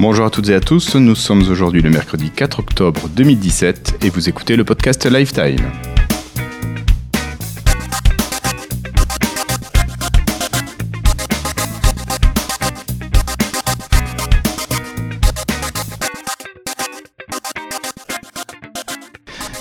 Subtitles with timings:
[0.00, 4.10] Bonjour à toutes et à tous, nous sommes aujourd'hui le mercredi 4 octobre 2017 et
[4.10, 5.56] vous écoutez le podcast Lifetime.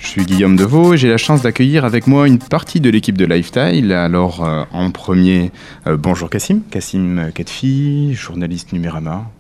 [0.02, 3.18] Je suis Guillaume Deveau et j'ai la chance d'accueillir avec moi une partie de l'équipe
[3.18, 3.92] de Lifestyle.
[3.92, 5.52] Alors, euh, en premier,
[5.88, 9.32] euh, bonjour Cassim, Cassim Ketfi, journaliste Numérama,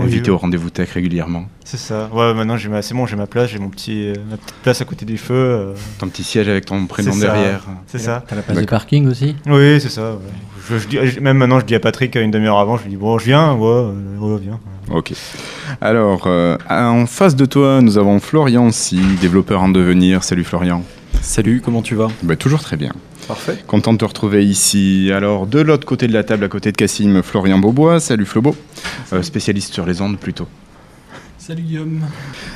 [0.00, 0.34] invité oui.
[0.34, 1.46] au rendez-vous tech régulièrement.
[1.64, 2.08] C'est ça.
[2.12, 2.82] Ouais, maintenant j'ai ma...
[2.82, 5.18] c'est bon, j'ai ma place, j'ai mon petit euh, ma petite place à côté du
[5.18, 5.34] feu.
[5.34, 7.20] euh, Ton petit siège avec ton prénom ça.
[7.20, 7.64] derrière.
[7.86, 8.22] c'est ça.
[8.26, 9.36] T'as la place de parking aussi?
[9.46, 10.12] Oui, c'est ça.
[10.12, 10.18] ouais.
[10.68, 12.96] Je, je même maintenant, je dis à Patrick euh, une demi-heure avant, je lui dis
[12.96, 14.58] bon, je viens, ouais, euh, ouais, viens.
[14.90, 15.12] Ok.
[15.80, 20.22] Alors, euh, en face de toi, nous avons Florian Si, développeur en devenir.
[20.24, 20.82] Salut Florian.
[21.20, 22.08] Salut, comment tu vas?
[22.22, 22.92] Bah, toujours très bien.
[23.28, 23.58] Parfait.
[23.66, 25.10] Content de te retrouver ici.
[25.12, 28.00] Alors, de l'autre côté de la table, à côté de Cassim, Florian Beaubois.
[28.00, 28.54] Salut Flobo.
[29.12, 30.46] Euh, spécialiste sur les ondes plutôt.
[31.38, 32.00] Salut Guillaume.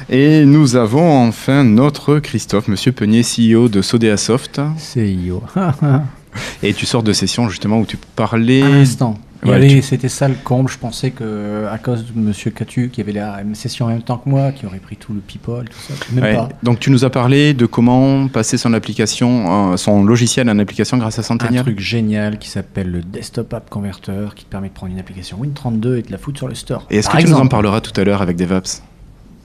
[0.08, 4.60] Et nous avons enfin notre Christophe, monsieur Peunier, CEO de Sodea Soft.
[4.78, 5.42] CIO.
[6.62, 8.62] Et tu sors de session justement où tu parlais.
[8.62, 9.18] Un instant.
[9.44, 10.68] Ouais, C'était ça le comble.
[10.70, 14.02] Je pensais que à cause de Monsieur Catu, qui avait la même session en même
[14.02, 15.94] temps que moi, qui aurait pris tout le people, tout ça.
[16.12, 16.34] Même Ouais.
[16.34, 16.48] pas.
[16.62, 20.98] Donc tu nous as parlé de comment passer son application, euh, son logiciel en application
[20.98, 21.62] grâce à Un Centennial.
[21.64, 25.38] truc génial qui s'appelle le Desktop App Converter, qui te permet de prendre une application
[25.42, 26.86] Win32 et de la foutre sur le store.
[26.90, 28.82] Et est-ce que tu nous en parleras tout à l'heure avec DevOps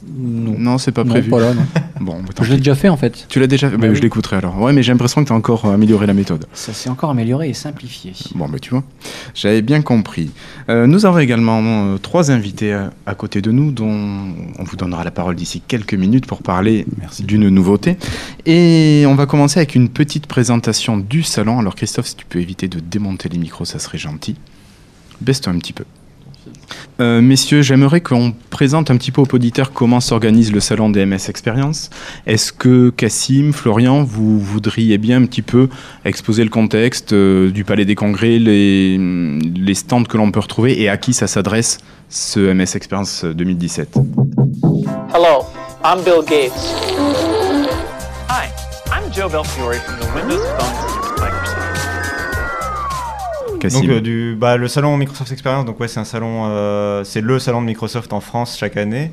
[0.08, 0.56] Non.
[0.58, 1.30] Non, c'est pas Non, prévu.
[1.30, 1.66] pas là, non.
[2.02, 3.26] Bon, bah, Je l'ai déjà fait en fait.
[3.30, 3.78] Tu l'as déjà fait?
[3.78, 3.96] Bah Bah, oui.
[3.96, 4.62] Je l'écouterai alors.
[4.62, 6.46] Ouais, mais j'ai l'impression que tu as encore euh, amélioré la méthode.
[6.54, 8.12] Ça s'est encore amélioré et simplifié.
[8.36, 8.84] Bon, bah tu vois,
[9.34, 10.30] j'avais bien compris.
[10.70, 13.88] Euh, nous avons également euh, trois invités à, à côté de nous, dont
[14.60, 16.86] on vous donnera la parole d'ici quelques minutes pour parler
[17.20, 17.98] d'une nouveauté.
[18.46, 21.60] Et on va commencer avec une petite présentation du salon.
[21.60, 24.36] Alors Christophe, si tu peux éviter de démonter les micros, ça serait gentil.
[25.22, 25.86] Baisse-toi un petit peu.
[27.00, 31.06] Euh, messieurs, j'aimerais qu'on présente un petit peu aux auditeurs comment s'organise le salon des
[31.06, 31.90] MS Experience.
[32.26, 35.70] Est-ce que Cassim, Florian, vous voudriez bien un petit peu
[36.06, 40.82] exposer le contexte euh, du Palais des Congrès, les, les stands que l'on peut retrouver
[40.82, 41.80] et à qui ça s'adresse
[42.10, 43.98] ce MS Experience 2017
[45.14, 45.46] Hello,
[45.84, 46.52] I'm Bill Gates.
[48.30, 48.50] Hi,
[48.92, 51.05] I'm Joe Belfiore from the Windows Phone.
[53.60, 57.04] Cassim Donc euh, du, bah, le salon Microsoft Experience, donc ouais, c'est un salon, euh,
[57.04, 59.12] c'est le salon de Microsoft en France chaque année.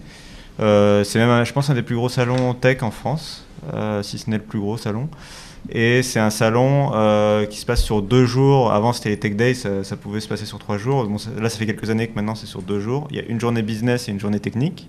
[0.60, 4.18] Euh, c'est même, je pense, un des plus gros salons tech en France, euh, si
[4.18, 5.08] ce n'est le plus gros salon.
[5.70, 8.72] Et c'est un salon euh, qui se passe sur deux jours.
[8.72, 11.04] Avant, c'était les Tech Days, ça, ça pouvait se passer sur trois jours.
[11.06, 13.06] Bon, ça- là, ça fait quelques années que maintenant, c'est sur deux jours.
[13.10, 14.88] Il y a une journée business et une journée technique.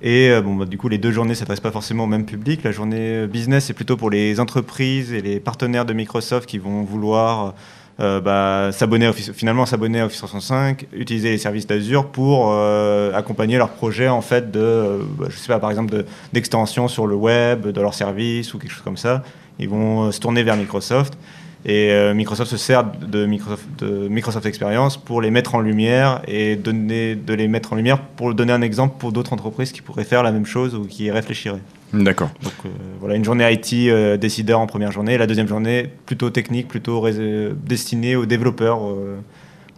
[0.00, 2.24] Et euh, bon, bah, du coup, les deux journées ne s'adressent pas forcément au même
[2.24, 2.62] public.
[2.62, 6.84] La journée business, c'est plutôt pour les entreprises et les partenaires de Microsoft qui vont
[6.84, 7.54] vouloir
[8.00, 13.58] euh, bah, s'abonner finalement s'abonner à Office 365, utiliser les services d'Azure pour euh, accompagner
[13.58, 17.06] leurs projets en fait de, euh, bah, je sais pas, par exemple de- d'extension sur
[17.06, 19.22] le web, de leurs services ou quelque chose comme ça.
[19.58, 21.18] Ils vont euh, se tourner vers Microsoft.
[21.66, 26.22] Et euh, Microsoft se sert de Microsoft, de Microsoft Experience pour les mettre en lumière
[26.26, 29.82] et donner, de les mettre en lumière pour donner un exemple pour d'autres entreprises qui
[29.82, 31.60] pourraient faire la même chose ou qui y réfléchiraient.
[31.92, 32.30] D'accord.
[32.42, 32.68] Donc euh,
[33.00, 37.00] voilà, une journée IT euh, décideur en première journée, la deuxième journée plutôt technique, plutôt
[37.00, 39.18] rés- destinée aux développeurs, euh,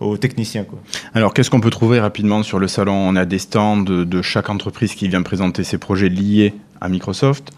[0.01, 0.65] aux techniciens.
[0.65, 0.79] Quoi.
[1.15, 2.95] Alors, qu'est-ce qu'on peut trouver rapidement sur le salon?
[2.95, 6.89] On a des stands de, de chaque entreprise qui vient présenter ses projets liés à
[6.89, 7.53] Microsoft.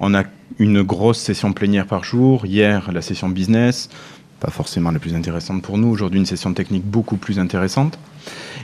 [0.00, 0.24] On a
[0.58, 2.46] une grosse session plénière par jour.
[2.46, 3.90] Hier, la session business,
[4.40, 5.88] pas forcément la plus intéressante pour nous.
[5.88, 7.98] Aujourd'hui, une session technique beaucoup plus intéressante.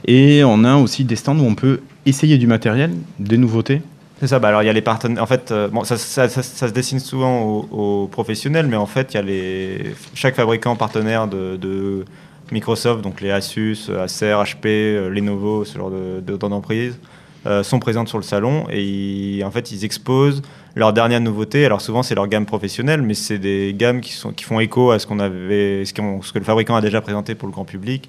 [0.07, 3.83] Et on a aussi des stands où on peut essayer du matériel, des nouveautés.
[4.19, 5.23] C'est ça, bah alors il y a les partenaires.
[5.23, 5.97] En fait, euh, ça,
[6.29, 11.29] se dessine souvent aux, professionnels, mais en fait, il y a les, chaque fabricant partenaire
[11.29, 12.05] de, de
[12.51, 16.99] Microsoft, donc les Asus, Acer, HP, euh, Lenovo, ce genre de- de- d'entreprises,
[17.45, 20.41] euh, sont présentes sur le salon et ils- en fait, ils exposent
[20.75, 21.67] leurs dernières nouveautés.
[21.67, 24.93] Alors souvent, c'est leur gamme professionnelle, mais c'est des gammes qui, sont, qui font écho
[24.93, 28.09] à ce, qu'on avait, ce que le fabricant a déjà présenté pour le grand public.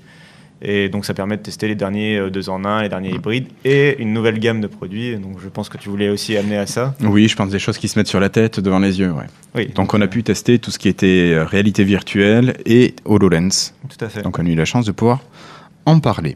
[0.61, 3.47] Et donc ça permet de tester les derniers euh, deux en un, les derniers hybrides
[3.63, 5.15] et une nouvelle gamme de produits.
[5.17, 6.95] Donc je pense que tu voulais aussi amener à ça.
[7.01, 9.11] Oui, je pense des choses qui se mettent sur la tête, devant les yeux.
[9.11, 9.25] Ouais.
[9.55, 13.73] Oui, Donc, on a pu tester tout ce qui était euh, réalité virtuelle et HoloLens.
[13.89, 14.21] tout à fait.
[14.21, 15.19] Donc on a eu la chance de pouvoir
[15.85, 16.35] en parler.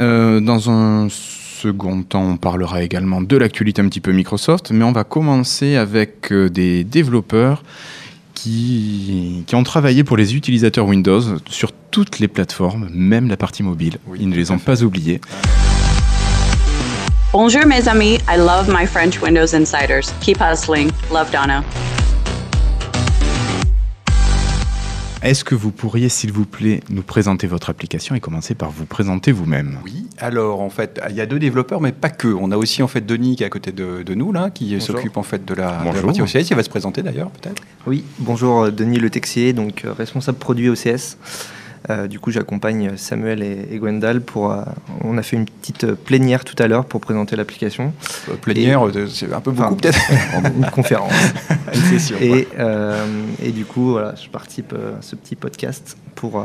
[0.00, 4.84] Euh, dans un second temps, on parlera également de l'actualité un petit peu Microsoft, mais
[4.84, 7.62] on va commencer avec des développeurs
[8.34, 13.62] qui, qui ont travaillé pour les utilisateurs Windows sur toutes les plateformes, même la partie
[13.62, 13.98] mobile.
[14.18, 15.20] Ils ne les ont pas oubliés.
[17.32, 20.12] Bonjour mes amis, I love my French Windows Insiders.
[20.20, 20.90] Keep hustling.
[21.12, 21.64] Love Donna.
[25.24, 28.84] Est-ce que vous pourriez, s'il vous plaît, nous présenter votre application et commencer par vous
[28.84, 29.78] présenter vous-même?
[29.82, 32.28] Oui, alors en fait, il y a deux développeurs, mais pas que.
[32.28, 34.78] On a aussi en fait Denis qui est à côté de, de nous, là, qui
[34.82, 36.02] s'occupe en fait de la, de la Bonjour.
[36.12, 36.50] partie OCS.
[36.50, 37.62] Il va se présenter d'ailleurs, peut-être.
[37.86, 41.16] Oui, bonjour euh, Denis Le Texier, donc euh, responsable produit OCS.
[41.90, 44.50] Euh, du coup, j'accompagne Samuel et, et Gwendal pour.
[44.52, 44.62] euh,
[45.02, 47.92] on a fait une petite plénière tout à l'heure pour présenter l'application.
[48.30, 49.98] Euh, Plénière, c'est un peu beaucoup Enfin, peut-être.
[50.56, 51.12] une conférence.
[51.74, 52.16] Une session.
[52.20, 53.04] Et, euh,
[53.42, 56.42] et du coup, voilà, je participe à ce petit podcast pour,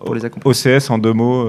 [0.00, 0.54] pour les accompagner.
[0.76, 1.46] OCS en deux mots.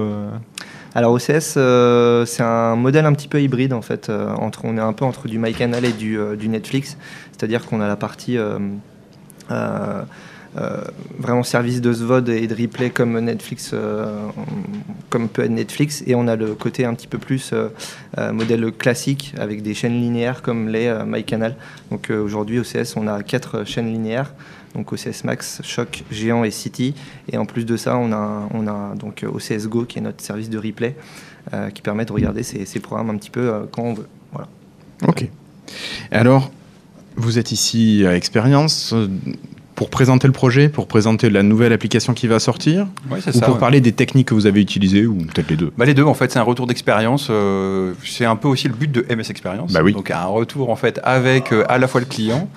[0.94, 4.10] Alors OCS, euh, c'est un modèle un petit peu hybride en fait.
[4.10, 6.98] euh, entre, on est un peu entre du MyCanal et du, euh, du Netflix.
[7.30, 8.36] C'est-à-dire qu'on a la partie
[11.18, 14.28] vraiment service de SVOD et de replay comme Netflix, euh,
[15.08, 17.68] comme peut être Netflix, et on a le côté un petit peu plus euh,
[18.18, 21.56] euh, modèle classique avec des chaînes linéaires comme les euh, MyCanal.
[21.90, 24.34] Donc euh, aujourd'hui OCS, on a quatre chaînes linéaires.
[24.74, 26.94] Donc OCS Max, Choc, Géant et City.
[27.30, 30.22] Et en plus de ça, on a, on a donc OCS Go qui est notre
[30.22, 30.96] service de replay
[31.52, 34.06] euh, qui permet de regarder ces, programmes un petit peu euh, quand on veut.
[34.32, 34.48] Voilà.
[35.08, 35.28] Ok.
[36.12, 36.52] Alors,
[37.16, 39.08] vous êtes ici à Expérience euh,
[39.82, 43.40] pour présenter le projet, pour présenter la nouvelle application qui va sortir Ouais, c'est Ou
[43.40, 43.46] ça.
[43.46, 43.60] pour ouais.
[43.60, 46.14] parler des techniques que vous avez utilisées, ou peut-être les deux Bah, les deux, en
[46.14, 47.26] fait, c'est un retour d'expérience.
[47.30, 49.72] euh, c'est un peu aussi le but de MS Experience.
[49.72, 49.92] Bah oui.
[49.92, 52.48] Donc, un retour, en fait, avec euh, à la fois le client.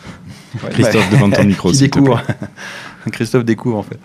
[0.63, 2.22] Ouais, Christophe, bah, devant ton micro, qui découvre.
[3.12, 3.98] Christophe découvre, en fait.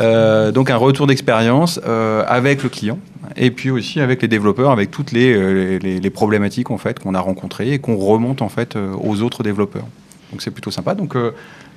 [0.00, 1.80] Euh, donc, un retour d'expérience
[2.28, 3.00] avec le client.
[3.36, 7.14] Et puis aussi avec les développeurs, avec toutes les, les, les problématiques, en fait, qu'on
[7.16, 9.86] a rencontrées et qu'on remonte, en fait, aux autres développeurs.
[10.30, 10.94] Donc, c'est plutôt sympa.
[10.94, 11.16] Donc,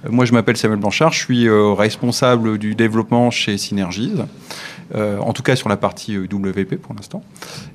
[0.09, 1.13] moi, je m'appelle Samuel Blanchard.
[1.13, 4.13] Je suis euh, responsable du développement chez Synergies.
[4.93, 7.23] Euh, en tout cas sur la partie euh, WP pour l'instant.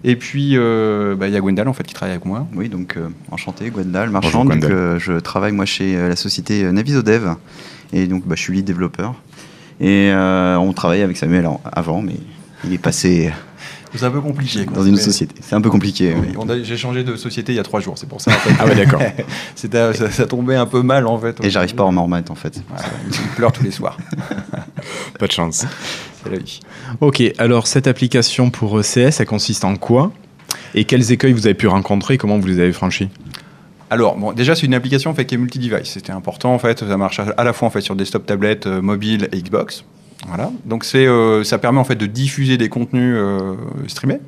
[0.05, 2.47] Et puis euh, bah, il y a Gwendal en fait qui travaille avec moi.
[2.55, 4.45] Oui, donc euh, enchanté, Gwendal, Bonjour, marchand.
[4.45, 4.71] Gwendal.
[4.71, 7.37] euh, je travaille moi chez euh, la société Navisodev
[7.95, 9.15] et donc bah, je suis lead développeur.
[9.81, 12.17] Et euh, on travaillait avec Samuel avant, mais
[12.67, 13.33] il est passé
[13.95, 14.67] C'est un peu compliqué.
[14.67, 14.77] quoi.
[14.77, 15.35] dans une Mais- société.
[15.41, 16.15] C'est un peu compliqué.
[16.15, 16.61] Oui, oui.
[16.65, 18.31] J'ai changé de société il y a trois jours, c'est pour ça.
[18.31, 18.51] En fait.
[18.59, 19.01] Ah ouais, d'accord.
[19.55, 21.43] C'était- ça, ça tombait un peu mal en fait.
[21.45, 22.61] Et j'arrive pas à m'en remettre en fait.
[23.11, 23.97] Il pleure tous les soirs.
[25.19, 25.65] Pas de chance.
[26.23, 26.61] C'est la vie.
[27.01, 30.13] Ok, alors cette application pour ECS, elle consiste en quoi?
[30.75, 32.19] Et quels écueils vous avez pu rencontrer?
[32.19, 33.09] Comment vous les avez franchis?
[33.89, 35.91] Alors, bon, déjà, c'est une application en fait, qui est multi-device.
[35.93, 36.81] C'était important, en fait.
[36.81, 39.85] Ça marche à à la fois en fait, sur desktop, tablette, euh, mobile et Xbox.
[40.27, 40.51] Voilà.
[40.65, 43.55] Donc, c'est, euh, ça permet en fait de diffuser des contenus euh,
[43.87, 44.19] streamés.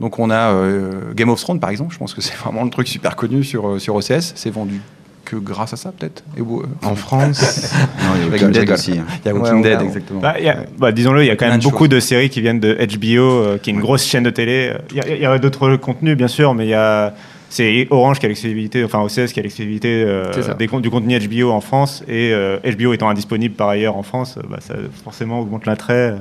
[0.00, 1.92] Donc, on a euh, Game of Thrones, par exemple.
[1.92, 4.32] Je pense que c'est vraiment le truc super connu sur, sur OCS.
[4.34, 4.80] C'est vendu
[5.24, 6.24] que grâce à ça, peut-être.
[6.38, 6.42] Euh,
[6.82, 8.92] En France Non, il y a Walking Dead aussi.
[8.92, 9.04] hein.
[9.22, 10.20] Il y a Walking Dead, exactement.
[10.20, 10.36] Bah,
[10.78, 13.58] bah, disons-le, il y a quand même beaucoup de séries qui viennent de HBO, euh,
[13.58, 14.72] qui est une grosse chaîne de télé.
[14.90, 17.14] Il y a, il y a d'autres contenus, bien sûr, mais il y a.
[17.50, 20.32] C'est Orange qui a l'exclusivité, enfin OCS qui a l'exclusivité euh,
[20.80, 24.42] du contenu HBO en France et euh, HBO étant indisponible par ailleurs en France, euh,
[24.48, 26.16] bah, ça forcément augmente l'attrait.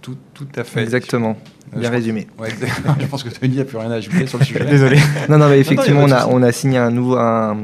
[0.00, 0.82] Tout, tout à fait.
[0.82, 1.36] Exactement.
[1.76, 2.26] Euh, Bien résumé.
[2.38, 2.48] Ouais,
[3.00, 4.64] je pense que Tony n'a plus rien à ajouter sur le sujet.
[4.64, 4.98] Désolé.
[5.28, 7.56] Non, non, mais effectivement, Non, non, on a on a signé un nouveau, un,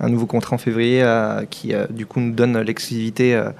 [0.00, 3.50] un nouveau contrat en février euh, qui, euh, du coup, nous donne l'exclusivité euh, euh,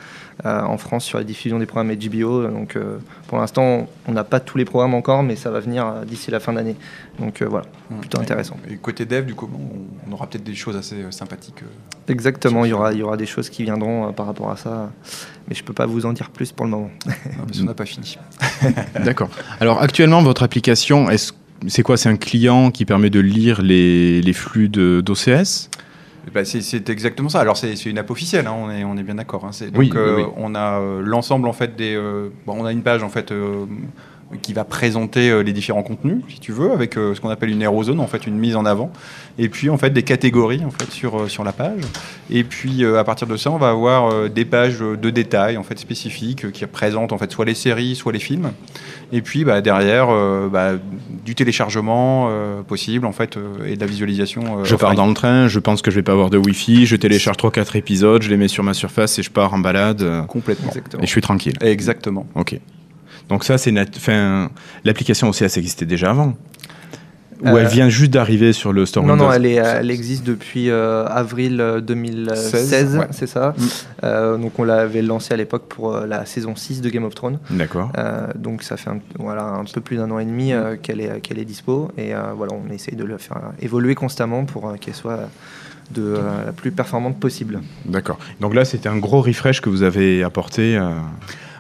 [0.45, 2.47] en France sur la diffusion des programmes HBO.
[2.49, 5.87] Donc, euh, pour l'instant, on n'a pas tous les programmes encore, mais ça va venir
[5.87, 6.77] euh, d'ici la fin d'année.
[7.19, 7.67] Donc, euh, voilà,
[8.01, 8.57] plutôt intéressant.
[8.71, 11.63] Et côté dev, du coup, on, on aura peut-être des choses assez euh, sympathiques.
[11.63, 12.13] euh.
[12.13, 14.57] Exactement, il y aura, il y aura des choses qui viendront euh, par rapport à
[14.57, 14.91] ça,
[15.49, 16.91] mais je peux pas vous en dire plus pour le moment.
[17.07, 17.13] Non,
[17.47, 18.17] parce qu'on n'a pas fini.
[19.05, 19.29] D'accord.
[19.61, 21.33] Alors actuellement, votre application, est-ce-
[21.67, 21.97] c'est quoi?
[21.97, 25.69] C'est un client qui permet de lire les, les flux d'OCS
[26.35, 26.61] Bah, c'est-
[26.91, 27.41] exactement ça.
[27.41, 29.45] Alors c'est une app officielle, hein, on, est, on est bien d'accord.
[29.45, 29.51] hein.
[29.67, 30.33] Donc Oui, euh, oui, oui.
[30.37, 31.95] on a euh, l'ensemble en fait des.
[31.95, 33.33] euh, bon, on a une page en fait
[34.43, 37.51] qui va présenter euh, les différents contenus, si tu veux, avec euh, ce qu'on appelle
[37.51, 38.93] une aérozone, en fait une mise en avant,
[39.39, 41.81] et puis en fait des catégories en fait sur euh, sur la page.
[42.31, 45.79] Et puis à partir de ça, on va avoir des pages de détails en fait
[45.79, 48.51] spécifiques qui représentent en fait soit les séries, soit les films.
[49.13, 50.73] Et puis bah, derrière euh, bah,
[51.25, 54.61] du téléchargement euh, possible en fait et de la visualisation.
[54.61, 56.85] euh, Je pars dans le train, je pense que je vais pas avoir de Wi-Fi,
[56.87, 60.05] je télécharge 3-4 épisodes, je les mets sur ma surface et je pars en balade.
[60.27, 60.69] complètement.
[60.69, 61.03] Exactement.
[61.03, 61.55] Et je suis tranquille.
[61.63, 62.27] Exactement.
[62.35, 62.59] Ok.
[63.29, 63.73] Donc ça, c'est
[64.85, 66.35] l'application OCS existait déjà avant.
[67.43, 69.91] Ou Euh, elle vient juste d'arriver sur le store Non, Windows non, elle, est, elle
[69.91, 73.07] existe depuis euh, avril euh, 2016, 16, ouais.
[73.13, 73.55] c'est ça.
[73.57, 73.63] Mm.
[74.05, 77.15] Euh, donc on l'avait lancé à l'époque pour euh, la saison 6 de Game of
[77.15, 77.39] Thrones.
[77.51, 77.93] D'accord.
[77.97, 81.01] Euh, donc ça fait un, voilà, un peu plus d'un an et demi euh, qu'elle
[81.01, 81.93] est, qu'elle est dispo.
[81.97, 85.29] Et euh, voilà, on essaye de le faire évoluer constamment pour euh, qu'elle soit
[85.93, 87.61] de euh, la plus performante possible.
[87.85, 88.19] D'accord.
[88.41, 90.79] Donc là, c'était un gros refresh que vous avez apporté.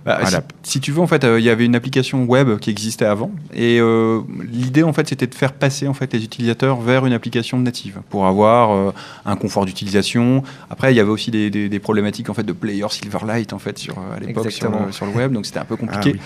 [0.08, 2.70] Bah, à si, tu veux, en fait, euh, il y avait une application web qui
[2.70, 6.80] existait avant, et euh, l'idée, en fait, c'était de faire passer en fait les utilisateurs
[6.80, 8.92] vers une application native pour avoir euh,
[9.26, 10.42] un confort d'utilisation.
[10.70, 13.58] Après, il y avait aussi des, des- des problématiques en fait de player Silverlight en
[13.58, 16.14] fait sur à l'époque sur, le- sur le web, donc c'était un peu compliqué.
[16.18, 16.22] Ah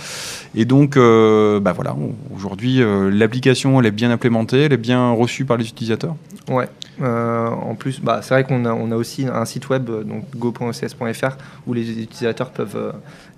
[0.54, 1.96] Et donc, bah voilà,
[2.34, 6.14] aujourd'hui, l'application, elle est bien implémentée, elle est bien reçue par les utilisateurs.
[6.48, 6.68] Ouais.
[7.00, 11.36] En plus, bah, c'est vrai qu'on a, on a aussi un site web, donc go.ocs.fr,
[11.66, 12.92] où les utilisateurs peuvent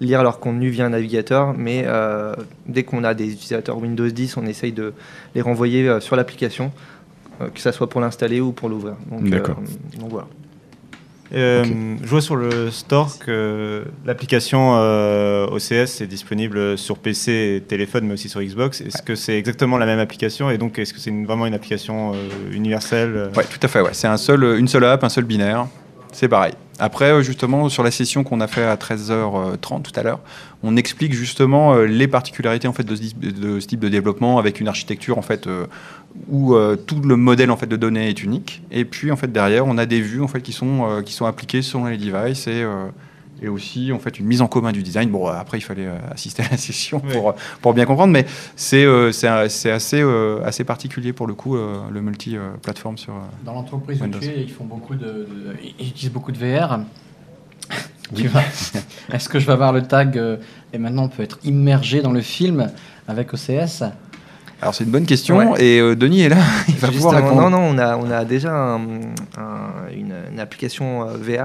[0.04, 2.34] lire leur contenu via un navigateur, mais euh,
[2.66, 4.92] dès qu'on a des utilisateurs Windows 10, on essaye de
[5.34, 6.70] les renvoyer euh, sur l'application,
[7.40, 8.94] euh, que ça soit pour l'installer ou pour l'ouvrir.
[9.10, 9.56] Donc, D'accord.
[9.58, 10.26] euh, donc voilà.
[11.34, 11.64] Euh,
[12.02, 18.06] Je vois sur le store que l'application euh, OCS est disponible sur PC et téléphone,
[18.06, 18.80] mais aussi sur Xbox.
[18.82, 21.54] Est-ce que c'est exactement la même application Et donc, est-ce que c'est une- vraiment une
[21.54, 22.16] application euh,
[22.52, 23.30] universelle?
[23.36, 23.80] Ouais, tout à fait.
[23.80, 23.90] Ouais.
[23.94, 25.66] C'est un seul, une seule app, un seul binaire.
[26.12, 26.52] C'est pareil.
[26.78, 30.20] Après, euh, justement, sur la session qu'on a fait à 13h30 tout à l'heure,
[30.62, 34.68] on explique justement euh, les particularités en fait de ce, type- de développement avec une
[34.68, 35.66] architecture en fait euh,
[36.28, 36.54] où
[36.86, 38.62] tout le modèle en fait de données est unique.
[38.70, 41.26] Et puis en fait derrière, on a des vues en fait qui sont qui sont
[41.26, 42.64] appliquées selon les devices et
[43.42, 45.10] et aussi en fait une mise en commun du design.
[45.10, 47.12] Bon, après il fallait euh, assister à la session Oui.
[47.12, 48.26] pour pour bien comprendre, mais
[48.56, 53.12] c'est euh, assez euh, assez particulier pour le coup euh, le multi euh, plateforme sur.
[53.14, 54.18] euh, Dans l'entreprise où Windows.
[54.20, 56.78] tu es, ils font beaucoup de, de- ils utilisent beaucoup de VR.
[59.12, 60.36] Est-ce que je vais avoir le tag euh,
[60.72, 62.70] et maintenant on peut être immergé dans le film
[63.08, 63.82] avec OCS
[64.60, 65.64] Alors c'est une bonne question Ouais.
[65.64, 66.36] et euh, Denis est là,
[66.68, 67.40] il va pouvoir répondre.
[67.40, 68.80] non, non, on a, on a déjà un-
[69.38, 71.44] un- une, une application euh, VR euh,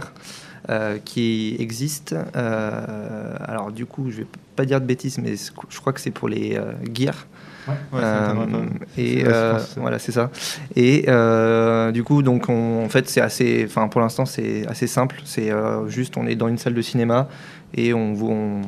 [1.06, 2.16] qui existe.
[2.36, 5.36] Euh, alors du coup, je vais pas dire de bêtises, mais
[5.70, 7.28] je crois que c'est pour les euh, gears.
[7.68, 8.66] Ouais, Euh,
[8.98, 10.32] et euh, voilà, c'est ça.
[10.75, 14.88] Et euh, du coup, donc, on- en fait, c'est assez, enfin, pour l'instant, c'est assez
[14.88, 15.22] simple.
[15.25, 17.28] C'est euh, juste, on est dans une salle de cinéma
[17.75, 18.62] et on, voit- on,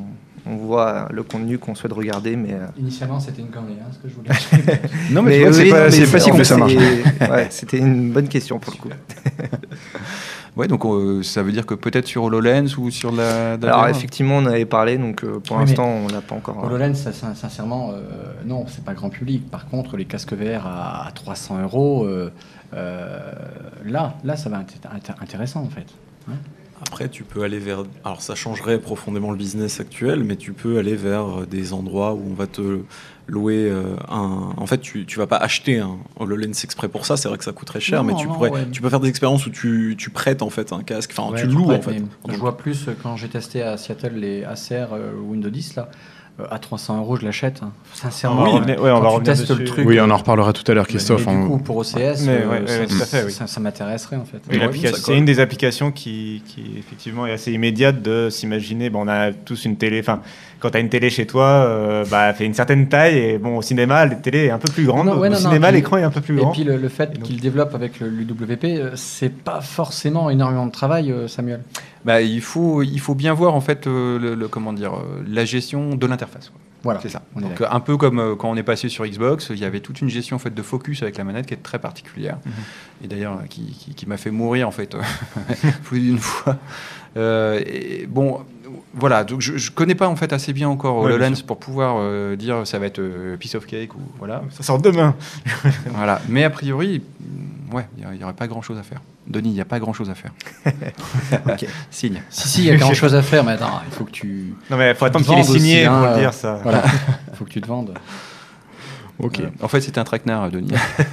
[0.46, 3.98] on voit le contenu qu'on souhaite regarder, mais euh, Initialement, c'était une connerie, hein, ce
[4.00, 4.80] que je voulais.
[5.12, 6.74] Non mais, c'est oui, pas, non, mais c'est pas si ça marche.
[6.76, 8.90] ouais, C'était une bonne question pour le coup.
[10.58, 13.55] Ouais, donc euh, ça veut dire que peut-être sur HoloLens ou sur la.
[13.58, 13.89] la Alors VR.
[13.89, 16.62] effectivement, on avait parlé, donc euh, pour Oui, l'instant, on l'a pas encore.
[16.63, 18.01] HoloLens, ça, sin- sincèrement, euh,
[18.46, 19.50] non, c'est pas grand public.
[19.50, 22.29] Par contre, les casques VR à, à 300 euros, euh,
[23.86, 25.86] là, là, ça va être inté- intéressant en fait.
[26.29, 26.34] Hein
[26.81, 27.84] Après, tu peux aller vers.
[28.03, 32.22] Alors, ça changerait profondément le business actuel, mais tu peux aller vers des endroits où
[32.29, 32.79] on va te
[33.28, 34.50] louer euh, un.
[34.58, 37.18] En fait, tu, tu vas pas acheter un HoloLens exprès pour ça.
[37.18, 38.50] C'est vrai que ça coûterait cher, Non, mais tu non, pourrais.
[38.50, 38.68] ouais.
[38.72, 41.13] Tu peux faire des expériences où tu, tu prêtes en fait un casque.
[41.18, 41.92] Enfin, Ouais, tu loues en fait.
[42.28, 45.75] mais Je vois plus euh, quand j'ai testé à Seattle les Acer euh, Windows 10
[45.75, 45.90] là.
[46.50, 47.60] à 300 euros, je l'achète.
[47.62, 47.72] hein.
[47.94, 49.86] Sincèrement, ouais, on va revenir le truc.
[49.88, 51.25] Oui, on en reparlera tout à l'heure, Christophe.
[51.28, 51.94] mais du on- coup, pour OCS,
[52.25, 53.32] Mais euh, ouais, ouais, ça, tout à fait, oui.
[53.32, 54.40] ça- ça m'intéresserait en fait.
[54.50, 54.60] Oui,
[54.96, 58.90] c'est une des applications qui, qui effectivement est assez immédiate de s'imaginer.
[58.90, 60.00] Bon, on a tous une télé.
[60.00, 60.22] Enfin,
[60.62, 63.18] quand tu as une télé chez toi, euh, bah, elle fait une certaine taille.
[63.18, 65.08] Et bon, au cinéma, la télé est un peu plus grande.
[65.08, 66.51] Non, ouais, au non, cinéma, l'écran est un peu plus Et grand.
[66.51, 70.30] puis le, le fait Et donc- qu'il développe avec le- l'UWP, euh, c'est pas forcément
[70.30, 71.62] énormément de travail, euh, Samuel.
[72.06, 75.24] Bah, il faut il faut bien voir en fait euh, le, le- comment dire euh,
[75.27, 76.51] la gestion de l'interface.
[76.84, 77.00] Voilà.
[77.03, 77.22] C'est ça.
[77.36, 79.82] On Donc un peu comme euh, quand on est passé sur Xbox, il y avait
[79.82, 82.38] toute une gestion en fait de focus avec la manette qui est très particulière
[83.03, 84.96] et d'ailleurs qui, qui- qui m'a fait mourir en fait
[85.84, 86.58] plus d'une fois.
[87.18, 88.39] Euh, et bon,
[88.94, 89.24] voilà.
[89.24, 91.96] Donc je, je connais pas en fait assez bien encore Ouais, bien HoloLens pour pouvoir
[92.00, 94.44] euh, dire ça va être euh, piece of cake ou voilà.
[94.52, 95.16] Ça sort demain.
[95.94, 96.22] voilà.
[96.28, 99.02] Mais a priori, mm, ouais, il y aurait pas grand chose à faire.
[99.28, 100.32] Denis, il n'y a pas grand chose à faire.
[101.48, 101.66] Ok.
[101.92, 102.22] Signe.
[102.30, 104.54] Si, si, il y a grand chose à faire, mais attends, il faut que tu.
[104.70, 106.60] Non, mais il faut attendre qu'il est vendes signé aussi, pour le euh, dire, ça.
[106.64, 106.84] Voilà,
[107.32, 107.94] il faut que tu te vendes.
[109.22, 109.40] Ok.
[109.40, 110.72] Euh, en fait, c'était un traquenard, Denis.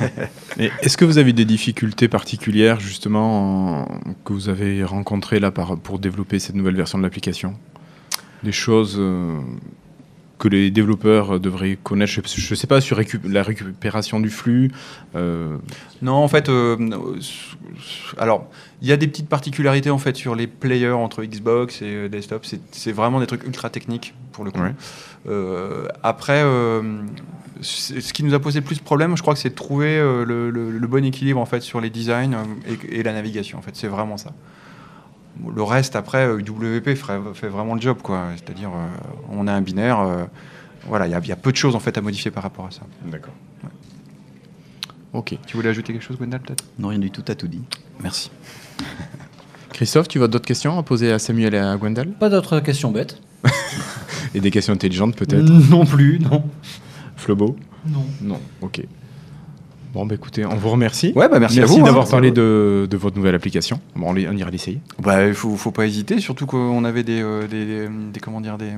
[0.83, 5.77] Est-ce que vous avez des difficultés particulières justement en- que vous avez rencontrées là par-
[5.79, 7.55] pour développer cette nouvelle version de l'application?
[8.43, 9.39] Des choses euh,
[10.39, 14.71] que les développeurs devraient connaître Je ne sais pas sur la récupération du flux.
[15.17, 15.57] euh,
[16.01, 16.77] Non, en fait, euh,
[18.17, 18.49] alors
[18.81, 22.47] il y a des petites particularités en fait sur les players entre Xbox et desktop.
[22.71, 24.61] C'est- vraiment des trucs ultra techniques pour le coup.
[24.61, 24.73] Ouais.
[25.29, 26.83] Euh, après, euh,
[27.61, 29.99] ce qui nous a posé le plus de problèmes, je crois que c'est de trouver
[29.99, 32.45] euh, le, le- le bon équilibre en fait sur les designs euh,
[32.93, 33.59] et, et la navigation.
[33.59, 34.33] En fait, c'est vraiment ça.
[35.55, 36.41] Le reste, après, euh,
[36.97, 38.27] ferait- fait vraiment le job, quoi.
[38.37, 38.87] C'est-à-dire, euh,
[39.31, 40.01] on a un binaire.
[40.01, 40.25] euh,
[40.87, 42.43] voilà, il y, a- il y a peu de choses en fait à modifier par
[42.43, 42.81] rapport à ça.
[43.05, 43.35] D'accord.
[45.13, 45.37] Ok.
[45.47, 46.65] Tu voulais ajouter quelque chose, Gwendal, peut-être?
[46.79, 47.63] Non, rien du tout, t'as tout dit.
[48.03, 48.31] Merci.
[49.73, 52.09] Christophe, tu as d'autres questions à poser à Samuel et à Gwendal?
[52.11, 53.21] Pas d'autres questions bêtes
[54.35, 55.49] Et des questions intelligentes peut-être?
[55.71, 56.45] Non plus, non.
[57.19, 57.57] Flobo
[57.87, 58.05] Non.
[58.23, 58.83] Non, ok.
[59.93, 61.13] Bon, bah écoutez, on vous remercie.
[61.17, 61.77] Ouais, bah merci, à vous.
[61.77, 61.99] d'avoir hein.
[62.01, 63.81] Merci à parlé de, de votre nouvelle application.
[63.97, 64.81] Bon, on, ira l'essayer.
[65.03, 68.41] Bah, il faut, faut pas hésiter, surtout qu'on avait des, euh, des, des- des- comment
[68.41, 68.73] dire, des,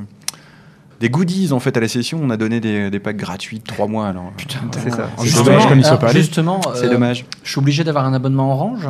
[1.00, 2.20] des goodies en fait à la session.
[2.22, 4.06] On a donné des, des packs gratuits de 3 mois.
[4.06, 5.10] Alors, Putain, c'est ça.
[5.18, 6.12] C'est dommage qu'on n'y soit alors, pas.
[6.12, 7.26] Justement, c'est euh, dommage.
[7.42, 8.88] Je suis obligé d'avoir un abonnement Orange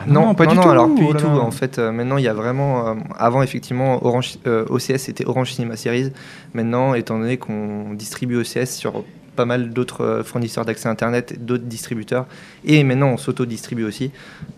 [0.00, 0.68] Ah non, pas non, du non, tout.
[0.70, 1.26] alors plus du tout.
[1.26, 2.88] En fait, euh, maintenant, il y a vraiment.
[2.88, 6.12] euh, avant, effectivement, Orange, euh, OCS c'était Orange Cinema Series.
[6.54, 9.04] Maintenant, étant donné qu'on distribue OCS sur
[9.36, 12.26] pas mal d'autres fournisseurs d'accès Internet, et d'autres distributeurs,
[12.64, 14.10] et maintenant on s'auto-distribue aussi.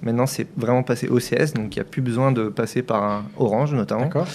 [0.03, 3.25] Maintenant, c'est vraiment passé OCS, donc il n'y a plus besoin de passer par un
[3.37, 4.07] Orange notamment.
[4.07, 4.27] D'accord.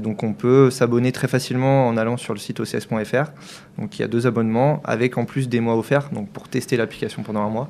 [0.00, 3.30] Donc on peut s'abonner très facilement en allant sur le site ocs.fr.
[3.78, 6.76] Donc il y a deux abonnements avec en plus des mois offerts donc pour tester
[6.76, 7.68] l'application pendant un mois.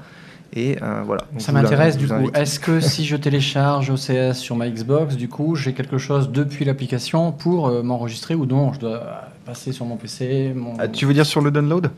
[0.55, 1.23] Et euh, voilà.
[1.33, 2.31] Donc, Ça m'intéresse du coup.
[2.35, 6.65] Est-ce que si je télécharge OCS sur ma Xbox, du coup, j'ai quelque chose depuis
[6.65, 8.73] l'application pour euh, m'enregistrer ou non?
[8.73, 10.53] Je dois passer sur mon PC.
[10.55, 10.75] Mon...
[10.79, 11.91] Ah, tu veux dire sur le download?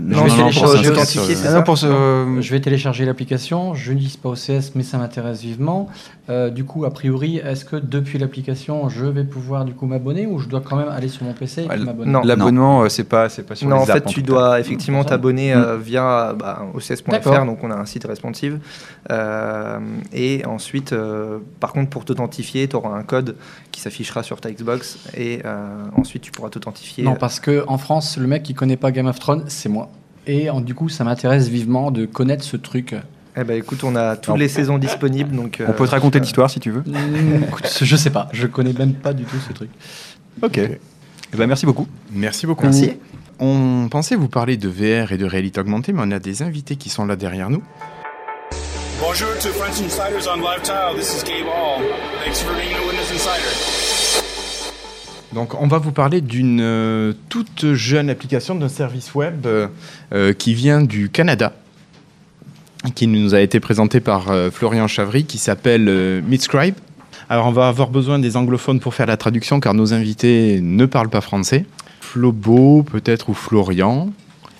[0.00, 0.88] Non, vais non, télécharger pour OCS.
[0.90, 4.72] authentifier, c'est ça non, pour ce- Euh, Je vais télécharger l'application, je n'utilise pas OCS,
[4.74, 5.88] mais ça m'intéresse vivement.
[6.30, 10.26] Euh, du coup, a priori, est-ce que depuis l'application, je vais pouvoir du coup m'abonner
[10.26, 12.20] ou je dois quand même aller sur mon PC et Ouais, puis m'abonner non.
[12.22, 14.60] L'abonnement, euh, c'est pas, c'est pas sur Non, les en fait, tu dois cas.
[14.60, 18.58] effectivement t'abonner euh, via bah, ocs.fr, donc on a un site responsive.
[19.10, 19.78] Euh,
[20.12, 23.36] et ensuite, euh, par contre, pour t'authentifier, tu auras un code
[23.72, 27.04] qui s'affichera sur ta Xbox et euh, ensuite tu pourras t'authentifier.
[27.04, 29.87] Non, parce que en France, le mec qui connaît pas Game of Thrones, c'est moi.
[30.28, 32.94] Et en- du coup, ça m'intéresse vivement de connaître ce truc.
[33.36, 35.34] Eh ben, écoute, on a toutes les saisons disponibles.
[35.34, 36.82] Donc, On euh, peut te raconter euh, l'histoire si tu veux.
[36.86, 39.70] Mm, écoute, je sais pas, je connais même pas du tout ce truc.
[40.42, 40.58] Ok.
[40.58, 41.86] Eh ben, merci beaucoup.
[42.12, 42.64] Merci beaucoup.
[42.64, 42.92] Merci.
[43.40, 46.76] On pensait vous parler de VR et de réalité augmentée, mais on a des invités
[46.76, 47.62] qui sont là derrière nous.
[49.00, 50.98] Bonjour to French Insiders on Live Tile.
[50.98, 51.84] This is Gabe Hall.
[52.24, 53.87] Thanks for being a Windows Insider.
[55.32, 59.66] Donc, on va vous parler d'une euh, toute jeune application d'un service web euh,
[60.12, 61.52] euh, qui vient du Canada,
[62.94, 66.76] qui nous a été présenté par Florian Chavry, qui s'appelle Meetscribe.
[67.28, 70.86] Alors, on va avoir besoin des anglophones pour faire la traduction, car nos invités ne
[70.86, 71.66] parlent pas français.
[72.00, 74.10] Flobo, peut-être, ou Florian.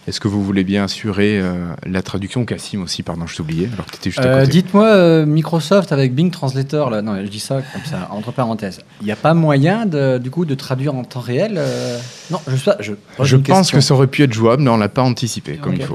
[0.09, 3.85] Est-ce que vous voulez bien assurer euh, la traduction Cassim aussi, pardon, je t'oubliais, alors
[3.85, 4.53] que tu étais juste à Euh, côté.
[4.53, 8.81] Dites-moi, euh, Microsoft avec Bing Translator, là, non, je dis ça comme ça, entre parenthèses.
[9.03, 11.99] Il n'y a pas moyen de, du coup de traduire en temps réel euh,
[12.31, 12.77] Non, je sais pas.
[12.81, 13.79] Je, Je une pense question.
[13.79, 15.95] que ça aurait pu être jouable, mais on l'a pas anticipé comme il faut.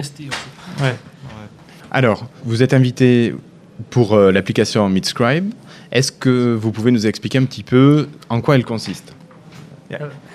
[0.79, 0.95] Ouais.
[1.89, 3.33] Alors, vous êtes invité
[3.89, 5.53] pour euh, l'application Meetscribe.
[5.91, 9.13] Est-ce que vous pouvez nous expliquer un petit peu en quoi elle consiste?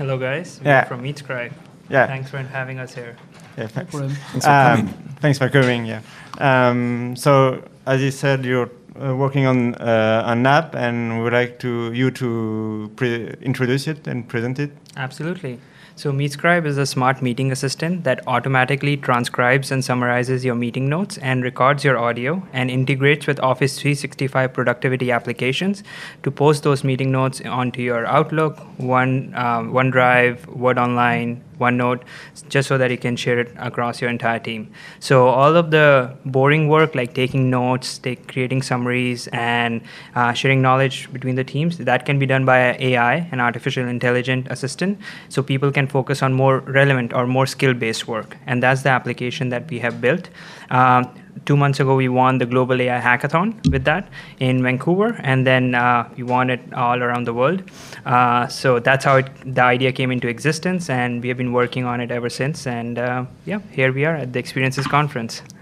[0.00, 0.58] Hello, guys.
[0.62, 0.84] We're Yeah.
[0.86, 1.52] from MeetScribe.
[1.90, 2.06] Yeah.
[2.06, 3.16] Thanks for having us here.
[3.56, 3.94] Yeah, thanks.
[3.94, 4.10] problème.
[4.32, 4.94] Thanks for coming.
[5.20, 5.86] Thanks for coming.
[5.86, 6.00] Yeah.
[6.38, 8.70] Um, so, as you said, you're
[9.00, 13.86] uh, working on uh, an app, and we would like to you to pre- introduce
[13.88, 14.70] it and present it.
[14.96, 15.58] Absolutely.
[15.96, 21.18] So, MeetScribe is a smart meeting assistant that automatically transcribes and summarizes your meeting notes
[21.18, 25.82] and records your audio and integrates with Office 365 productivity applications
[26.22, 32.02] to post those meeting notes onto your Outlook, One, um, OneDrive, Word Online, OneNote,
[32.48, 34.70] just so that you can share it across your entire team.
[35.00, 39.82] So all of the boring work, like taking notes, take, creating summaries, and
[40.14, 44.48] uh, sharing knowledge between the teams, that can be done by AI, an artificial intelligent
[44.48, 44.98] assistant.
[45.28, 49.48] So people can focus on more relevant or more skill-based work, and that's the application
[49.50, 50.28] that we have built.
[50.70, 54.08] Um, two months ago, we won the Global AI Hackathon with that
[54.40, 57.62] in Vancouver, and then uh, we won it all around the world.
[58.06, 61.84] Uh, so that's how it, the idea came into existence, and we have been working
[61.84, 62.66] on it ever since.
[62.66, 65.42] And uh, yeah, here we are at the Experiences Conference.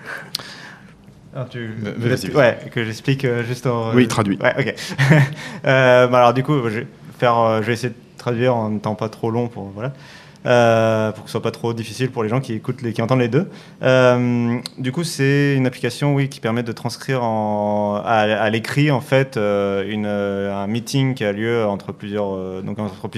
[1.34, 1.66] Alors, tu...
[1.68, 2.36] vas-y, j'explique- vas-y.
[2.36, 3.92] ouais, que j'explique euh, juste en.
[3.94, 4.38] Oui, traduit.
[4.40, 4.74] Ouais, ok.
[5.66, 6.86] Euh, bah alors du coup, je vais
[7.18, 9.92] faire, euh, je vais essayer de traduire en ne temps pas trop long pour voilà,
[10.46, 13.18] euh, pour que ce soit pas trop difficile pour les gens qui écoutent, qui entendent
[13.18, 13.48] les deux.
[13.82, 19.36] Euh, du coup, c'est une application, oui, qui permet de transcrire à, l'écrit en fait
[19.36, 22.38] euh, un meeting qui a lieu entre plusieurs,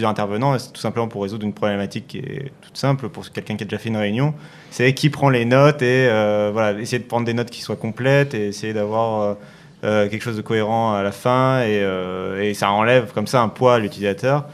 [0.04, 0.54] intervenants.
[0.54, 3.66] Et tout simplement pour résoudre une problématique qui est toute simple pour quelqu'un qui a
[3.66, 4.32] déjà fait une réunion.
[4.70, 6.06] C'est qui prend les notes et
[6.52, 9.36] voilà, essayer de prendre des notes qui soient complètes et essayer d'avoir
[9.82, 13.78] quelque chose de cohérent à la fin et ça enlève comme ça un poids à
[13.78, 14.46] l'utilisateur.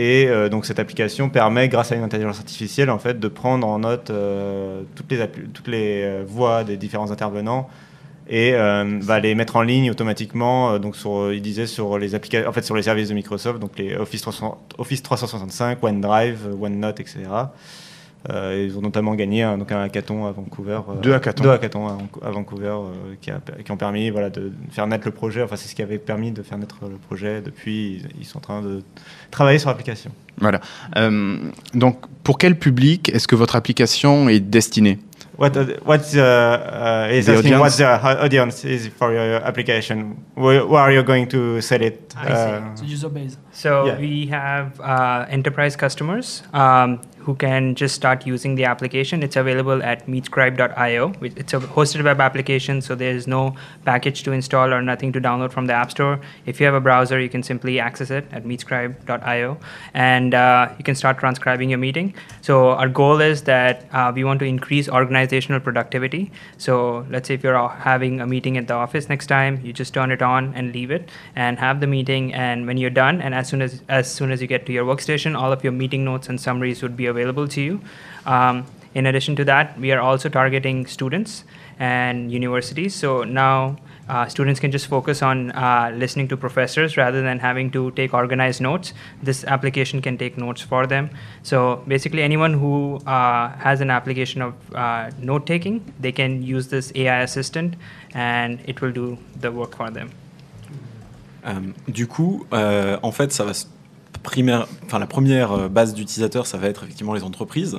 [0.00, 3.66] Et euh, donc cette application permet, grâce à une intelligence artificielle, en fait, de prendre
[3.66, 5.10] en note euh, toutes
[5.68, 7.68] les, euh, voix des différents intervenants
[8.26, 10.78] et les mettre en ligne automatiquement.
[10.78, 13.96] donc sur, il disait sur les en fait sur les services de Microsoft, donc les
[13.96, 17.18] Office, 300 Office 365, OneDrive, OneNote, etc.
[18.28, 20.80] Euh, ils ont notamment gagné un, donc un hackathon à Vancouver.
[20.90, 21.42] euh, Deux hackathons.
[21.44, 25.06] Deux hackathons à, à Vancouver euh, qui, a- qui ont permis voilà, de faire naître
[25.06, 25.42] le projet.
[25.42, 27.40] Enfin, c'est ce qui avait permis de faire naître le projet.
[27.40, 28.82] Depuis, ils, ils sont en train de
[29.30, 30.10] travailler sur l'application.
[30.38, 30.60] Voilà.
[30.98, 31.38] Euh,
[31.72, 34.98] donc, pour quel public est-ce que votre application est destinée?
[35.36, 37.60] What uh, what's uh, uh, is The asking audience?
[37.60, 37.88] what the
[38.20, 40.24] uh, audience is for your application?
[40.34, 42.14] Where, where are you going to sell it?
[42.16, 42.32] I see.
[42.32, 43.36] Uh, The user base.
[43.52, 43.98] So Yeah.
[43.98, 49.22] we have uh, enterprise customers um, who can just start using the application.
[49.22, 51.12] It's available at meetscribe.io.
[51.22, 53.54] It's a hosted web application, so there's no
[53.84, 56.18] package to install or nothing to download from the App Store.
[56.46, 59.58] If you have a browser, you can simply access it at meetscribe.io,
[59.94, 62.14] and uh, you can start transcribing your meeting.
[62.40, 66.30] So our goal is that uh, we want to increase organizational productivity.
[66.56, 69.92] So let's say if you're having a meeting at the office next time, you just
[69.92, 72.32] turn it on and leave it, and have the meeting.
[72.32, 74.84] And when you're done, and as soon as as soon as you get to your
[74.84, 77.80] workstation, all of your meeting notes and summaries would be available to you.
[78.24, 81.44] Um, in addition to that, we are also targeting students
[81.78, 82.94] and universities.
[82.94, 83.76] So now
[84.10, 88.12] uh, students can just focus on uh, listening to professors rather than having to take
[88.12, 88.92] organized notes.
[89.22, 91.10] This application can take notes for them.
[91.42, 96.68] So basically, anyone who uh, has an application of uh, note taking, they can use
[96.68, 97.76] this AI assistant
[98.14, 100.10] and it will do the work for them.
[101.46, 103.52] Euh, du coup, euh, en fait, ça va
[104.22, 107.78] primaire, enfin, la première euh, base d'utilisateurs, ça va être effectivement les entreprises.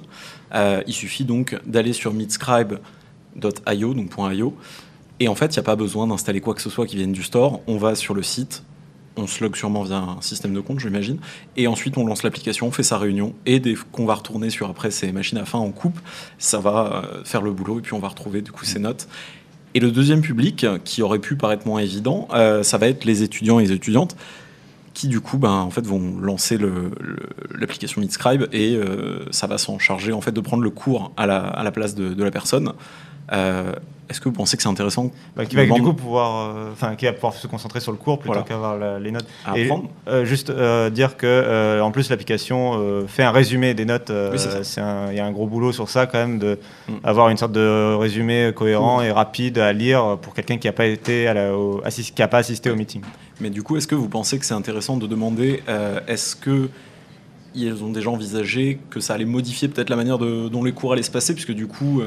[0.54, 4.58] Il suffit donc d'aller sur meetscribe.io, donc .io,
[5.22, 7.12] et en fait, il n'y a pas besoin d'installer quoi que ce soit qui vienne
[7.12, 7.62] du store.
[7.68, 8.64] On va sur le site,
[9.16, 11.20] on se log sûrement via un système de compte, j'imagine,
[11.58, 14.68] et ensuite on lance l'application, on fait sa réunion, et dès qu'on va retourner sur
[14.68, 16.00] après ces machines à fin en coupe,
[16.40, 19.08] ça va euh, faire le boulot, et puis on va retrouver du coup ces notes.
[19.76, 23.22] Et le deuxième public, qui aurait pu paraître moins évident, euh, ça va être les
[23.22, 24.16] étudiants et les étudiantes
[24.96, 26.58] qui du coup ben, en fait, vont lancer
[27.58, 31.28] l'application Meetscribe et euh, ça va s'en charger en fait, de prendre le cours à
[31.28, 32.74] la, place de, la personne.
[34.12, 36.96] Est-ce que vous pensez que c'est intéressant Bah, qui va du coup pouvoir, euh, enfin,
[36.96, 38.48] qui va pouvoir se concentrer sur le cours plutôt Voilà.
[38.48, 39.26] qu'avoir la- les notes.
[39.46, 39.70] À Et
[40.08, 44.12] euh, juste euh, dire que en plus l'application fait un résumé des notes.
[44.12, 44.38] Oui,
[45.12, 46.94] Il y a un gros boulot sur ça quand même de Mm.
[47.04, 50.86] avoir une sorte de résumé cohérent et rapide à lire pour quelqu'un qui n'a pas
[50.86, 53.02] été à la- au- assis- qui a pas assisté au meeting.
[53.40, 55.64] Mais du coup, est-ce que vous pensez que c'est intéressant de demander
[56.08, 56.70] est-ce que
[57.56, 60.94] ils ont déjà envisagé que ça allait modifier peut-être la manière de- dont les cours
[60.94, 62.02] allaient se passer, puisque du coup,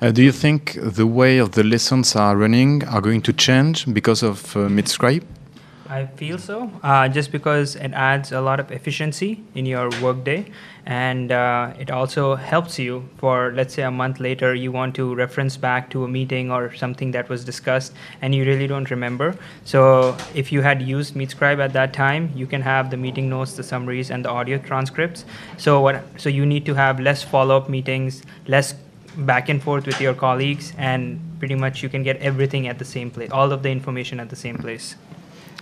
[0.00, 3.92] Uh, do you think the way of the lessons are running are going to change
[3.92, 5.24] because of uh, Meetscribe?
[5.92, 10.46] I feel so, uh, just because it adds a lot of efficiency in your workday,
[10.86, 15.14] and uh, it also helps you for, let's say, a month later, you want to
[15.14, 19.36] reference back to a meeting or something that was discussed, and you really don't remember.
[19.64, 23.52] So, if you had used MeetScribe at that time, you can have the meeting notes,
[23.52, 25.26] the summaries, and the audio transcripts.
[25.58, 26.02] So, what?
[26.16, 28.74] So you need to have less follow-up meetings, less
[29.16, 32.84] back and forth with your colleagues, and pretty much you can get everything at the
[32.84, 34.96] same place, all of the information at the same place.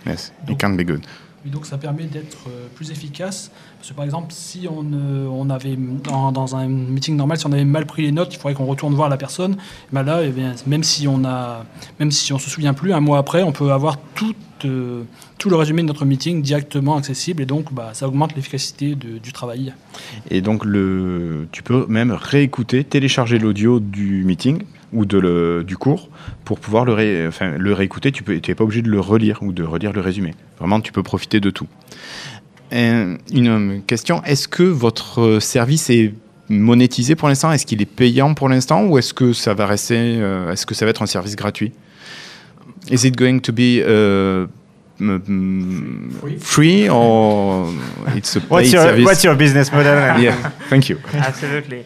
[0.05, 1.05] Yes, it can be good.
[1.45, 3.51] Et donc ça permet d'être euh, plus efficace.
[3.77, 7.47] Parce que par exemple, si on, euh, on avait dans, dans un meeting normal, si
[7.47, 9.57] on avait mal pris les notes, il faudrait qu'on retourne voir la personne.
[9.91, 11.65] Ben là, eh bien, même si on a,
[11.99, 15.03] même si on se souvient plus, un mois après, on peut avoir tout, euh,
[15.37, 19.33] tout le résumé de notre meeting directement accessible et donc bah, ça augmente l'efficacité du
[19.33, 19.73] travail.
[20.29, 20.63] Et donc,
[21.51, 26.09] tu peux même réécouter, télécharger l'audio du meeting ou du cours
[26.45, 27.29] pour pouvoir le,
[27.73, 28.11] réécouter.
[28.11, 30.33] Tu n'es pas obligé de le relire ou de relire le résumé.
[30.59, 31.67] Vraiment, tu peux profiter de tout.
[32.73, 36.13] Euh, une euh, question, est-ce que votre service est
[36.47, 37.51] monétisé pour l'instant?
[37.51, 38.85] Est-ce qu'il est payant pour l'instant?
[38.85, 40.19] Ou est-ce que ça va rester,
[40.51, 41.73] est-ce que ça va être un service gratuit?
[42.89, 44.47] Is it going to be uh,
[45.09, 47.67] uh, m- m- free or
[48.17, 49.05] it's a paid What's your- service?
[49.05, 49.93] what's your business model?
[50.21, 50.99] yeah, thank you.
[51.13, 51.83] Absolutely.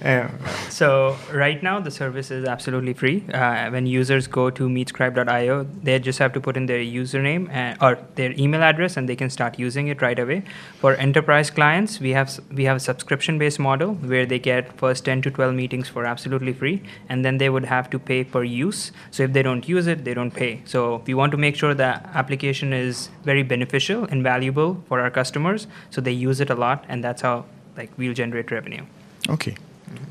[0.69, 3.23] So right now the service is absolutely free.
[3.33, 7.77] Uh, when users go to meetscribe.io, they just have to put in their username and,
[7.81, 10.43] or their email address, and they can start using it right away.
[10.79, 15.21] For enterprise clients, we have we have a subscription-based model where they get first 10
[15.23, 18.91] to 12 meetings for absolutely free, and then they would have to pay per use.
[19.11, 20.61] So if they don't use it, they don't pay.
[20.65, 25.11] So we want to make sure the application is very beneficial and valuable for our
[25.11, 27.45] customers, so they use it a lot, and that's how
[27.77, 28.83] like we'll generate revenue.
[29.29, 29.53] Ok.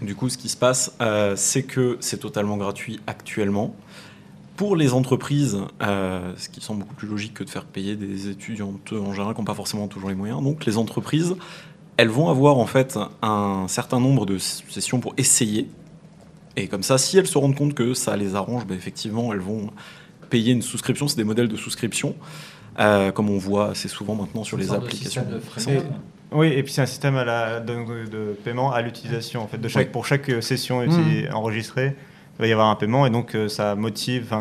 [0.01, 3.75] Du coup, ce qui se passe, euh, c'est que c'est totalement gratuit actuellement.
[4.57, 8.29] Pour les entreprises, euh, ce qui semble beaucoup plus logique que de faire payer des
[8.29, 10.43] étudiantes en général qui n'ont pas forcément toujours les moyens.
[10.43, 11.35] Donc, les entreprises,
[11.97, 15.69] elles vont avoir en fait un certain nombre de sessions pour essayer.
[16.57, 19.41] Et comme ça, si elles se rendent compte que ça les arrange, ben, effectivement, elles
[19.41, 19.71] vont
[20.31, 21.09] payer une souscription.
[21.09, 22.15] C'est des modèles de souscription,
[22.79, 25.25] euh, comme on voit assez souvent maintenant sur les applications.
[25.53, 25.83] système de.
[26.33, 27.75] Oui, et puis c'est un système à la, de,
[28.11, 29.43] de paiement à l'utilisation.
[29.43, 29.93] En fait, de chaque, Oui.
[29.93, 30.89] Pour chaque session Mmh.
[30.91, 31.95] uti- enregistrée,
[32.39, 34.35] il va y avoir un paiement et donc euh, ça motive.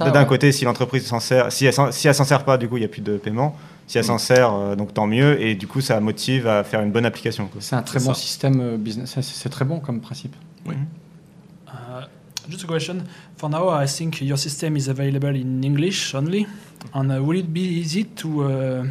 [0.00, 0.26] D'un ouais.
[0.26, 2.76] côté, si l'entreprise s'en sert, si elle s'en si elle s'en sert pas, du coup,
[2.78, 3.56] il n'y a plus de paiement.
[3.86, 4.06] Si elle Mmh.
[4.08, 5.40] s'en sert, euh, donc tant mieux.
[5.40, 7.48] Et du coup, ça motive à faire une bonne application.
[7.60, 8.20] C'est un très bon ça.
[8.20, 9.16] système euh, business.
[9.20, 10.34] C'est très bon comme principe.
[10.66, 10.74] Oui.
[10.74, 10.78] Euh,
[12.48, 13.02] Just a question.
[13.36, 16.46] For now, I think your system is available in English only.
[16.94, 18.86] And uh, will it be easy to uh,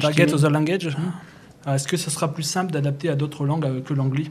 [0.00, 0.34] target HTML?
[0.34, 0.86] other language?
[0.86, 4.26] Uh, Est-ce que ça sera plus simple d'adapter à d'autres langues euh, que l'anglais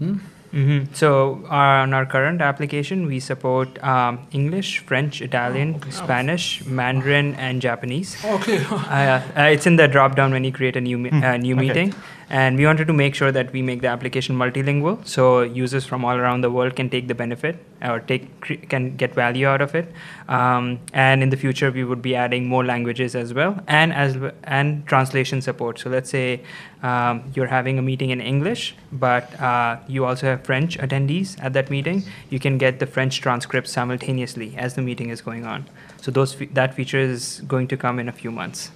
[0.00, 7.60] hmm So on our current application, we support um, English, French, Italian, Spanish, Mandarin, and
[7.60, 8.16] Japanese.
[8.24, 8.58] Okay.
[8.70, 11.36] uh, uh, it's in the drop down when you create a new me- Hmm, uh,
[11.36, 11.66] new okay.
[11.66, 11.94] meeting,
[12.28, 16.04] and we wanted to make sure that we make the application multilingual, so users from
[16.04, 19.74] all around the world can take the benefit or take can get value out of
[19.74, 19.92] it.
[20.28, 24.14] Um, and in the future, we would be adding more languages as well, and as
[24.14, 25.78] w- and translation support.
[25.78, 26.40] So let's say
[26.82, 31.52] um, you're having a meeting in English, but uh, you also have French attendees at
[31.52, 32.02] that meeting.
[32.30, 35.66] You can get the French transcript simultaneously as the meeting is going on.
[36.00, 38.70] So those that feature is going to come in a few months.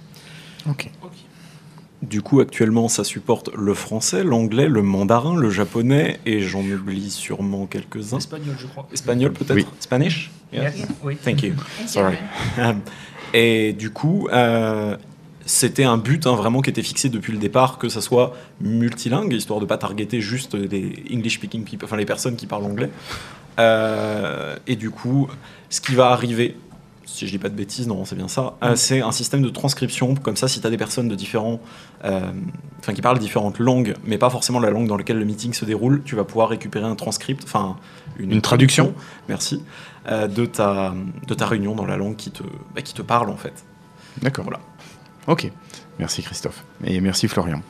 [0.67, 0.91] Ok.
[2.01, 7.11] Du coup, actuellement, ça supporte le français, l'anglais, le mandarin, le japonais, et j'en oublie
[7.11, 8.17] sûrement quelques-uns.
[8.17, 8.87] Espagnol, je crois.
[8.91, 9.55] Espagnol, peut-être?
[9.55, 9.67] Oui.
[9.79, 10.31] Spanish?
[10.51, 10.73] Yes.
[11.03, 11.15] Oui.
[11.17, 11.53] Thank you.
[11.85, 12.15] Sorry.
[13.33, 14.97] Et du coup, euh,
[15.45, 19.31] c'était un but hein, vraiment qui était fixé depuis le départ, que ça soit multilingue,
[19.33, 22.89] histoire de pas targeter juste des English speaking people, enfin les personnes qui parlent anglais.
[23.59, 25.27] Euh, et du coup,
[25.69, 26.57] ce qui va arriver,
[27.11, 29.49] si je dis pas de bêtises, non, c'est bien ça, euh, c'est un système de
[29.49, 30.15] transcription.
[30.15, 31.59] Comme ça, si tu as des personnes de différents,
[32.05, 32.31] euh,
[32.79, 35.65] enfin qui parlent différentes langues, mais pas forcément la langue dans laquelle le meeting se
[35.65, 37.77] déroule, tu vas pouvoir récupérer un transcript, enfin
[38.17, 38.93] Une traduction.
[39.27, 39.63] Merci,
[40.07, 40.93] euh, de ta
[41.27, 42.43] de ta réunion dans la langue qui te
[42.73, 43.53] bah, qui te parle en fait.
[44.21, 44.45] D'accord.
[44.45, 44.59] Voilà.
[45.27, 45.51] Ok.
[45.99, 46.63] Merci Christophe.
[46.83, 47.61] Et merci Florian.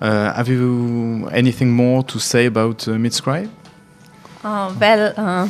[0.00, 3.48] Uh, have you anything more to say about uh, Midscribe?
[4.44, 5.48] Uh, well, uh,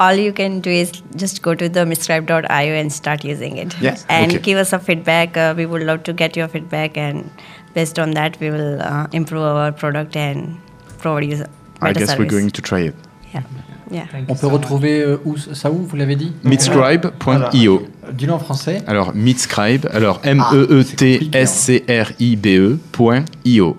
[0.00, 3.74] all you can do is just go to the miscribe.io and start using it.
[3.80, 4.40] Yes, And okay.
[4.42, 5.36] give us a feedback.
[5.36, 7.30] Uh, we would love to get your feedback, and
[7.74, 10.56] based on that, we will uh, improve our product and
[10.98, 11.44] provide you
[11.80, 12.18] I better guess service.
[12.18, 12.94] we're going to try it.
[13.32, 13.42] Yeah.
[13.90, 14.06] Yeah.
[14.28, 16.34] On peut retrouver euh, où, ça où, vous l'avez dit?
[16.44, 17.86] Midscribe.io.
[18.12, 18.82] Dis-le en français.
[18.86, 23.76] Alors, Midscribe, alors Ah, M-E-E-T-S-C-R-I-B-E point I-O.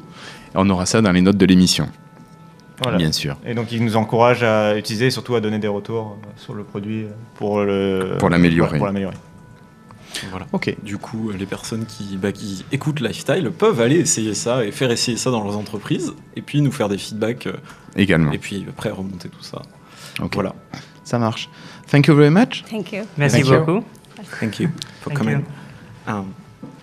[0.55, 1.87] On aura ça dans les notes de l'émission.
[2.81, 2.97] Voilà.
[2.97, 3.37] Bien sûr.
[3.45, 6.53] Et donc, il nous encourage à utiliser et surtout à donner des retours euh, sur
[6.53, 8.71] le produit euh, pour le Pour l'améliorer.
[8.71, 9.15] Ouais, pour l'améliorer.
[10.31, 10.47] Voilà.
[10.53, 10.75] Ok.
[10.83, 14.71] Du coup, euh, les personnes qui, bah, qui écoutent Lifestyle peuvent aller essayer ça et
[14.71, 17.47] faire essayer ça dans leurs entreprises et puis nous faire des feedbacks
[17.95, 18.31] Également.
[18.31, 19.61] Et puis après remonter tout ça.
[20.21, 20.33] Ok.
[20.33, 20.55] Voilà.
[21.03, 21.49] Ça marche.
[21.89, 22.63] Thank you very much.
[22.69, 23.03] Thank you.
[23.17, 23.59] Merci Thank you.
[23.59, 23.83] beaucoup.
[24.39, 24.69] Thank you
[25.01, 25.45] for Thank coming.
[26.07, 26.33] Um,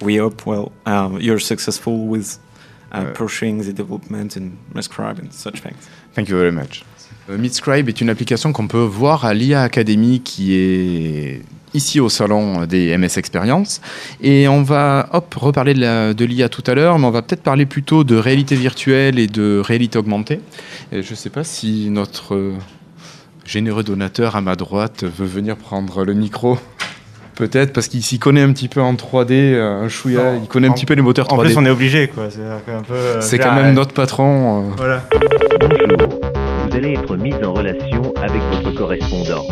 [0.02, 2.38] we hope well um, you're successful with
[2.92, 5.88] uh, pursuing the development in Mescribe and such things.
[6.14, 6.85] Thank you very much.
[7.29, 11.42] Euh, Midscribe est une application qu'on peut voir à l'IA Academy qui est
[11.75, 13.81] ici au salon des MS Experience.
[14.22, 17.66] Et on va hop, reparler de l'IA tout à l'heure, mais on va peut-être parler
[17.66, 20.40] plutôt de réalité virtuelle et de réalité augmentée.
[20.92, 22.55] Et je ne sais pas si notre euh,
[23.44, 26.59] généreux donateur à ma droite veut venir prendre le micro.
[27.37, 30.49] Peut-être parce qu'il s'y connaît un petit peu en 3D, euh, un chouïa, Non, il
[30.49, 31.38] connaît un en- petit peu les moteurs 3D.
[31.40, 32.29] En plus, on est obligé, quoi.
[32.31, 32.40] C'est
[32.72, 32.94] un peu.
[32.94, 34.70] euh, quand même euh, notre patron.
[34.70, 34.75] euh.
[34.77, 35.03] Voilà.
[35.61, 36.09] Bonjour,
[36.68, 39.44] vous allez être mis en relation avec votre correspondant.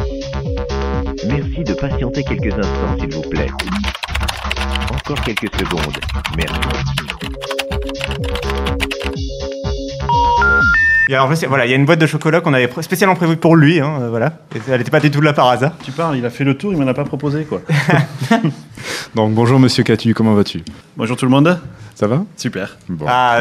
[1.28, 3.48] Merci de patienter quelques instants, s'il vous plaît.
[4.90, 5.98] Encore quelques secondes.
[6.36, 6.58] Merci.
[11.08, 12.54] Il y a, en fait, c'est- voilà, il y a une boîte de chocolat qu'on
[12.54, 13.78] avait spécialement prévue pour lui.
[13.80, 14.32] Hein, euh, voilà.
[14.54, 15.72] Et elle n'était pas du tout là par hasard.
[15.84, 17.60] Tu parles, il a fait le tour, il m'en a pas proposé quoi.
[19.14, 20.62] Donc bonjour Monsieur Catu, comment vas-tu?
[20.96, 21.58] Bonjour tout le monde.
[21.94, 22.24] Ça va?
[22.36, 22.76] Super.
[22.88, 23.40] Bon, ah,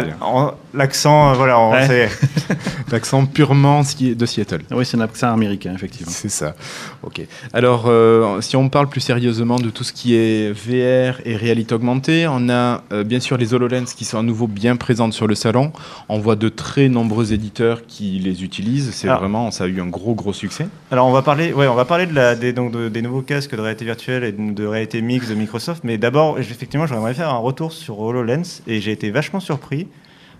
[0.75, 1.87] l'accent, euh, voilà, on Ouais.
[1.87, 2.09] sait.
[2.91, 4.61] L'accent purement de Seattle.
[4.69, 6.11] Oui, c'est un accent américain, effectivement.
[6.11, 6.53] C'est ça.
[7.01, 7.21] Ok.
[7.51, 11.73] Alors, euh, si on parle plus sérieusement de tout ce qui est VR et réalité
[11.73, 15.25] augmentée, on a euh, bien sûr les HoloLens qui sont à nouveau bien présentes sur
[15.25, 15.71] le salon.
[16.07, 18.91] On voit de très nombreux éditeurs qui les utilisent.
[18.93, 20.67] C'est Alors- vraiment, ça a eu un gros gros succès.
[20.91, 23.23] Alors on va parler, ouais, on va parler de la, des, donc de- des nouveaux
[23.23, 25.83] casques de réalité virtuelle et de, de réalité mixte de Microsoft.
[25.83, 29.87] Mais d'abord, effectivement, j'aimerais faire un retour sur HoloLens et j'ai été vachement surpris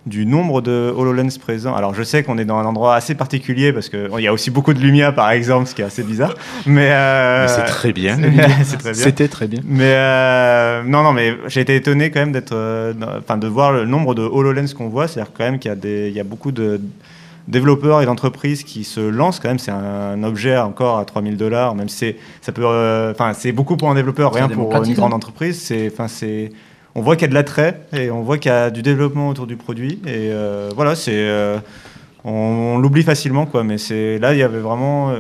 [0.06, 1.76] du nombre de HoloLens présents.
[1.76, 4.52] Alors je sais qu'on est dans un endroit assez particulier parce qu'il y a aussi
[4.52, 6.34] beaucoup de lumière par exemple, ce qui est assez bizarre.
[6.66, 8.18] Mais, euh, Mais c'est très bien.
[8.94, 9.62] C'était très bien.
[9.66, 13.72] Mais euh, non, non, mais j'ai été étonné quand même d'être, euh, enfin, de voir
[13.72, 15.08] le nombre de HoloLens qu'on voit.
[15.08, 16.82] C'est-à-dire quand même qu'il y a des, il y a beaucoup de
[17.48, 19.60] développeurs et d'entreprises qui se lancent quand même.
[19.60, 23.52] C'est un, objet encore à 3000 dollars, même si c'est, ça peut, euh, enfin, c'est
[23.52, 25.60] beaucoup pour un développeur, rien pour une grande entreprise.
[25.62, 26.52] C'est, enfin, c'est,
[26.96, 29.30] on voit qu'il y a de l'attrait et on voit qu'il y a du développement
[29.30, 30.00] autour du produit.
[30.06, 31.12] Et euh, voilà, c'est.
[31.16, 31.58] euh,
[32.26, 32.32] on,
[32.76, 33.66] on l'oublie facilement, quoi.
[33.66, 35.12] Mais c'est là, il y avait vraiment.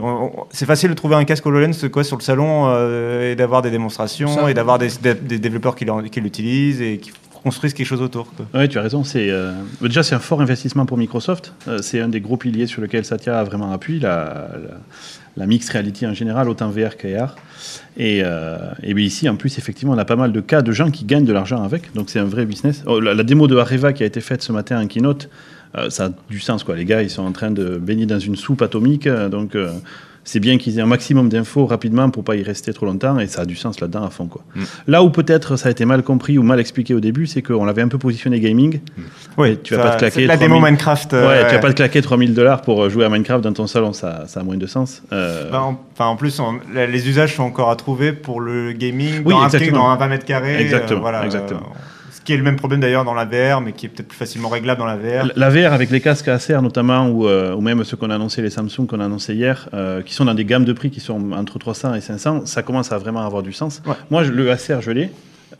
[0.51, 2.69] c'est facile de trouver un casque HoloLens quoi sur le salon
[3.21, 5.83] et d'avoir des démonstrations Ça, et d'avoir des, des- des développeurs qui
[6.21, 7.11] l'utilisent et qui
[7.43, 8.31] construisent quelque chose autour.
[8.53, 9.03] Oui, tu as raison.
[9.03, 9.51] C'est euh,
[9.81, 11.53] déjà c'est un fort investissement pour Microsoft.
[11.67, 14.77] Euh, c'est un des gros piliers sur lequel Satya a vraiment appuyé la, la,
[15.35, 17.35] la mixed reality en général, autant VR qu'AR.
[17.97, 20.71] Et, euh, et bien ici, en plus, effectivement, on a pas mal de cas de
[20.71, 21.93] gens qui gagnent de l'argent avec.
[21.93, 22.83] Donc c'est un vrai business.
[22.87, 25.29] Oh, la, démo de Areva qui a été faite ce matin en keynote,
[25.89, 26.75] ça a du sens quoi.
[26.75, 29.57] Les gars, ils sont en train de baigner dans une soupe atomique, donc.
[30.23, 33.19] Euh, c'est bien qu'ils aient un maximum d'infos rapidement pour pas y rester trop longtemps
[33.19, 34.27] et ça a du sens là-dedans à fond.
[34.27, 34.41] Quoi.
[34.55, 34.61] Mm.
[34.87, 37.65] Là où peut-être ça a été mal compris ou mal expliqué au début, c'est qu'on
[37.65, 38.79] l'avait un peu positionné gaming.
[39.37, 40.25] Oui, Et tu vas pas te claquer.
[40.25, 43.05] la 3000 démo Minecraft, euh, ouais, tu vas pas te claquer 3000 dollars pour jouer
[43.05, 45.03] à Minecraft dans ton salon, ça, ça a moins de sens.
[45.11, 48.71] Euh, Bah, en, enfin, en plus, on- les usages sont encore à trouver pour le
[48.73, 49.79] gaming Oui, dans, un, exactement.
[49.83, 50.55] dans un 20 mètres carrés.
[50.55, 51.59] euh, Exactement, voilà, exactement.
[51.61, 51.79] euh,
[52.23, 54.49] qui est le même problème d'ailleurs dans la VR, mais qui est peut-être plus facilement
[54.49, 55.27] réglable dans la VR.
[55.35, 58.41] La VR avec les casques Acer notamment, ou, euh, ou même ceux qu'on a annoncé,
[58.41, 60.99] les Samsung qu'on a annoncé hier, euh, qui sont dans des gammes de prix qui
[60.99, 63.81] sont entre 300 et 500, ça commence à vraiment avoir du sens.
[64.09, 65.09] Moi, je- le Acer, je l'ai.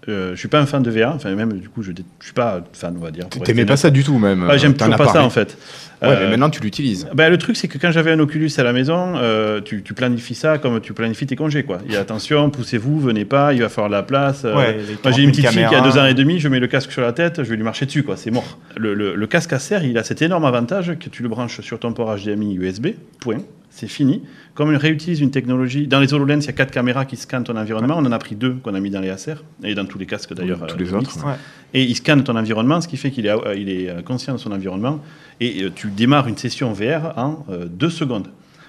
[0.09, 2.25] Euh, je suis pas un fan de VR, enfin même du coup je, dé- je
[2.25, 3.27] suis pas fan on va dire.
[3.29, 3.79] pour T'aimais être pas honnête.
[3.79, 5.27] ça du tout, même, Ouais, J'aime euh, t'en toujours as pas ça parlé.
[5.27, 5.57] en fait.
[6.01, 7.07] Ouais, mais maintenant, tu l'utilises.
[7.13, 9.93] Ben, le truc c'est que quand j'avais un Oculus à la maison, euh, tu, tu
[9.93, 11.77] planifies ça comme tu planifies tes congés quoi.
[11.85, 14.43] Il y a attention, poussez-vous, venez pas, il va falloir de la place.
[14.43, 15.89] euh, Ouais, les moi j'ai une 40 000 petite fille qui a caméras.
[15.89, 17.85] deux ans et demi, je mets le casque sur la tête, je vais lui marcher
[17.85, 18.59] dessus quoi, c'est mort.
[18.75, 21.79] Le, le- le casque Acer, il a cet énorme avantage que tu le branches sur
[21.79, 22.87] ton port HDMI USB,
[23.21, 23.37] point,
[23.75, 24.21] c'est fini.
[24.53, 27.43] Comme il réutilise une technologie, dans les HoloLens, il y a quatre caméras qui scannent
[27.43, 27.95] ton environnement.
[27.97, 29.33] On en a pris deux qu'on a mis dans les Acer
[29.63, 30.65] et dans tous les casques d'ailleurs.
[30.67, 31.33] tous euh, les autres, ouais.
[31.73, 34.33] Et il scanne ton environnement, ce qui fait qu'il est, euh, il est euh, conscient
[34.33, 34.99] de son environnement.
[35.39, 38.27] Et tu démarres une session VR en euh, deux secondes.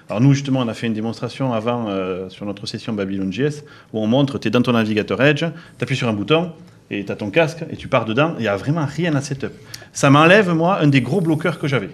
[0.09, 3.63] Alors nous, justement, on a fait une démonstration avant euh, sur notre session Babylon JS
[3.93, 6.51] où on montre, tu es dans ton navigateur Edge, tu appuies sur un bouton
[6.91, 8.35] et tu as ton casque et tu pars dedans.
[8.37, 9.51] Il n'y a vraiment rien à setup.
[9.93, 11.89] Ça m'enlève, moi, un des gros bloqueurs que j'avais.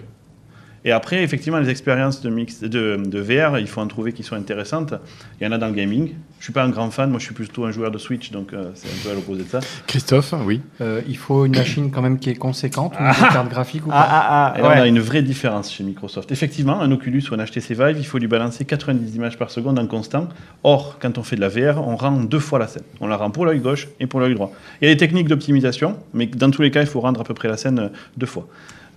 [0.84, 4.22] Et après, effectivement, les expériences de, mix, de, de VR, il faut en trouver qui
[4.22, 4.94] sont intéressantes.
[5.40, 6.12] Il y en a dans le gaming.
[6.40, 8.52] Je suis pas un grand fan, moi je suis plutôt un joueur de Switch, donc
[8.52, 9.60] euh, c'est un peu à l'opposé de ça.
[9.86, 10.60] Christophe, oui.
[10.80, 13.90] Euh, il faut une machine quand même qui est conséquente, ou une carte graphique ou
[13.90, 13.94] pas?
[13.96, 16.32] Ah, Et là, on a une vraie différence chez Microsoft.
[16.32, 19.78] Effectivement, un Oculus ou un HTC Vive, il faut lui balancer 90 images par seconde
[19.78, 20.28] en constant.
[20.64, 22.82] Or, quand on fait de la VR, on rend deux fois la scène.
[23.00, 24.52] On la rend pour l'œil gauche et pour l'œil droit.
[24.80, 27.24] Il y a des techniques d'optimisation, mais dans tous les cas, il faut rendre à
[27.24, 28.48] peu près la scène euh, deux fois.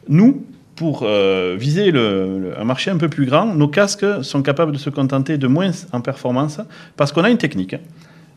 [0.09, 0.43] Nous,
[0.75, 4.89] pour euh, viser un marché un peu plus grand, nos casques sont capables de se
[4.89, 6.59] contenter de moins en performance
[6.97, 7.75] parce qu'on a une technique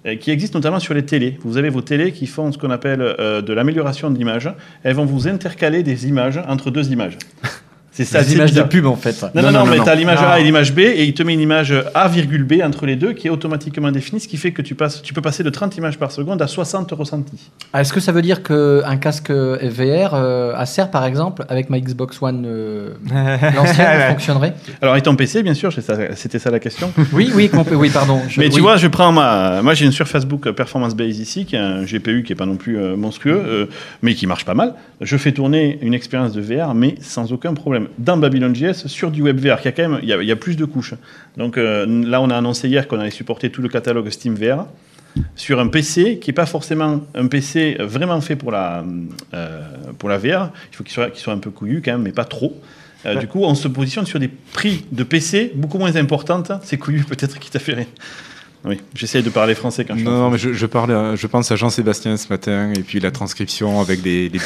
[0.07, 1.38] euh, qui existe notamment sur les télés.
[1.42, 4.51] Vous avez vos télés qui font ce qu'on appelle euh, de l'amélioration de l'image.
[4.85, 7.18] Elles vont vous intercaler des images entre deux images.
[7.99, 9.21] C'est ça, Des c'est images de pub, en fait.
[9.35, 9.99] Non, non, Non, non, non, mais non, tu as non.
[9.99, 10.19] l'image.
[10.23, 12.95] A et l'image B, et il te met une image A, virgule B entre les
[12.95, 15.51] deux qui est automatiquement définie, ce qui fait que tu, passes, tu peux passer de
[15.51, 17.51] 30 images par seconde à 60 ressentis.
[17.73, 21.81] Ah, Est-ce que ça veut dire qu'un casque VR euh, Acer, par exemple, avec ma
[21.81, 22.91] Xbox One, euh,
[23.57, 24.55] l'ancienne, fonctionnerait?
[24.81, 26.93] Alors, et ton PC, bien sûr, c'était ça la question.
[27.13, 27.51] Oui, oui,
[27.93, 28.21] pardon.
[28.29, 29.61] Je- Mais tu vois, je prends ma.
[29.63, 32.47] Moi, j'ai une Surface Book Performance Base ici, qui est un GPU qui est pas
[32.47, 33.67] non plus euh, monstrueux, euh,
[34.03, 34.75] mais qui marche pas mal.
[35.01, 37.88] Je fais tourner une expérience de VR, mais sans aucun problème.
[37.98, 40.29] Dans Babylon JS, sur du web VR, qui a quand même, il y a, il
[40.29, 40.94] y a plus de couches.
[41.37, 44.66] Donc euh, là, on a annoncé hier qu'on allait supporter tout le catalogue Steam VR
[45.35, 48.85] sur un PC qui n'est pas forcément un PC vraiment fait pour la,
[49.35, 49.62] euh,
[49.98, 50.51] pour la VR.
[50.70, 52.61] Il faut qu'il soit, soit un peu couillu quand même, mais pas trop.
[53.07, 53.20] Euh, Ouais.
[53.20, 56.51] Du coup, on se positionne sur des prix de PC beaucoup moins importantes.
[56.64, 57.87] C'est couillu peut-être qui t'a fait rire.
[58.64, 61.27] Oui, j'essaie de parler français quand je Non, non, mais je, je, parlais, à- je
[61.29, 64.03] pense à Jean-Sébastien ce matin, et puis la transcription avec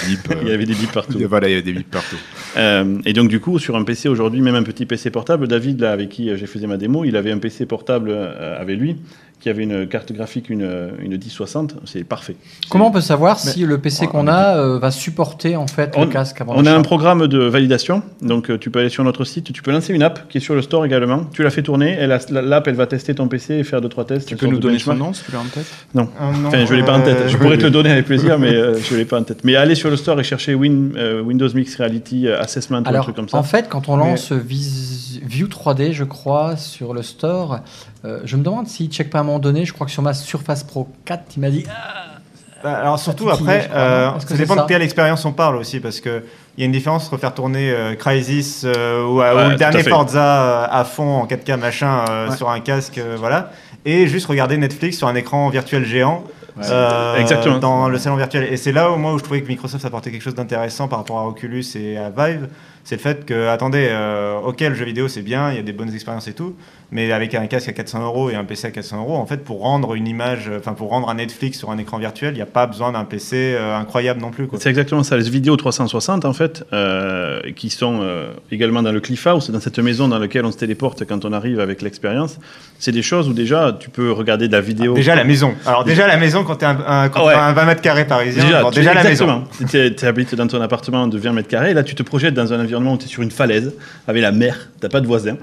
[0.06, 0.30] bips.
[0.30, 1.18] euh, Il y avait des bips partout.
[1.28, 2.16] Voilà, il y avait des bips partout.
[2.58, 5.80] Euh, et donc, du coup, sur un PC aujourd'hui, même un petit PC portable, David,
[5.80, 8.78] là, avec qui euh, j'ai fait ma démo, il avait un PC portable euh, avec
[8.78, 8.96] lui
[9.42, 11.74] qui avait une carte graphique, une, une 1060.
[11.84, 12.36] C'est parfait.
[12.70, 15.92] Comment on peut savoir Mais- si le PC qu'on a euh, va supporter en fait
[15.96, 18.88] On, le casque avant on a un programme de validation, donc euh, tu peux aller
[18.88, 21.24] sur notre site, tu peux lancer une app qui est sur le store également.
[21.32, 24.28] Tu la fais tourner, l'app elle va tester ton PC et faire deux trois tests.
[24.28, 25.08] Tu peux nous donner son benchmark.
[25.10, 27.28] nom, si tu l'as en tête Non, Ah, non, enfin je l'ai pas en tête.
[27.28, 29.40] Je pourrais te le donner avec plaisir, mais euh, je l'ai pas en tête.
[29.44, 33.00] Mais allez sur le store et cherchez Win- euh, Windows Mixed Reality Assessment ou un
[33.00, 33.36] truc comme ça.
[33.36, 37.60] en fait, quand on Mais- lance Vis- View 3D, je crois, sur le store,
[38.04, 39.64] euh, je me demande s'il check pas à un moment donné.
[39.64, 42.18] Je crois que sur ma Surface Pro 4, il m'a dit Ah,
[42.62, 46.00] Bah, alors surtout après, euh, ça dépend ça de quelle expérience on parle aussi, parce
[46.00, 46.22] que
[46.56, 49.56] il y a une différence entre faire tourner euh, Crysis euh, ou, Ouais, ou le
[49.56, 49.82] dernier.
[49.82, 52.36] Forza à fond en 4K machin euh, Ouais.
[52.36, 53.50] sur un casque, euh, voilà,
[53.84, 56.24] et juste regarder Netflix sur un écran virtuel géant.
[56.56, 56.64] Ouais.
[56.70, 57.58] euh, Exactement.
[57.58, 60.10] dans le salon virtuel et c'est là où moi où je trouvais que Microsoft apportait
[60.10, 62.46] quelque chose d'intéressant par rapport à Oculus et à Vive
[62.84, 65.62] c'est le fait que attendez euh, ok le jeu vidéo c'est bien il y a
[65.62, 66.54] des bonnes expériences et tout
[66.90, 69.44] mais avec un casque à 400 euros et un PC à 400 euros en fait
[69.44, 72.42] pour rendre une image enfin pour rendre un Netflix sur un écran virtuel il n'y
[72.42, 74.48] a pas besoin d'un PC euh, incroyable non plus.
[74.58, 75.16] C'est exactement ça.
[75.16, 79.60] Les vidéos 360, en fait, euh, qui sont euh, également dans le Cliff House, dans
[79.60, 82.38] cette maison dans laquelle on se téléporte quand on arrive avec l'expérience,
[82.78, 84.94] c'est des choses où déjà tu peux regarder de la vidéo.
[84.94, 85.54] Déjà la maison.
[85.66, 87.34] Alors déjà la maison maison quand tu un, un, quand Ouais.
[87.34, 88.44] t'as un 20 mètres carrés parisien.
[88.44, 89.44] Déjà, déjà la maison.
[89.60, 89.94] exactement.
[89.96, 92.52] Tu habites dans ton appartement de 20 mètres carrés, et là tu te projettes dans
[92.52, 93.72] un environnement où tu sur une falaise,
[94.06, 95.36] avec la mer, t'as pas de voisins.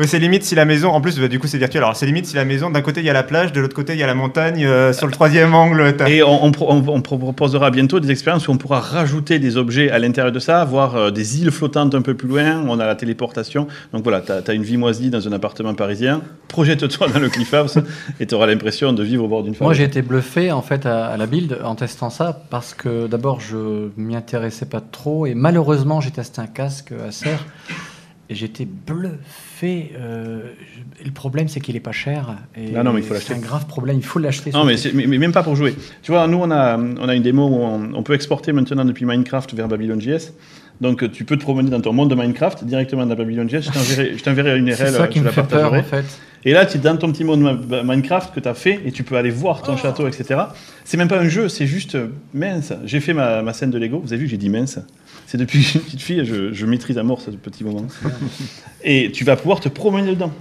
[0.00, 1.82] Oui, c'est limite si la maison, en plus, bah, du coup, c'est virtuel.
[1.82, 3.74] Alors, c'est limite si la maison, d'un côté, il y a la plage, de l'autre
[3.76, 5.94] côté, il y a la montagne, euh, sur le troisième angle.
[5.94, 9.38] t'as- Et on, on pro- on- on proposera bientôt des expériences où on pourra rajouter
[9.38, 12.64] des objets à l'intérieur de ça, voir euh, des îles flottantes un peu plus loin,
[12.66, 13.66] on a la téléportation.
[13.92, 17.52] Donc voilà, tu as, une vie moisie dans un appartement parisien, projette-toi dans le Cliff
[17.52, 17.76] House
[18.20, 19.66] et tu auras l'impression de vivre au bord d'une falaise.
[19.66, 23.06] Moi, j'ai été bluffé en fait à, à la build en testant ça parce que
[23.06, 27.36] d'abord, je m'y intéressais pas trop et malheureusement, j'ai testé un casque Acer
[28.30, 29.16] et j'étais bluffé.
[29.98, 30.40] Euh,
[31.04, 32.36] le problème, c'est qu'il est pas cher.
[32.56, 33.34] Et non, mais il faut l'acheter.
[33.34, 33.96] C'est un grave problème.
[33.98, 34.50] Il faut l'acheter.
[34.52, 35.74] Non, mais, c'est- mais- mais même pas pour jouer.
[36.02, 38.84] Tu vois, nous, on a, on a une démo où on, on peut exporter maintenant
[38.84, 40.32] depuis Minecraft vers Babylon.js.
[40.80, 43.60] Donc, tu peux te promener dans ton monde de Minecraft directement dans Babylon.js.
[43.62, 44.94] Je t'enverrai- Je t'enverrai une C'est URL.
[44.94, 46.04] ça qui je me la fait peur, en fait.
[46.46, 47.42] Et là, tu es dans ton petit monde
[47.84, 50.40] Minecraft que tu as fait et tu peux aller voir ton château, etc.
[50.86, 52.72] C'est même pas un jeu, c'est juste euh, mince.
[52.86, 54.00] J'ai fait ma, ma scène de Lego.
[54.02, 54.78] Vous avez vu, j'ai dit mince.
[55.30, 57.62] C'est depuis que je suis une petite fille, je, je maîtrise à mort ce petit
[57.62, 57.86] moment.
[58.82, 60.32] Et tu vas pouvoir te promener dedans.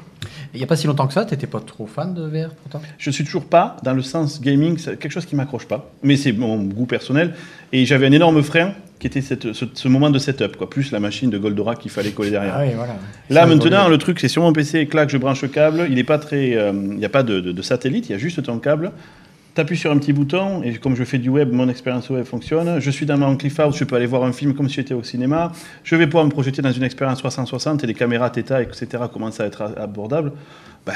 [0.51, 2.49] Il n'y a pas si longtemps que ça, tu n'étais pas trop fan de VR
[2.55, 2.81] pourtant?
[2.97, 5.91] Je suis toujours pas dans le sens gaming, c'est quelque chose qui m'accroche pas.
[6.01, 7.35] Mais c'est mon goût personnel.
[7.71, 10.67] Et j'avais un énorme frein qui était cette- ce, ce moment de setup, quoi.
[10.67, 12.55] Plus la machine de Goldorak qu'il fallait coller derrière.
[12.57, 12.95] Ah oui, voilà.
[13.29, 15.85] Là maintenant, le truc, c'est sur mon PC, clac, je branche le câble.
[15.91, 18.41] Il très, euh, il n'y a pas de, de- de satellite, il y a juste
[18.41, 18.91] ton câble.
[19.59, 22.79] T'appuies sur un petit bouton et comme je fais du web, mon expérience web fonctionne.
[22.79, 25.03] Je suis dans mon Cliff je peux aller voir un film comme si j'étais au
[25.03, 25.51] cinéma.
[25.83, 28.87] Je vais pouvoir me projeter dans une expérience 360 et les caméras Theta, etc.
[29.11, 30.31] commencent à être abordables.
[30.85, 30.93] Ben,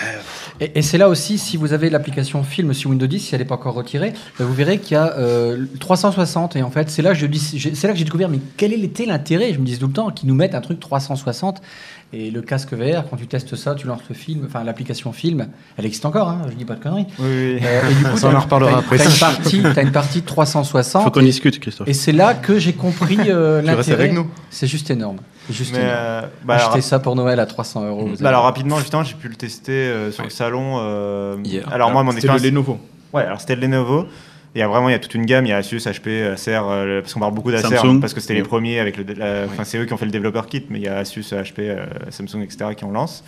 [0.61, 3.41] Et, et c'est là aussi, si vous avez l'application Film sur Windows 10, si elle
[3.41, 6.55] n'est pas encore retirée, ben vous verrez qu'il y a euh, 360.
[6.55, 9.51] Et en fait, c'est là, que dis- là que j'ai découvert, mais quel était l'intérêt?
[9.53, 11.61] Je me disais tout le temps qu'ils nous mettent un truc 360.
[12.15, 15.47] Et le casque VR, quand tu testes ça, tu lances le film, enfin l'application Film,
[15.77, 17.07] elle existe encore, hein, je dis pas de conneries.
[17.17, 17.59] Oui, oui.
[17.63, 18.97] Euh, et du coup, Ça, en reparlera après.
[18.97, 21.03] T'as une partie, t'as une partie 360.
[21.05, 21.87] Faut qu'on discute, Christophe.
[21.87, 24.03] Et c'est là que j'ai compris euh, Tu restes l'intérêt.
[24.03, 24.27] avec nous.
[24.51, 25.17] C'est juste énorme.
[25.49, 28.09] Juste euh, bah, alors- ça pour Noël à 300 euros.
[28.19, 30.77] Bah alors rapidement, justement, j'ai pu le tester euh, sur le salon.
[30.81, 31.35] euh.
[31.71, 32.43] Alors moi, mon C'était le expérience.
[32.43, 32.79] Lenovo.
[33.11, 34.05] Ouais, alors c'était le Lenovo.
[34.55, 35.45] Il y a vraiment, il y a toute une gamme.
[35.45, 38.35] Il y a Asus, HP, Acer, euh, parce qu'on parle beaucoup d'Acer parce que c'était
[38.35, 38.47] les Ouais.
[38.47, 39.03] premiers avec le.
[39.45, 41.59] Enfin, c'est eux qui ont fait le développeur kit, mais il y a Asus, HP,
[41.59, 42.65] euh, Samsung, etc.
[42.77, 43.23] qui en lancent.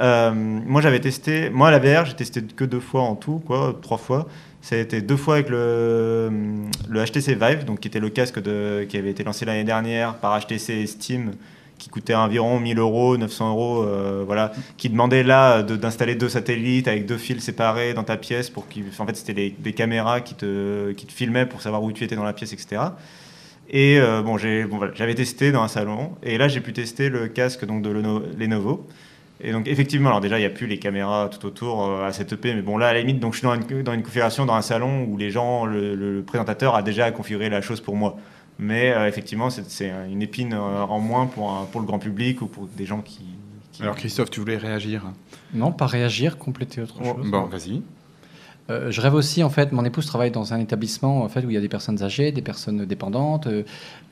[0.00, 1.50] Euh, moi, j'avais testé.
[1.50, 4.28] Moi, la VR, j'ai testé que deux fois en tout, quoi, trois fois.
[4.60, 6.30] Ça a été deux fois avec le,
[6.88, 10.14] le HTC Vive, donc qui était le casque de, qui avait été lancé l'année dernière
[10.16, 11.32] par HTC et Steam,
[11.78, 16.88] qui coûtait environ 1000 euros, 900 euros, euh, voilà, qui demandait là d'installer deux satellites
[16.88, 20.34] avec deux fils séparés dans ta pièce pour qu'ils, en fait, c'était des caméras qui
[20.34, 22.82] te, qui te filmaient pour savoir où tu étais dans la pièce, etc.
[23.70, 27.64] Et euh, bon, j'avais testé dans un salon, et là j'ai pu tester le casque
[27.66, 28.86] donc de Leno- Lenovo.
[29.40, 32.12] Et donc effectivement, alors déjà il n'y a plus les caméras tout autour euh, à
[32.12, 34.02] cette EP, mais bon là à la limite, donc je suis dans une, dans une
[34.02, 37.94] configuration dans un salon où les gens, le présentateur a déjà configuré la chose pour
[37.94, 38.16] moi.
[38.58, 41.98] Mais euh, effectivement, c'est, c'est une épine euh, en moins pour, un- pour le grand
[41.98, 43.20] public ou pour des gens qui.
[43.72, 45.04] qui- Alors Christophe, tu voulais réagir?
[45.54, 47.30] Non, pas réagir, compléter autre chose.
[47.30, 47.82] Bon, vas-y.
[48.70, 51.50] Euh, je rêve aussi, en fait, mon épouse travaille dans un établissement en fait, où
[51.50, 53.62] il y a des personnes âgées, des personnes dépendantes, euh,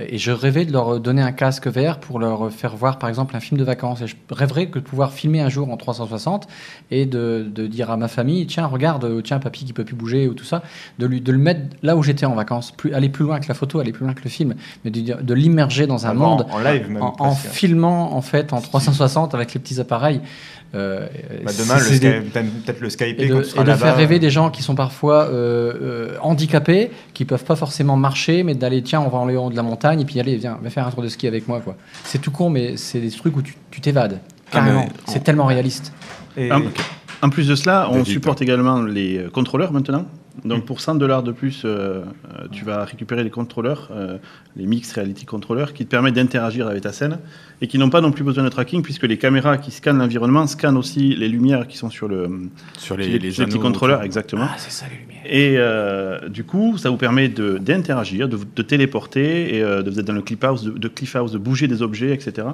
[0.00, 3.36] et je rêvais de leur donner un casque VR pour leur faire voir, par exemple,
[3.36, 4.00] un film de vacances.
[4.00, 6.46] Et je rêverais que de pouvoir filmer un jour en 360
[6.90, 9.94] et de, de dire à ma famille, tiens, regarde, euh, tiens, papy qui peut plus
[9.96, 10.62] bouger ou tout ça,
[10.98, 13.48] de, lui, de le mettre là où j'étais en vacances, plus, aller plus loin que
[13.48, 14.54] la photo, aller plus loin que le film,
[14.84, 18.60] mais de, l'immerger dans un monde en- en live même, en, filmant en fait en
[18.62, 20.20] 360 avec les petits appareils.
[20.74, 21.06] Euh,
[21.44, 24.18] Bah, demain, des- peut-être- le Skype et de, quand tu seras et de faire rêver
[24.18, 28.82] des gens qui sont parfois euh, euh, handicapés, qui peuvent pas forcément marcher, mais d'aller,
[28.82, 30.90] tiens, on va en haut de la montagne, et puis allez, viens, va faire un
[30.90, 31.60] tour de ski avec moi.
[31.60, 31.76] quoi.
[32.04, 34.20] C'est tout con, mais c'est des trucs où tu t'évades.
[34.48, 34.88] Ah, Carrément.
[35.06, 35.92] c'est tellement réaliste.
[36.36, 36.62] Et- En,
[37.22, 40.04] en plus de cela, on Vas-y, supporte également les euh, contrôleurs maintenant.
[40.44, 42.02] Donc pour 100 dollars de plus, euh,
[42.38, 44.18] euh, tu vas récupérer les contrôleurs, euh,
[44.56, 47.18] les Mix Reality Controllers, qui te permettent d'interagir avec ta scène
[47.60, 50.46] et qui n'ont pas non plus besoin de tracking puisque les caméras qui scannent l'environnement
[50.46, 52.28] scannent aussi les lumières qui sont sur le
[52.76, 54.48] Sur les, les, les petits contrôleurs, exactement.
[54.58, 55.22] c'est ça les lumières.
[55.24, 59.98] Et euh, du coup, ça vous permet de- d'interagir, de, de téléporter, et de vous
[59.98, 62.48] êtes dans le cliff house, de, de cliff house, de bouger des objets, etc.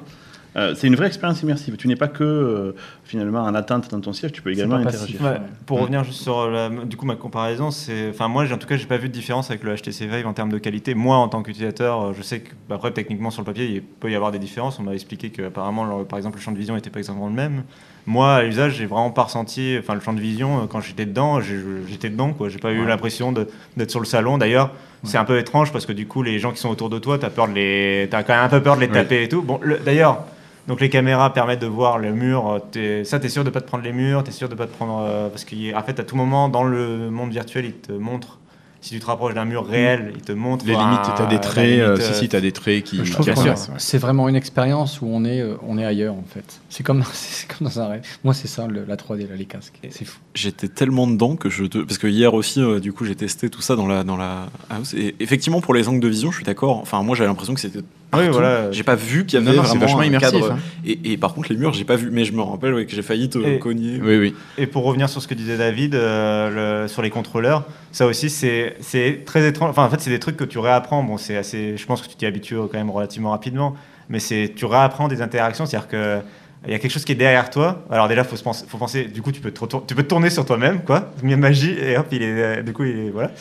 [0.54, 1.76] Euh, c'est une vraie expérience immersive.
[1.76, 2.72] Tu n'es pas que euh,
[3.04, 5.20] finalement en attente dans ton siège, tu peux également interagir.
[5.22, 8.66] Ouais, Pour revenir juste sur la, du coup ma comparaison, c'est, enfin moi en tout
[8.66, 10.94] cas j'ai pas vu de différence avec le HTC Vive en termes de qualité.
[10.94, 13.82] Moi en tant qu'utilisateur, euh, je sais que bah, après techniquement sur le papier il
[13.82, 14.78] peut y avoir des différences.
[14.78, 17.28] On m'a expliqué que apparemment le- par exemple le champ de vision était pas exactement
[17.28, 17.62] le même.
[18.04, 21.40] Moi à l'usage j'ai vraiment pas ressenti, enfin le champ de vision quand j'étais dedans,
[21.40, 22.50] j'étais dedans quoi.
[22.50, 24.36] J'ai pas eu l'impression d'être sur le salon.
[24.36, 24.70] D'ailleurs
[25.04, 27.18] c'est un peu étrange parce que du coup les gens qui sont autour de toi,
[27.18, 28.92] t'as peur de les, t'as quand même un peu peur de les Ouais.
[28.92, 29.40] taper et tout.
[29.40, 30.24] Bon le- d'ailleurs
[30.68, 32.60] Donc les caméras permettent de voir le mur.
[32.70, 34.54] t'es- ça, tu es sûr de pas te prendre les murs, tu es sûr de
[34.54, 35.00] pas te prendre.
[35.06, 38.38] euh, parce qu'en fait, à tout moment, dans le monde virtuel, il te montre.
[38.80, 40.64] Si tu te rapproches d'un mur réel, il te montre.
[40.66, 43.04] Les limites, t'as des traits, limite, euh, euh, si, si, t'as des traits qui.
[43.04, 43.54] Je trouve ouais.
[43.78, 46.60] c'est vraiment une expérience où on est, euh, on est ailleurs en fait.
[46.68, 48.02] C'est comme, c'est comme dans un rêve.
[48.24, 49.78] Moi, c'est ça, le- la 3D, là, les casques.
[49.88, 50.18] C'est fou.
[50.34, 51.78] J'étais tellement dedans que je te...
[51.78, 54.46] parce que hier aussi euh, du coup j'ai testé tout ça dans la dans la
[54.68, 57.54] house et effectivement pour les angles de vision je suis d'accord enfin moi j'avais l'impression
[57.54, 57.82] que c'était
[58.18, 58.32] partout.
[58.32, 58.70] voilà.
[58.72, 60.58] j'ai pas vu qu'il y avait vraiment vachement un immersif, cadre hein.
[60.84, 62.92] et, et par contre les murs j'ai pas vu mais je me rappelle ouais, que
[62.92, 64.34] j'ai failli te Et- cogner Oui, oui.
[64.58, 68.30] Et pour revenir sur ce que disait David euh, le- sur les contrôleurs, ça aussi
[68.30, 69.70] c'est c'est très étrange.
[69.70, 71.02] Enfin en fait c'est des trucs que tu réapprends.
[71.02, 73.74] Bon c'est assez, je pense que tu t'y habitues quand même relativement rapidement,
[74.08, 76.18] mais c'est tu réapprends des interactions, c'est-à-dire que
[76.64, 77.84] il y a quelque chose qui est derrière toi.
[77.90, 79.04] Alors déjà faut se penser, faut penser.
[79.04, 81.96] Du coup tu peux te tu peux te tourner sur toi-même quoi, une magie et
[81.96, 83.32] hop il est du coup il est voilà.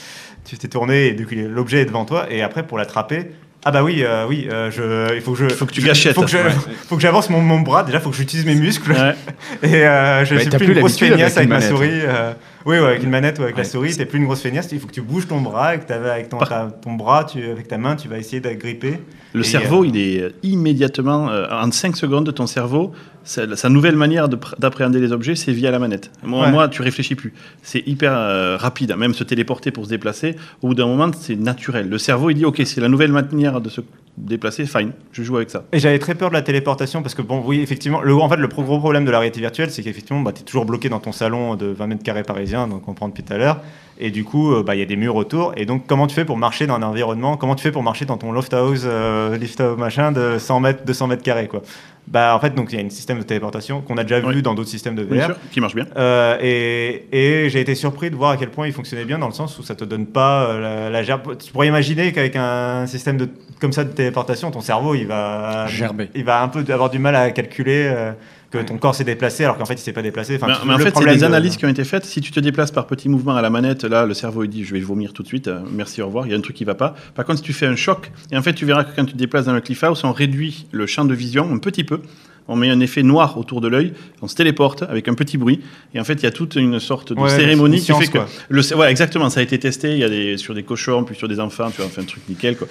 [0.44, 3.28] Tu t'es tourné et du coup l'objet est devant toi et après pour l'attraper.
[3.64, 6.16] Ah bah oui, euh, oui, euh, je, il faut que je, Faut que tu gâchettes.
[6.16, 6.50] faut que je, Ouais.
[6.88, 7.84] faut que j'avance mon, mon bras.
[7.84, 8.92] Déjà, faut que j'utilise mes muscles.
[9.64, 11.90] Et euh, je suis t'as plus plus une grosse feignasse avec avec, ma manette, souris.
[11.92, 12.34] euh,
[12.66, 13.70] oui, ouais, avec une manette ou avec la Ouais.
[13.70, 14.70] souris, t'es plus une grosse feignasse.
[14.72, 17.44] Il faut que tu bouges ton bras avec, ta, avec ton, ta- ton bras, tu,
[17.52, 19.00] avec ta main, tu vas essayer d'agripper.
[19.34, 22.94] Le Et, cerveau, euh, il est immédiatement, euh, en 5 secondes, ton cerveau,
[23.24, 26.12] sa, nouvelle manière de pr- d'appréhender les objets, c'est via la manette.
[26.24, 26.52] Moi, Ouais.
[26.52, 27.34] moi tu réfléchis plus.
[27.64, 30.36] C'est hyper euh, rapide, même se téléporter pour se déplacer.
[30.62, 31.90] Au bout d'un moment, c'est naturel.
[31.90, 33.82] Le cerveau, il dit, OK, c'est la nouvelle manière de se
[34.18, 35.64] déplacer, fine, je joue avec ça.
[35.72, 38.36] Et j'avais très peur de la téléportation parce que, bon, oui, effectivement, le, en fait,
[38.38, 41.00] le gros problème de la réalité virtuelle, c'est qu'effectivement, bah, tu es toujours bloqué dans
[41.00, 43.62] ton salon de 20 mètres carrés parisien, donc on prend depuis tout à l'heure.
[44.04, 45.54] Et du coup, euh, bah, il y a des murs autour.
[45.58, 47.38] Et donc, comment tu fais pour marcher dans un environnement?
[47.38, 50.60] Comment tu fais pour marcher dans ton loft house, euh, lift house machin de 100
[50.60, 51.62] mètres, 200 mètres carrés, quoi?
[52.08, 54.42] Bah, en fait, donc il y a un système de téléportation qu'on a déjà vu
[54.42, 55.12] dans d'autres systèmes de VR.
[55.12, 55.86] Bien sûr, qui marche bien.
[55.96, 59.28] Euh, et et j'ai été surpris de voir à quel point il fonctionnait bien dans
[59.28, 61.38] le sens où ça te donne pas euh, la, la gerbe.
[61.38, 63.30] Tu pourrais imaginer qu'avec un système de,
[63.60, 66.10] comme ça de téléportation, ton cerveau il va Gerber.
[66.16, 68.12] il va un peu avoir du mal à calculer euh,
[68.52, 70.36] que ton corps s'est déplacé alors qu'en fait il s'est pas déplacé.
[70.36, 72.06] Enfin, mais, en fait, c'est des de- analyses qui ont été faites.
[72.06, 74.64] Si tu te déplaces par petits mouvements à la manette, là, le cerveau il dit
[74.66, 76.56] je vais vomir tout de suite, euh, merci, au revoir, il y a un truc
[76.56, 76.94] qui va pas.
[77.16, 79.14] Par contre, si tu fais un choc, et en fait, tu verras que quand tu
[79.14, 82.02] te déplaces dans le cliff house, on réduit le champ de vision un petit peu.
[82.48, 85.62] On met un effet noir autour de l'œil, on se téléporte avec un petit bruit,
[85.94, 88.08] et en fait, il y a toute une sorte de Ouais, cérémonie qui science, fait
[88.08, 88.18] que.
[88.18, 88.28] quoi.
[88.50, 91.16] Le, voilà, exactement, ça a été testé, il y a des, sur des cochons, puis
[91.16, 92.68] sur des enfants, tu vois, on fait un truc nickel, quoi.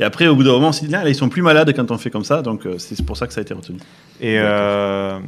[0.00, 1.72] Et après, au bout d'un moment, on s'est dit, là, là, ils sont plus malades
[1.74, 3.78] quand on fait comme ça, donc euh, c'est pour ça que ça a été retenu.
[4.20, 5.18] Et, euh,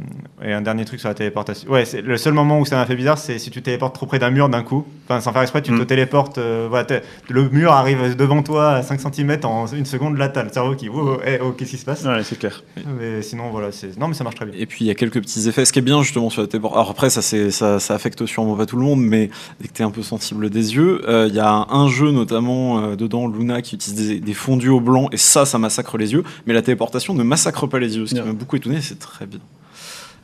[0.44, 1.70] et un dernier truc sur la téléportation.
[1.70, 4.18] Ouais, le seul moment où ça m'a fait bizarre, c'est si tu téléportes trop près
[4.18, 4.86] d'un mur d'un coup.
[5.08, 5.86] Enfin, sans faire exprès, tu te Mm.
[5.86, 6.38] téléportes.
[6.38, 6.86] euh, voilà,
[7.28, 10.16] le mur arrive devant toi à 5 cm en une seconde.
[10.18, 10.88] Là, t'as le cerveau qui.
[10.88, 12.04] Oh, oh, eh, oh, qu'est-ce qui se passe?
[12.04, 12.62] Ouais, c'est clair.
[12.98, 13.72] Mais sinon, voilà.
[13.72, 14.54] c'est- Non, mais ça marche très bien.
[14.58, 15.64] Et puis il y a quelques petits effets.
[15.64, 16.78] Ce qui est bien justement sur la téléportation.
[16.80, 19.30] Alors après, ça, ça, ça affecte sûrement pas tout le monde, mais
[19.60, 22.10] dès que tu es un peu sensible des yeux, euh, il y a un jeu
[22.10, 25.96] notamment euh, dedans, Luna, qui utilise des, des fondus au blanc, et ça, ça massacre
[25.98, 26.24] les yeux.
[26.46, 29.26] Mais la téléportation ne massacre pas les yeux, ce qui m'a beaucoup étonné, c'est très
[29.26, 29.40] bien.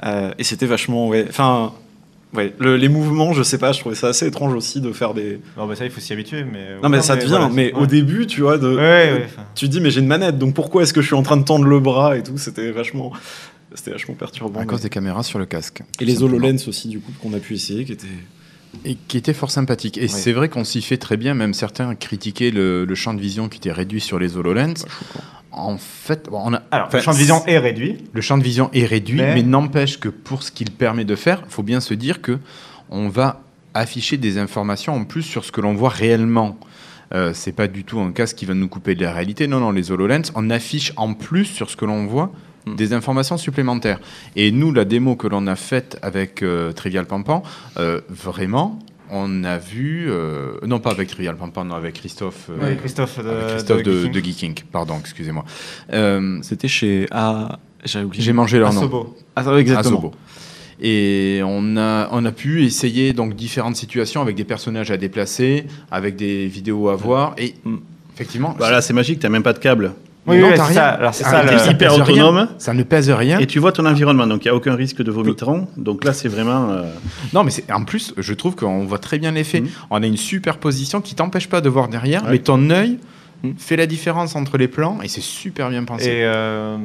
[0.04, 1.08] Euh, et c'était vachement.
[1.08, 1.72] Ouais, enfin.
[2.32, 5.14] Ouais, le- les mouvements, je sais pas, je trouvais ça assez étrange aussi de faire
[5.14, 5.40] des.
[5.56, 6.44] Non, bah ça, il faut s'y habituer.
[6.44, 6.76] Mais...
[6.80, 7.80] Non, mais ça devient, voilà, mais ouais.
[7.82, 9.42] au début, tu vois, de, Ouais, ouais, enfin.
[9.56, 11.42] tu dis, mais j'ai une manette, donc pourquoi est-ce que je suis en train de
[11.42, 13.10] tendre le bras et tout C'était vachement,
[13.74, 14.60] c'était vachement perturbant.
[14.60, 15.82] À cause mais- des caméras sur le casque.
[16.00, 16.36] Et les simplement.
[16.38, 18.06] HoloLens aussi, du coup, qu'on a pu essayer, qui étaient.
[18.84, 19.98] Et qui était fort sympathique.
[19.98, 20.08] Et Ouais.
[20.08, 23.48] c'est vrai qu'on s'y fait très bien, même certains critiquaient le, le champ de vision
[23.48, 24.84] qui était réduit sur les HoloLens.
[25.52, 26.62] En fait, bon, on a.
[26.70, 27.98] Alors, enfin, le champ de vision est réduit.
[28.12, 31.16] Le champ de vision est réduit, Mais- mais, n'empêche que pour ce qu'il permet de
[31.16, 32.38] faire, il faut bien se dire que
[32.90, 33.42] on va
[33.74, 36.56] afficher des informations en plus sur ce que l'on voit réellement.
[37.12, 39.48] Euh, c'est pas du tout un casque qui va nous couper de la réalité.
[39.48, 42.32] Non, non, les HoloLens, on affiche en plus sur ce que l'on voit
[42.66, 44.00] des informations supplémentaires.
[44.36, 47.42] Et nous, la démo que l'on a faite avec euh, Trivial Pampan,
[47.78, 48.78] euh, vraiment,
[49.10, 53.22] on a vu, euh, non pas avec Trivial Pampan, non avec Christophe, euh, Oui, Christophe
[53.22, 54.12] de- avec Christophe de de, Geeking.
[54.12, 55.44] de Geeking, pardon, excusez-moi.
[55.92, 57.58] Euh, C'était chez A.
[57.84, 58.22] J'avais oublié.
[58.22, 58.80] J'ai mangé leur nom.
[58.80, 59.16] Asobo.
[59.34, 59.98] Ah, ça, exactement.
[59.98, 60.12] Asobo.
[60.82, 65.64] Et on a, on a pu essayer donc différentes situations avec des personnages à déplacer,
[65.90, 67.34] avec des vidéos à voir.
[67.36, 67.54] Et
[68.14, 69.92] effectivement, Bah là, c'est magique, t'as même pas de câble.
[70.30, 70.74] Oui, Non, oui, t'as c'est rien.
[70.80, 70.88] ça.
[70.88, 71.40] Alors, c'est Ah, ça.
[71.44, 72.24] t'es le- ça hyper pèse rien.
[72.26, 72.48] autonome.
[72.58, 73.38] ça ne pèse rien.
[73.38, 75.66] Et tu vois ton environnement, donc il n'y a aucun risque de vomitron.
[75.76, 76.70] Donc là, c'est vraiment.
[76.70, 76.82] euh,
[77.32, 79.62] Non, mais c'est en plus, je trouve qu'on voit très bien l'effet.
[79.90, 82.32] On a une superposition qui t'empêche pas de voir derrière, Ouais.
[82.32, 82.98] mais ton œil
[83.56, 86.06] fait la différence entre les plans et c'est super bien pensé.
[86.08, 86.76] Et, euh,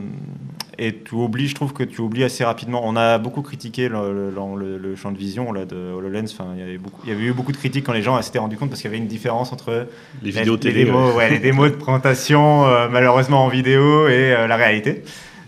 [0.78, 2.82] et tu oublies, je trouve que tu oublies assez rapidement.
[2.84, 6.26] On a beaucoup critiqué le, le- le- le champ de vision là, de HoloLens.
[6.32, 8.22] Enfin, il, y avait beaucoup, il y avait eu beaucoup de critiques quand les gens
[8.22, 9.88] s'étaient rendu compte parce qu'il y avait une différence entre
[10.24, 11.18] Les la- vidéos télé, démos, ouais.
[11.18, 15.04] ouais, les démos de présentation, euh, malheureusement en vidéo, et euh, la réalité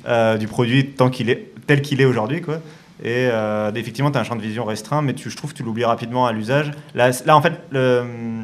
[0.07, 2.41] euh, du produit tant qu'il est, tel qu'il est aujourd'hui.
[2.41, 2.59] quoi.
[3.03, 3.27] Et
[3.75, 5.85] effectivement, tu as un champ de vision restreint, mais tu, je trouve que tu l'oublies
[5.85, 6.71] rapidement à l'usage.
[6.95, 8.03] Là, en fait, le-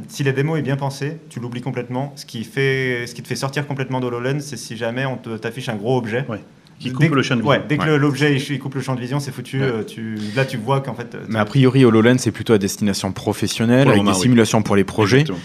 [0.10, 2.14] si la démo est bien pensée, tu l'oublies complètement.
[2.16, 5.70] Ce qui, fait, ce qui te fait sortir complètement d'HoloLens, c'est si jamais on t'affiche
[5.70, 6.24] un gros objet.
[6.30, 6.40] Ouais.
[6.84, 7.68] Qui dès coupe que- le champ de Ouais, vision.
[7.70, 7.88] dès que Ouais.
[7.88, 9.60] le- l'objet il, coupe le champ de vision, c'est foutu.
[9.60, 9.66] Ouais.
[9.66, 11.16] euh, tu, là, tu vois qu'en fait.
[11.16, 14.16] euh, Mais a priori, HoloLens, c'est plutôt à destination professionnelle, avec des oui.
[14.16, 15.22] simulations pour les projets.
[15.22, 15.40] Exactement.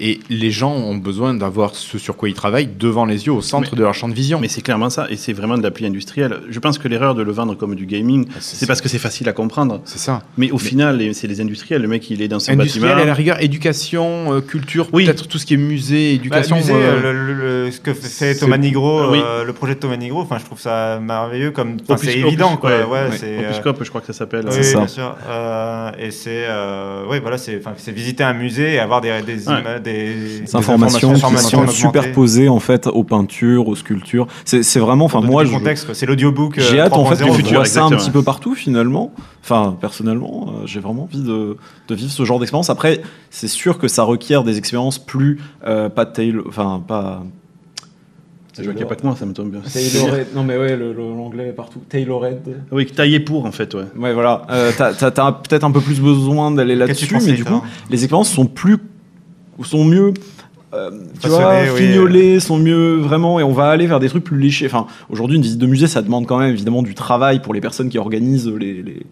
[0.00, 3.42] Et les gens ont besoin d'avoir ce sur quoi ils travaillent devant les yeux, au
[3.42, 4.40] centre de leur champ de vision.
[4.40, 6.40] Mais c'est clairement ça, et c'est vraiment de l'appli industrielle.
[6.50, 9.28] Je pense que l'erreur de le vendre comme du gaming, c'est parce que c'est facile
[9.28, 9.80] à comprendre.
[9.84, 10.22] C'est ça.
[10.38, 11.82] Mais au final, c'est les industriels.
[11.82, 13.02] Le mec, il est dans son Industriel, bâtiment.
[13.02, 15.04] à la rigueur, éducation, euh, culture, Oui.
[15.04, 16.56] peut-être tout ce qui est musée, Bah, éducation.
[16.56, 19.20] musée, euh, le, le- le- ce que fait Thomas Nigro, Ah oui.
[19.24, 22.54] euh, le projet de Thomas Nigro, enfin, je trouve ça merveilleux comme, enfin, c'est évident,
[22.54, 22.70] Opus- quoi.
[22.70, 23.16] ouais, Ouais, ouais.
[23.24, 24.44] euh, Opuscope, je crois que ça s'appelle.
[24.46, 24.78] Oui, C'est ça.
[24.78, 25.16] bien sûr.
[25.28, 29.80] Euh, et c'est, euh, ouais, voilà, c'est, visiter un musée et avoir des, des, Ouais.
[29.82, 34.26] Des, Des informations qui sont superposées en fait aux peintures, aux sculptures.
[34.44, 35.44] C'est c'est vraiment, enfin moi.
[35.92, 37.52] C'est l'audiobook, euh, J'ai hâte en fait 3.0, que tu quoi.
[37.58, 39.12] vois ça un petit peu partout finalement.
[39.44, 41.56] Enfin, personnellement, euh, j'ai vraiment envie de,
[41.88, 42.70] de vivre ce genre d'expérience.
[42.70, 47.22] Après, c'est sûr que ça requiert des expériences plus euh, pas tail, enfin pas.
[48.58, 49.60] Je vois qu'il n'y a pas que moi, ça me tombe bien.
[49.60, 50.26] Tailored.
[50.34, 51.80] Non mais ouais, le- le- l'anglais est partout.
[51.88, 52.38] Tailored.
[52.70, 53.84] Oui, taillé pour, en fait, ouais.
[53.96, 54.42] Ouais, voilà.
[54.50, 58.04] Euh, t'as t'as- t'as peut-être un peu plus besoin d'aller là-dessus, mais du coup, les
[58.04, 58.76] expériences sont plus,
[59.64, 60.12] sont mieux.
[60.74, 60.90] euh,
[61.20, 61.82] tu vois, oui.
[61.82, 64.66] fignolées, sont mieux vraiment, et on va aller vers des trucs plus léchés.
[64.66, 67.60] Enfin, aujourd'hui, une visite de musée, ça demande quand même évidemment du travail pour les
[67.60, 69.02] personnes qui organisent les, les,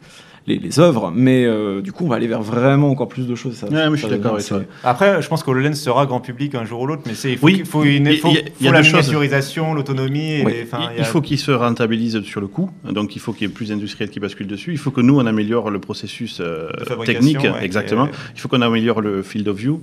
[0.46, 3.34] les, les œuvres, mais euh, du coup, on va aller vers vraiment encore plus de
[3.34, 3.56] choses.
[3.56, 4.62] Ça, Ouais, mais je suis d'accord avec toi.
[4.82, 7.44] Après, je pense qu'HoloLens sera grand public un jour ou l'autre, mais c'est, il faut,
[7.46, 7.56] Oui.
[7.56, 10.42] qu'il- faut, une, Il faut, il il la miniaturisation, l'autonomie.
[10.42, 10.52] Oui.
[10.56, 13.46] il, il il a- faut qu'il se rentabilise sur le coût, donc il faut qu'il
[13.48, 14.72] y ait plus d'industriels qui basculent dessus.
[14.72, 16.68] Il faut que nous, on améliore le processus euh,
[17.04, 18.06] technique, ouais, exactement.
[18.06, 19.82] et- Il faut qu'on améliore le field of view.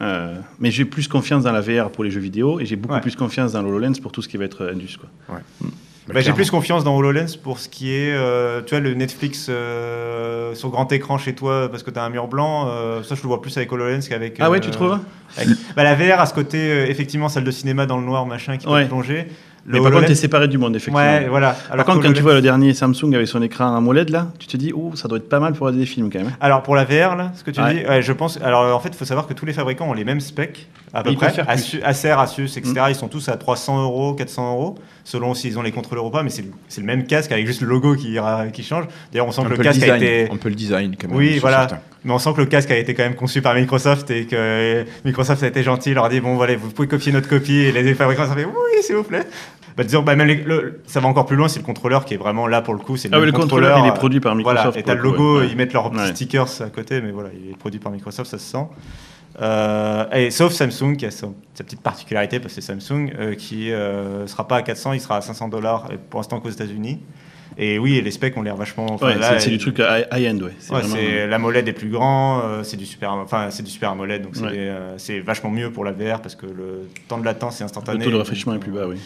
[0.00, 2.94] Euh, mais j'ai plus confiance dans la VR pour les jeux vidéo et j'ai beaucoup
[2.94, 3.00] Ouais.
[3.00, 4.96] plus confiance dans l'HoloLens pour tout ce qui va être Indus.
[4.98, 5.40] Quoi.
[6.14, 9.48] Bah, j'ai plus confiance dans HoloLens pour ce qui est, euh, tu vois, le Netflix
[9.50, 12.66] euh, sur grand écran chez toi parce que tu as un mur blanc.
[12.68, 14.36] euh, ça, je le vois plus avec HoloLens qu'avec.
[14.40, 14.98] Ah ouais, euh, tu trouves
[15.36, 18.24] avec- bah, La VR a ce côté, euh, effectivement, salle de cinéma dans le noir,
[18.24, 18.84] machin, qui peut Ouais.
[18.86, 18.90] te
[19.68, 20.98] Mais par contre, tu es séparé du monde, effectivement.
[20.98, 21.52] Ouais, voilà.
[21.52, 24.56] Par contre, quand tu vois le dernier Samsung avec son écran AMOLED, là, tu te
[24.56, 26.32] dis, oh, ça doit être pas mal pour regarder des films quand même.
[26.40, 27.74] Alors pour la VR, là, ce que tu Ouais.
[27.74, 28.38] dis, ouais, je pense.
[28.42, 31.02] Alors en fait, il faut savoir que tous les fabricants ont les mêmes specs à
[31.02, 31.34] peu ils près.
[31.46, 32.72] Acer, Asus, etc.
[32.76, 32.90] Mm.
[32.90, 36.22] Ils sont tous à 300 euros, 400 euros, selon s'ils ont les contrôleurs ou pas.
[36.22, 36.48] Mais c'est le,
[36.78, 38.84] le même casque avec juste le logo qui, ira- qui change.
[39.10, 40.30] D'ailleurs, on sent Un que le le casque a été.
[40.30, 41.66] un peu le design, quand même, Oui, voilà.
[42.04, 44.84] Mais on sent que le casque a été quand même conçu par Microsoft et que
[45.04, 47.72] Microsoft a été gentil, leur a dit bon voilà, vous pouvez copier notre copie et
[47.72, 49.24] les fabricants ont fait oui s'il vous plaît.
[49.76, 52.14] Bah, disons, bah, même les- le- ça va encore plus loin, c'est le contrôleur qui
[52.14, 52.96] est vraiment là pour le coup.
[52.96, 55.02] C'est Ah oui, le contrôleur, il est euh, produit par Microsoft Voilà, et t'as le
[55.02, 55.48] le logo, ouais.
[55.50, 56.14] ils mettent leurs petits Ouais.
[56.14, 58.66] stickers à côté, mais voilà, il est produit par Microsoft, ça se sent.
[59.40, 61.28] Euh, et sauf Samsung qui a sa
[61.58, 65.18] petite particularité parce que c'est Samsung euh, qui euh, sera pas à 400, il sera
[65.18, 66.98] à 500 dollars pour l'instant qu'aux États-Unis.
[67.60, 68.86] Et oui, et les specs ont l'air vachement.
[68.92, 70.52] enfin, Ouais, c'est- du truc high- high-end, ouais.
[70.60, 73.70] C'est Ouais, vraiment- c'est- l'AMOLED est plus grand, euh, c'est du super, enfin c'est du
[73.70, 74.52] super AMOLED, donc c'est Ouais.
[74.54, 77.98] euh, c'est vachement mieux pour la VR parce que le temps de latence est instantané.
[77.98, 78.96] Le taux de rafraîchissement est plus bas, oui.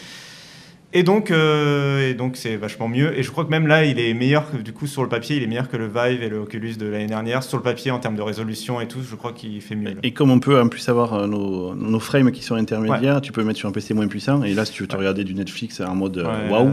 [0.95, 3.17] Et donc, euh, et donc c'est vachement mieux.
[3.17, 5.37] Et je crois que même là, il est meilleur que du coup sur le papier,
[5.37, 7.41] il est meilleur que le Vive et le Oculus de l'année dernière.
[7.41, 9.89] Sur le papier, en termes de résolution et tout, je crois qu'il fait mieux.
[9.89, 9.99] là.
[10.03, 13.31] Et comme on peut en plus avoir euh, nos, nos frames qui sont intermédiaires, tu
[13.31, 14.43] peux mettre sur un PC moins puissant.
[14.43, 16.71] Et là, si tu veux te regarder du Netflix en mode euh, waouh, euh,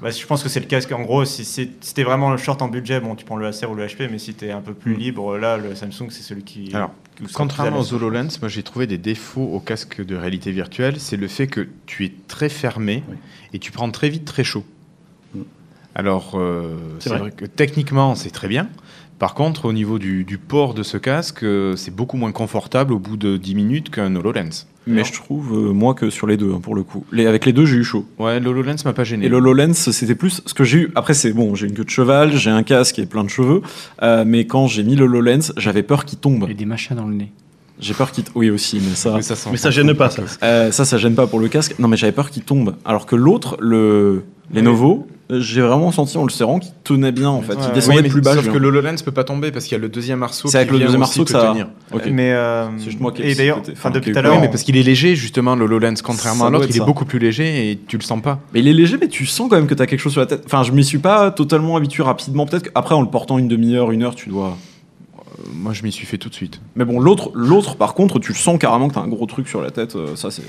[0.00, 0.92] bah, je pense que c'est le casque.
[0.92, 3.66] En gros, si, si, si t'es vraiment short en budget, bon, tu prends le Acer
[3.66, 6.44] ou le HP, mais si t'es un peu plus libre, là, le Samsung, c'est celui
[6.44, 6.70] qui.
[6.74, 6.90] Alors,
[7.34, 7.94] contrairement aux.
[7.94, 11.68] HoloLens, moi j'ai trouvé des défauts au casque de réalité virtuelle, c'est le fait que
[11.86, 13.02] tu es très fermé
[13.52, 14.64] et tu prends très vite très chaud.
[15.94, 17.18] Alors, euh, C'est c'est vrai.
[17.18, 17.30] vrai.
[17.32, 18.68] que techniquement c'est très bien.
[19.18, 22.92] Par contre, au niveau du, du port de ce casque, euh, c'est beaucoup moins confortable
[22.92, 24.66] au bout de 10 minutes qu'un HoloLens.
[24.86, 27.04] Mais je trouve, euh, moi, que sur les deux, hein, pour le coup.
[27.12, 28.06] Les, avec les deux, j'ai eu chaud.
[28.18, 29.26] Ouais, l'HoloLens m'a pas gêné.
[29.26, 30.90] Et l'HoloLens, c'était plus ce que j'ai eu.
[30.94, 33.60] Après, c'est bon, j'ai une queue de cheval, j'ai un casque et plein de cheveux.
[34.02, 36.46] euh, mais quand j'ai mis le HoloLens, j'avais peur qu'il tombe.
[36.48, 37.32] Et des machins dans le nez.
[37.80, 38.24] J'ai peur qu'il.
[38.24, 39.14] t- Oui, aussi, mais ça.
[39.16, 39.76] Mais ça s'en mais ça fout.
[39.76, 40.22] gêne pas, ça.
[40.42, 41.74] Euh, ça, ça gêne pas pour le casque.
[41.78, 42.74] Non, mais j'avais peur qu'il tombe.
[42.84, 47.42] Alors que l'autre, le Lenovo, j'ai vraiment senti en le serrant qu'il tenait bien en
[47.42, 47.54] fait.
[47.54, 48.34] Ouais, il descendait oui, plus bas.
[48.34, 48.60] Sauf que viens.
[48.60, 50.48] l'HoloLens peut pas tomber parce qu'il y a le deuxième arceau.
[50.48, 51.68] C'est avec le deuxième arceau que ça- tenir.
[51.92, 52.08] Ok.
[52.10, 54.34] Mais euh, C'est juste moi qui ai et d'ailleurs, enfin depuis tout à eu l'heure,
[54.36, 56.84] Oui, mais parce qu'il est léger justement le HoloLens contrairement Ça à l'autre, il est
[56.84, 58.40] beaucoup plus léger et tu le sens pas.
[58.54, 60.20] Mais il est léger, mais tu sens quand même que tu as quelque chose sur
[60.22, 60.42] la tête.
[60.46, 62.46] Enfin, je m'y suis pas totalement habitué rapidement.
[62.46, 64.56] Peut-être qu'après, en le portant une demi-heure, une heure, tu dois.
[65.18, 66.60] Euh, Moi, je m'y suis fait tout de suite.
[66.74, 69.46] Mais bon, l'autre, l'autre, par contre, tu le sens carrément que t'as un gros truc
[69.48, 69.94] sur la tête.
[69.96, 70.42] euh, ça, c'est.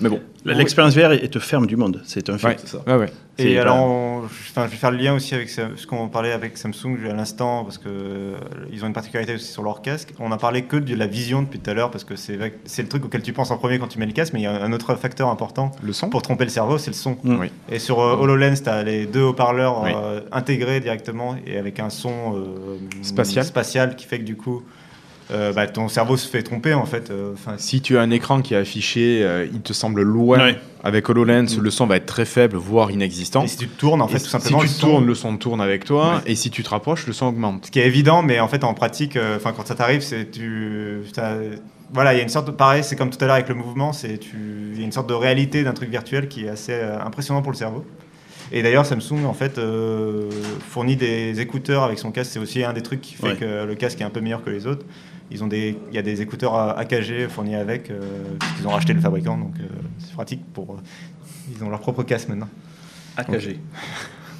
[0.00, 0.20] Mais bon.
[0.44, 2.00] L'expérience VR est- te ferme du monde.
[2.04, 2.46] C'est un fait.
[2.48, 2.82] Ouais, c'est ça.
[2.86, 3.06] Ouais, ouais.
[3.38, 6.96] Et alors, on- je vais faire le lien aussi avec ce qu'on parlait avec Samsung
[7.10, 8.36] à l'instant, parce que euh,
[8.70, 10.12] ils ont une particularité aussi sur leur casque.
[10.18, 12.88] On a parlé que de la vision depuis tout à l'heure, parce que c'est le
[12.88, 14.62] truc auquel tu penses en premier quand tu mets le casque, mais il y a
[14.62, 17.16] un autre facteur important Le son pour tromper le cerveau, c'est le son.
[17.24, 17.38] Mm.
[17.40, 17.50] Oui.
[17.70, 19.90] Et sur euh, HoloLens, tu as les deux haut-parleurs Oui.
[19.94, 23.44] euh, intégrés directement et avec un son euh, Spatial.
[23.44, 24.62] spatial qui fait que du coup,
[25.32, 27.10] euh, bah, ton cerveau se fait tromper en fait.
[27.10, 30.38] euh, Enfin, Si tu as un écran qui est affiché, euh, il te semble loin.
[30.38, 30.58] Ouais.
[30.82, 33.44] Avec HoloLens, le son va être très faible, voire inexistant.
[33.44, 35.06] Et si tu te tournes, en fait, Et tout simplement, Si le tu son- tournes,
[35.06, 36.16] le son tourne avec toi.
[36.16, 36.32] Ouais.
[36.32, 37.66] Et si tu te rapproches, le son augmente.
[37.66, 41.02] Ce qui est évident, mais en fait, en pratique, enfin, quand ça t'arrive, c'est tu.
[41.92, 42.52] Voilà, il y a une sorte de.
[42.52, 44.36] Pareil, c'est comme tout à l'heure avec le mouvement, c'est tu.
[44.72, 46.72] Il y a une sorte de réalité d'un truc virtuel qui est assez
[47.04, 47.84] impressionnant pour le cerveau.
[48.52, 50.28] Et d'ailleurs, Samsung, en fait, euh,
[50.68, 52.30] fournit des écouteurs avec son casque.
[52.32, 53.36] C'est aussi un des trucs qui fait Ouais.
[53.36, 54.84] que le casque est un peu meilleur que les autres.
[55.30, 58.00] Ils ont des, il y a des écouteurs AKG fournis avec, euh,
[58.38, 59.64] parce qu'ils ont racheté le fabricant, donc euh,
[59.98, 60.74] c'est pratique pour.
[60.74, 60.78] euh,
[61.54, 62.48] ils ont leur propre casque maintenant.
[63.16, 63.58] AKG.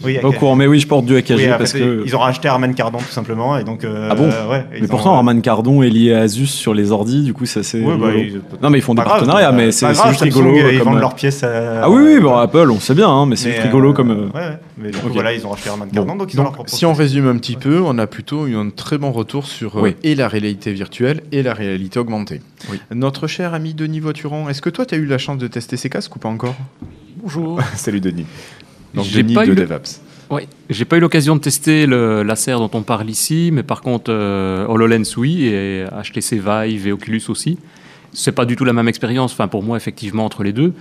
[0.02, 2.02] Oui, Pas au courant, mais oui, je porte du AKG Oui, parce fait, que.
[2.06, 3.84] Ils ont racheté Harman Kardon tout simplement, et donc.
[3.84, 6.72] euh, Ah bon ouais, Mais pourtant, ont, euh, Arman Cardon est lié à Asus sur
[6.74, 7.82] les ordis, du coup, c'est assez.
[7.82, 10.20] Ouais, bah, ils- non, mais ils font des grave, partenariats, pas mais c'est c'est juste
[10.22, 10.54] rigolo.
[10.56, 13.26] ils comme- vendent leurs pièces à- Ah oui, oui, bon, Apple, on sait bien, hein,
[13.26, 14.10] mais c'est juste rigolo euh, comme.
[14.10, 14.58] euh, ouais, ouais.
[14.78, 15.12] Mais du coup, ok.
[15.12, 16.70] voilà, ils ont racheté Harman Bon, Kardon, donc ils ont leur donc, propre.
[16.70, 19.76] si on résume un petit peu, on a plutôt eu un très bon retour sur
[19.76, 19.96] euh, Oui.
[20.02, 22.40] et la réalité virtuelle et la réalité augmentée.
[22.94, 25.76] Notre cher ami Denis Voituron, est-ce que toi tu as eu la chance de tester
[25.76, 26.54] ces casques ou pas encore?
[27.22, 27.60] Bonjour.
[27.74, 28.24] Salut Denis.
[28.94, 30.00] Donc Denis pas de eu le- DevApps.
[30.30, 33.80] Oui, j'ai pas eu l'occasion de tester le laser dont on parle ici, mais par
[33.80, 37.58] contre euh, HoloLens oui et HTC Vive et Oculus aussi.
[38.12, 39.32] C'est pas du tout la même expérience.
[39.32, 40.72] Enfin pour moi effectivement entre les deux.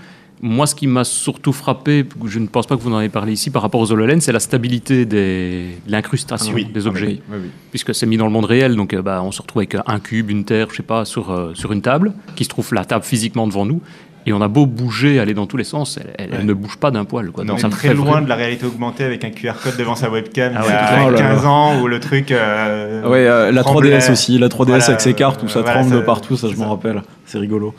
[0.41, 3.34] Moi, ce qui m'a surtout frappé, je ne pense pas que vous en avez parlé
[3.34, 6.89] ici par rapport aux HoloLens, c'est la stabilité des, de l'incrustation Ah oui, des ah
[6.89, 7.05] objets.
[7.07, 7.49] oui, oui, oui.
[7.72, 9.99] Puisque c'est mis dans le monde réel, donc euh, bah, on se retrouve avec un
[9.99, 12.86] cube, une terre, je sais pas, sur, euh, sur une table, qui se trouve la
[12.86, 13.82] table physiquement devant nous.
[14.26, 16.43] Et on a beau bouger, aller dans tous les sens, elle, elle- elle Ouais.
[16.45, 17.32] ne bouge pas d'un poil.
[17.32, 17.43] Quoi.
[17.45, 20.09] Non, Donc ça très loin de la réalité augmentée avec un QR code devant sa
[20.09, 21.24] webcam Ah il y a ouais, à fait.
[21.24, 22.32] 15 ans où le truc.
[22.32, 23.89] euh, Ouais, euh, la tremblait.
[23.97, 26.47] 3DS aussi, la 3DS Voilà, avec ses cartes où ça voilà, tremble ça- partout, ça
[26.51, 27.01] je m'en rappelle.
[27.26, 27.74] C'est rigolo.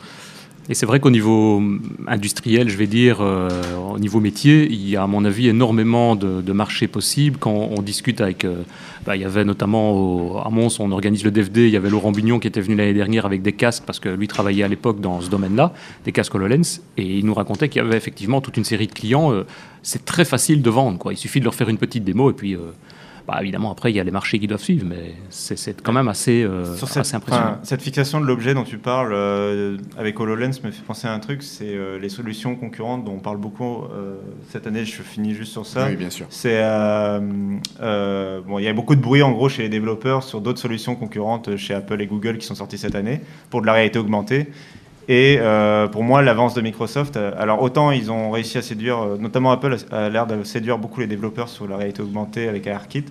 [0.71, 1.61] Et c'est vrai qu'au niveau
[2.07, 3.49] industriel, je vais dire, euh,
[3.93, 7.35] au niveau métier, il y a à mon avis énormément de, marchés possibles.
[7.37, 8.63] Quand on discute avec, euh,
[9.05, 12.13] bah, il y avait notamment à Mons, on organise le DFD, il y avait Laurent
[12.13, 15.01] Bugnon qui était venu l'année dernière avec des casques parce que lui travaillait à l'époque
[15.01, 15.73] dans ce domaine-là,
[16.05, 18.93] des casques HoloLens, et il nous racontait qu'il y avait effectivement toute une série de
[18.93, 19.33] clients.
[19.33, 19.43] euh,
[19.83, 21.11] c'est très facile de vendre, quoi.
[21.11, 22.55] Il suffit de leur faire une petite démo et puis.
[23.27, 26.07] Bah, évidemment, après, il y a les marchés qui doivent suivre, mais c'est quand même
[26.07, 27.59] assez, euh, Sur assez cette, impressionnant.
[27.63, 31.19] cette fixation de l'objet dont tu parles euh, avec HoloLens me fait penser à un
[31.19, 34.15] truc, c'est euh, les solutions concurrentes dont on parle beaucoup euh,
[34.49, 34.85] cette année.
[34.85, 35.87] Je finis juste sur ça.
[35.87, 36.25] Oui, bien sûr.
[36.29, 37.19] C'est euh,
[37.81, 40.59] euh, bon, il y a beaucoup de bruit en gros chez les développeurs sur d'autres
[40.59, 43.99] solutions concurrentes chez Apple et Google qui sont sorties cette année pour de la réalité
[43.99, 44.47] augmentée.
[45.07, 48.99] Et euh, pour moi, l'avance de Microsoft, euh, alors autant ils ont réussi à séduire,
[48.99, 52.67] euh, notamment Apple a, l'air de séduire beaucoup les développeurs sur la réalité augmentée avec
[52.67, 53.05] ARKit,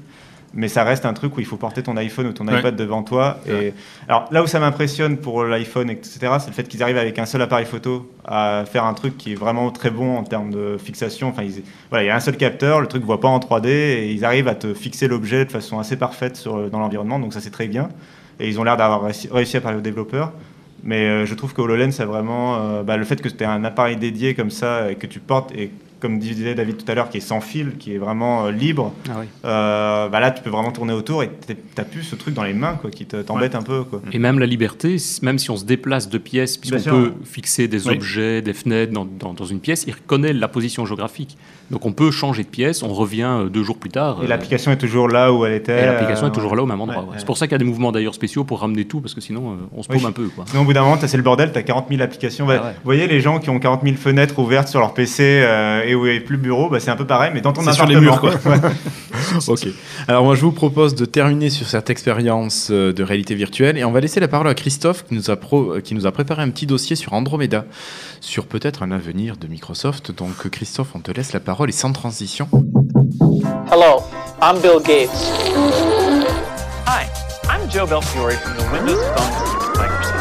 [0.55, 2.59] mais ça reste un truc où il faut porter ton iPhone ou ton Ouais.
[2.59, 3.39] iPad devant toi.
[3.49, 3.73] Et
[4.09, 7.27] alors là où ça m'impressionne pour l'iPhone, etc., c'est le fait qu'ils arrivent avec un
[7.27, 10.77] seul appareil photo à faire un truc qui est vraiment très bon en termes de
[10.79, 11.29] fixation.
[11.29, 13.39] Enfin, ils- voilà, il y a un seul capteur, le truc ne voit pas en
[13.41, 17.19] 3D et ils arrivent à te fixer l'objet de façon assez parfaite sur, dans l'environnement.
[17.19, 17.89] Donc ça c'est très bien.
[18.41, 20.33] Et ils ont l'air d'avoir réussi à parler aux développeurs.
[20.83, 23.47] Mais euh, je trouve que HoloLens, c'est vraiment euh, bah, le fait que tu aies
[23.47, 25.71] un appareil dédié comme ça et que tu portes, et
[26.01, 28.95] comme disait David tout à l'heure, qui est sans fil, qui est vraiment euh, libre,
[29.09, 29.27] Ah oui.
[29.45, 32.43] euh, bah là tu peux vraiment tourner autour et tu n'as plus ce truc dans
[32.45, 33.85] les mains quoi, qui te- t'embête un peu.
[33.85, 34.01] Quoi.
[34.11, 37.87] Et même la liberté, même si on se déplace de pièces, puisqu'on peut fixer des
[37.87, 37.95] Oui.
[37.97, 41.37] objets, des fenêtres dans, dans- dans une pièce, il reconnaît la position géographique.
[41.71, 44.19] Donc on peut changer de pièce, on revient euh, deux jours plus tard.
[44.21, 45.83] Et euh, l'application est toujours là où elle était.
[45.83, 46.99] et l'application euh, est toujours là au même endroit.
[46.99, 47.11] ouais, ouais.
[47.13, 47.17] ouais.
[47.19, 49.21] C'est pour ça qu'il y a des mouvements d'ailleurs spéciaux pour ramener tout, parce que
[49.21, 50.07] sinon euh, on se paume Oui.
[50.07, 50.29] un peu.
[50.35, 50.45] Quoi.
[50.49, 52.47] Sinon, au bout d'un moment, t'as- c'est le bordel, tu as 40 000 applications.
[52.47, 52.73] Bah, Ah ouais.
[52.73, 55.95] Vous voyez les gens qui ont 40 000 fenêtres ouvertes sur leur PC euh, et
[55.95, 57.63] où il n'y a plus de bureau, bah, c'est un peu pareil, mais dans ton
[57.63, 58.01] C'est sur appartement.
[58.01, 58.31] les murs, quoi.
[58.51, 58.59] Ouais.
[59.49, 59.69] ok.
[60.09, 63.85] Alors moi, je vous propose de terminer sur cette expérience euh, de réalité virtuelle et
[63.85, 66.13] on va laisser la parole à Christophe qui nous a, pro- euh, qui nous a
[66.13, 67.65] préparé un petit dossier sur Andromeda,
[68.21, 70.13] sur peut-être un avenir de Microsoft.
[70.13, 72.49] Donc Christophe, on te laisse la parole et sans transition.
[73.71, 74.03] Hello,
[74.43, 75.11] I'm Bill Gates.
[76.87, 77.07] Hi,
[77.45, 80.21] I'm Joe Belfiore from the Windows Phone team at Microsoft.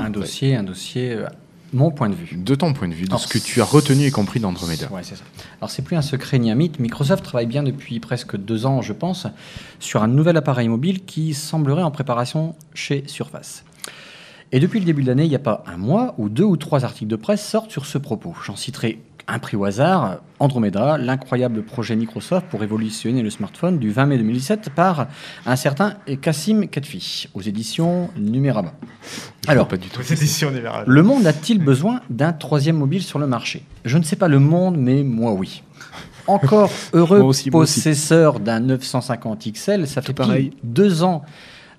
[0.00, 1.26] Un dossier, un dossier, euh,
[1.72, 2.36] mon point de vue.
[2.36, 4.88] De ton point de vue, de Alors, ce que tu as retenu et compris d'Andromeda.
[4.90, 5.24] Ouais, c'est ça.
[5.60, 6.78] Alors, c'est plus un secret ni un mythe.
[6.78, 9.26] Microsoft travaille bien depuis presque deux ans, je pense,
[9.78, 13.64] sur un nouvel appareil mobile qui semblerait en préparation chez Surface.
[14.54, 16.58] Et depuis le début de l'année, il n'y a pas un mois où deux ou
[16.58, 18.34] trois articles de presse sortent sur ce propos.
[18.44, 23.90] J'en citerai un prix au hasard, Andromeda, l'incroyable projet Microsoft pour révolutionner le smartphone du
[23.90, 25.06] 20 mai 2017 par
[25.46, 28.74] un certain Kassim Ketfi aux éditions Numérama.
[29.46, 30.02] Alors, pas du tout.
[30.86, 33.64] Le monde a-t-il besoin d'un troisième mobile sur le marché?
[33.86, 35.62] Je ne sais pas le monde, mais moi oui.
[36.26, 37.80] Encore heureux Moi aussi, moi aussi.
[37.80, 40.50] possesseur d'un 950 XL, ça fait pareil.
[40.62, 41.22] deux ans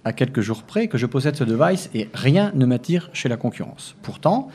[0.05, 3.37] à quelques jours près que je possède ce device et rien ne m'attire chez la
[3.37, 3.95] concurrence.
[4.01, 4.49] Pourtant,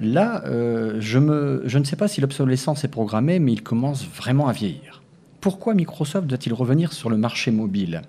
[0.00, 4.48] là, euh, je, me, ne sais pas si l'obsolescence est programmée, mais il commence vraiment
[4.48, 5.02] à vieillir.
[5.40, 8.02] Pourquoi Microsoft doit-il revenir sur le marché mobile?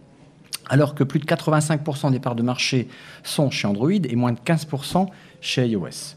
[0.68, 2.88] Alors que plus de 85% des parts de marché
[3.24, 5.08] sont chez Android et moins de 15%
[5.42, 6.16] chez iOS.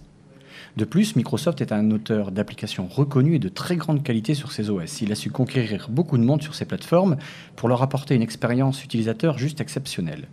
[0.79, 4.71] De plus, Microsoft est un auteur d'applications reconnu et de très grande qualité sur ses
[4.71, 5.03] OS.
[5.03, 7.17] Il a su conquérir beaucoup de monde sur ses plateformes
[7.57, 10.29] pour leur apporter une expérience utilisateur juste exceptionnelle.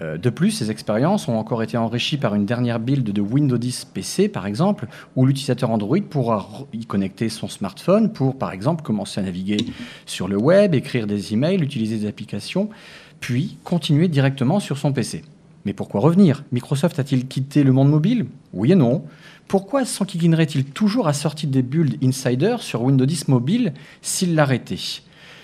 [0.00, 3.58] Euh, De plus, ces expériences ont encore été enrichies par une dernière build de Windows
[3.58, 4.86] 10 PC, par exemple,
[5.16, 9.58] où l'utilisateur Android pourra y connecter son smartphone pour, par exemple, commencer à naviguer
[10.06, 12.70] sur le web, écrire des emails, utiliser des applications,
[13.20, 15.22] puis continuer directement sur son PC.
[15.64, 16.42] Mais pourquoi revenir?
[16.50, 18.26] Microsoft a-t-il quitté le monde mobile?
[18.52, 19.04] Oui et non.
[19.46, 24.78] Pourquoi s'enquiquinerait-il toujours à sortir des builds Insider sur Windows 10 mobile s'il l'arrêtait?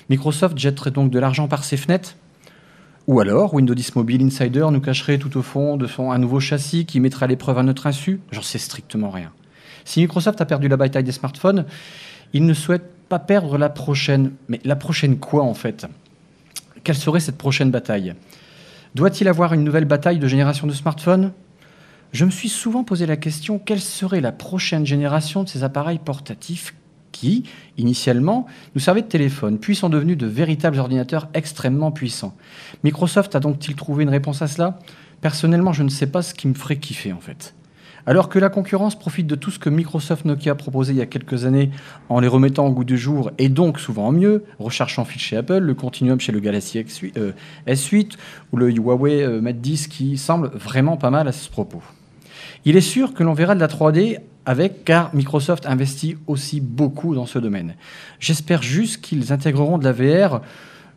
[0.09, 2.17] Microsoft jetterait donc de l'argent par ses fenêtres?
[3.09, 6.41] Ou alors, Windows 10 Mobile Insider nous cacherait tout au fond de son un nouveau
[6.41, 8.21] châssis qui mettrait à l'épreuve à notre insu.
[8.33, 9.33] J'en sais strictement rien.
[9.87, 11.65] Si Microsoft a perdu la bataille des smartphones,
[12.35, 14.33] il ne souhaite pas perdre la prochaine.
[14.49, 15.87] Mais la prochaine quoi en fait?
[16.85, 18.15] Quelle serait cette prochaine bataille?
[18.95, 21.33] Doit-il avoir une nouvelle bataille de génération de smartphones?
[22.13, 25.99] Je me suis souvent posé la question quelle serait la prochaine génération de ces appareils
[25.99, 26.75] portatifs?
[27.13, 27.45] Qui,
[27.77, 32.35] initialement, nous servaient de téléphone, puis sont devenus de véritables ordinateurs extrêmement puissants.
[32.85, 34.79] Microsoft a donc-il trouvé une réponse à cela?
[35.21, 37.55] Personnellement, je ne sais pas ce qui me ferait kiffer en fait.
[38.09, 41.07] Alors que la concurrence profite de tout ce que Microsoft Nokia proposé il y a
[41.07, 41.71] quelques années
[42.09, 45.21] en les remettant au goût du jour et donc souvent en mieux, recherche en fil
[45.21, 47.33] chez Apple, le Continuum chez le Galaxy X8, euh,
[47.67, 48.13] S8
[48.53, 51.83] ou le Huawei euh, Mate 10 qui semble vraiment pas mal à ce propos.
[52.69, 57.15] Il est sûr que l'on verra de la 3D avec, car Microsoft investit aussi beaucoup
[57.15, 57.77] dans ce domaine.
[58.21, 60.43] J'espère juste qu'ils intégreront de la VR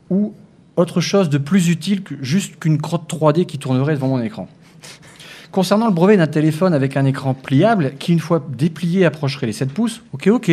[0.10, 0.34] ou
[0.76, 4.50] autre chose de plus utile que juste qu'une crotte 3D qui tournerait devant mon écran.
[5.54, 9.54] Concernant le brevet d'un téléphone avec un écran pliable qui, une fois déplié, approcherait les
[9.54, 10.52] 7 pouces, ok, ok.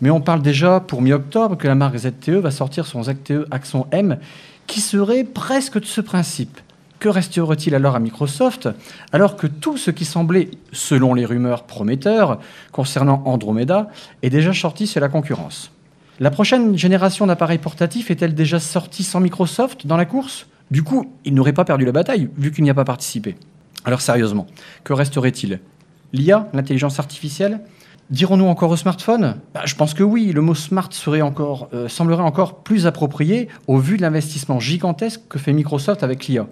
[0.00, 3.86] Mais on parle déjà pour mi-octobre que la marque ZTE va sortir son ZTE Axon
[3.92, 4.18] M
[4.66, 6.58] qui serait presque de ce principe.
[7.02, 8.68] Que resterait-il alors à Microsoft
[9.10, 12.38] alors que tout ce qui semblait, selon les rumeurs prometteurs
[12.70, 13.88] concernant Andromeda,
[14.22, 15.72] est déjà sorti sur la concurrence?
[16.20, 20.46] La prochaine génération d'appareils portatifs est-elle déjà sortie sans Microsoft dans la course?
[20.70, 23.34] Du coup, il n'aurait pas perdu la bataille vu qu'il n'y a pas participé.
[23.84, 24.46] Alors sérieusement,
[24.84, 25.58] que resterait-il
[26.12, 27.62] L'IA, l'intelligence artificielle?
[28.10, 29.38] Dirons-nous encore au smartphone?
[29.54, 33.48] Bah, Je pense que oui, le mot smart serait encore, euh, semblerait encore plus approprié
[33.66, 36.46] au vu de l'investissement gigantesque que fait Microsoft avec l'IA.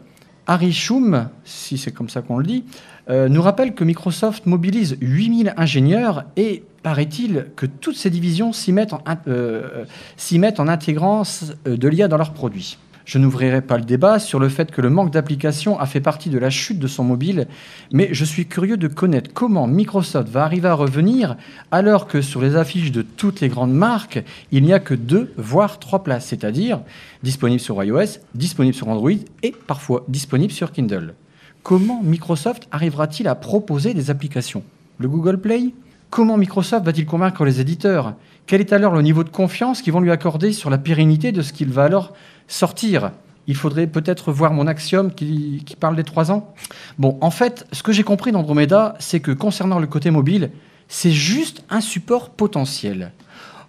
[0.47, 2.65] Harry Schum, si c'est comme ça qu'on le dit,
[3.09, 8.73] euh, nous rappelle que Microsoft mobilise 8000 ingénieurs et paraît-il que toutes ces divisions s'y
[8.73, 9.85] mettent, en, euh,
[10.33, 11.23] mettent en intégrant
[11.67, 12.79] euh, de l'IA dans leurs produits.
[13.05, 16.31] Je n'ouvrirai pas le débat sur le fait que le manque d'applications a fait partie
[16.31, 17.49] de la chute de son mobile,
[17.93, 21.37] mais je suis curieux de connaître comment Microsoft va arriver à revenir
[21.71, 24.23] alors que sur les affiches de toutes les grandes marques,
[24.53, 26.81] il n'y a que deux, voire trois places, c'est-à-dire
[27.23, 29.11] disponible sur iOS, disponible sur Android
[29.43, 31.15] et parfois disponible sur Kindle.
[31.63, 34.63] Comment Microsoft arrivera-t-il à proposer des applications?
[34.99, 35.75] Le Google Play?
[36.11, 38.15] Comment Microsoft va-t-il convaincre les éditeurs?
[38.51, 41.41] Quel est alors le niveau de confiance qu'ils vont lui accorder sur la pérennité de
[41.41, 42.15] ce qu'il va alors
[42.49, 43.13] sortir?
[43.47, 46.53] Il faudrait peut-être voir mon axiome qui, parle des trois ans.
[46.99, 50.51] Bon, en fait, ce que j'ai compris d'Andromeda, c'est que concernant le côté mobile,
[50.89, 53.13] c'est juste un support potentiel.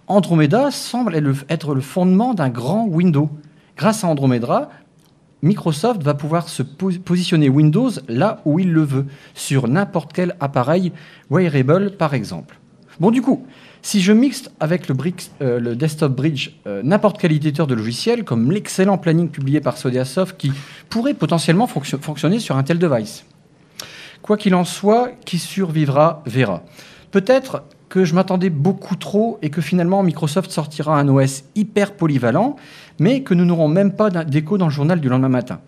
[0.08, 1.14] Andromeda semble
[1.48, 3.30] être le- fondement d'un grand Windows.
[3.76, 4.68] Grâce à Andromeda,
[5.42, 10.34] Microsoft va pouvoir se pos- positionner Windows là où il le veut, sur n'importe quel
[10.40, 10.90] appareil
[11.30, 12.58] wearable par exemple.
[12.98, 13.46] Bon du coup,
[13.82, 14.94] si je mixte avec le,
[15.42, 20.36] euh, Desktop Bridge euh, n'importe quel éditeur de logiciel, comme l'excellent planning publié par Sodiasoft
[20.36, 20.52] qui
[20.88, 23.24] pourrait potentiellement fonction- fonctionner sur un tel device.
[24.22, 26.62] Quoi qu'il en soit, qui survivra verra.
[27.10, 32.56] Peut-être que je m'attendais beaucoup trop et que finalement Microsoft sortira un OS hyper polyvalent,
[33.00, 35.60] mais que nous n'aurons même pas d'écho dans le journal du lendemain matin.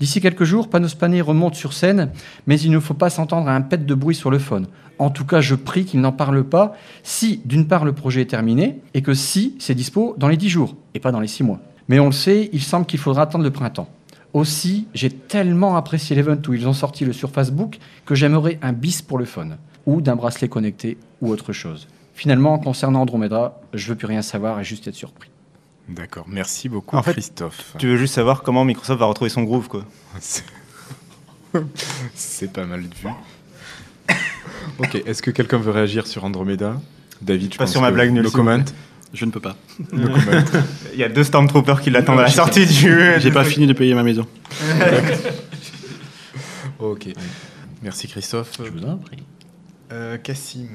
[0.00, 2.10] D'ici quelques jours, Panos Panay remonte sur scène,
[2.46, 4.66] mais il ne faut pas s'entendre à un pet de bruit sur le phone.
[4.98, 8.30] En tout cas, je prie qu'il n'en parle pas si, d'une part, le projet est
[8.30, 11.42] terminé, et que si, c'est dispo dans les 10 jours, et pas dans les 6
[11.42, 11.60] mois.
[11.88, 13.88] Mais on le sait, il semble qu'il faudra attendre le printemps.
[14.32, 18.72] Aussi, j'ai tellement apprécié l'event où ils ont sorti le Surface Book que j'aimerais un
[18.72, 21.88] bis pour le phone, ou d'un bracelet connecté, ou autre chose.
[22.14, 25.30] Finalement, concernant Andromeda, je veux plus rien savoir et juste être surpris.
[25.88, 27.74] D'accord, merci beaucoup En fait, Christophe.
[27.78, 29.84] Tu veux juste savoir comment Microsoft va retrouver son groove, quoi.
[32.14, 33.08] C'est pas mal vu.
[34.78, 36.80] Ok, est-ce que quelqu'un veut réagir sur Andromeda
[37.22, 38.58] David, je Pas pense sur ma que blague nulle, No comment.
[39.12, 39.56] Je ne peux pas.
[39.92, 40.08] No.
[40.94, 42.98] Il y a deux Stormtroopers qui l'attendent à la sortie du.
[43.18, 44.26] J'ai pas fini de payer ma maison.
[46.78, 47.08] ok,
[47.82, 48.52] merci Christophe.
[48.64, 49.18] Je vous en prie.
[49.92, 50.68] Euh, Cassim.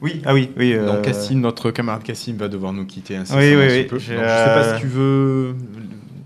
[0.00, 0.72] Oui, ah oui, oui.
[0.74, 3.98] euh, Donc Cassim, notre camarade Cassim va devoir nous quitter ainsi Oui, oui, oui, peu.
[3.98, 5.56] j'ai, Donc, je sais pas euh, si tu veux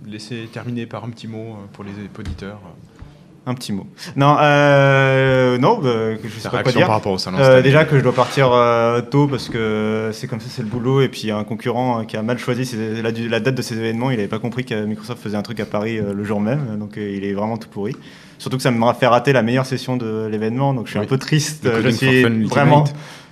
[0.08, 2.61] laisser terminer par un petit mot euh, pour les auditeurs.
[3.47, 3.86] Un petit mot.
[4.16, 6.86] Non, euh, non, bah, que je sais pas quoi dire.
[6.86, 10.26] par rapport au salon Euh, déjà que je dois partir euh, tôt parce que c'est
[10.26, 11.01] comme ça, c'est le boulot.
[11.01, 13.78] Et puis un concurrent euh, qui a mal choisi ses- la, la date de ses
[13.78, 14.11] événements.
[14.11, 16.76] Il n'avait pas compris que Microsoft faisait un truc à Paris le jour même.
[16.78, 17.97] Donc il est vraiment tout pourri.
[18.38, 20.74] Surtout que ça m'a fait rater la meilleure session de l'événement.
[20.74, 21.66] Donc je suis un peu triste.
[21.82, 22.84] Je suis vraiment.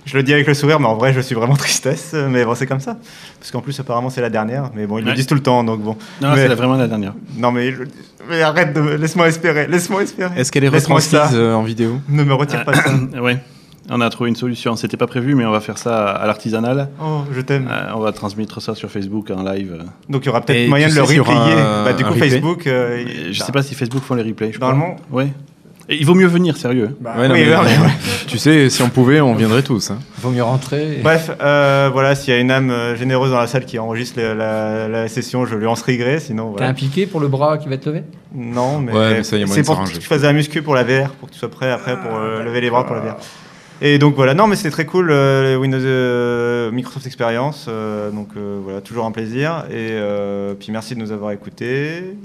[0.05, 2.15] Je le dis avec le sourire, mais en vrai, je suis vraiment tristesse.
[2.29, 2.97] Mais bon, c'est comme ça.
[3.39, 4.71] Parce qu'en plus, apparemment, c'est la dernière.
[4.75, 5.95] Mais bon, ils le disent tout le temps, donc bon.
[6.21, 7.13] Non, Mais- c'est vraiment la dernière.
[7.37, 7.83] Non, mais, je-
[8.29, 8.81] mais arrête de.
[8.81, 9.67] Laisse-moi espérer.
[9.67, 10.31] Laisse-moi espérer.
[10.39, 11.99] Est-ce qu'elle est retransmise euh, en vidéo?
[12.09, 12.89] Ne me retire pas ça.
[13.21, 13.37] ouais.
[13.91, 14.75] On a trouvé une solution.
[14.75, 16.89] C'était pas prévu, mais on va faire ça à l'artisanal.
[17.01, 17.67] Oh, je t'aime.
[17.71, 19.83] Euh, on va transmettre ça sur Facebook en live.
[20.09, 21.55] Donc il y aura peut-être moyen de le replayer.
[21.85, 22.67] Bah, du coup, Facebook.
[22.67, 24.51] euh, je sais pas si Facebook font les replays.
[24.53, 24.95] je Normalement.
[25.11, 25.29] Ouais.
[25.91, 26.95] Et il vaut mieux venir, sérieux.
[27.03, 27.89] Ouais, non, oui, mais- ouais, ouais.
[28.27, 29.89] Tu sais, si on pouvait, on viendrait tous.
[29.89, 29.97] hein.
[30.21, 30.99] Vaut mieux rentrer.
[31.01, 34.19] Bref, euh, voilà, s'il y a une âme euh, généreuse dans la salle qui enregistre
[34.21, 36.19] la, la- la session, je lui en seriguerai.
[36.19, 36.67] Sinon, T'as voilà.
[36.67, 38.03] un piqué pour le bras qui va te lever?
[38.35, 40.61] Non, mais, Ouais, mais ça, y a moyen c'est pour que tu fasses un muscu
[40.61, 42.95] pour la VR, pour que tu sois prêt après pour euh, lever les bras pour
[42.95, 43.15] la VR.
[43.81, 48.29] Et donc voilà, non mais c'était très cool, euh, Windows euh, Microsoft Experience, euh, donc
[48.35, 49.65] euh, voilà, toujours un plaisir.
[49.71, 49.97] Et
[50.59, 52.17] puis merci de nous avoir écoutés.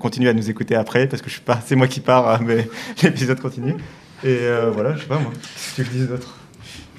[0.00, 2.68] Continuez à nous écouter après parce que je suis pas, c'est moi qui pars, mais
[3.02, 3.76] l'épisode continue.
[4.24, 4.38] Et
[4.72, 5.30] voilà, je sais pas moi,
[5.76, 6.39] qu'est-ce que tu dis d'autre?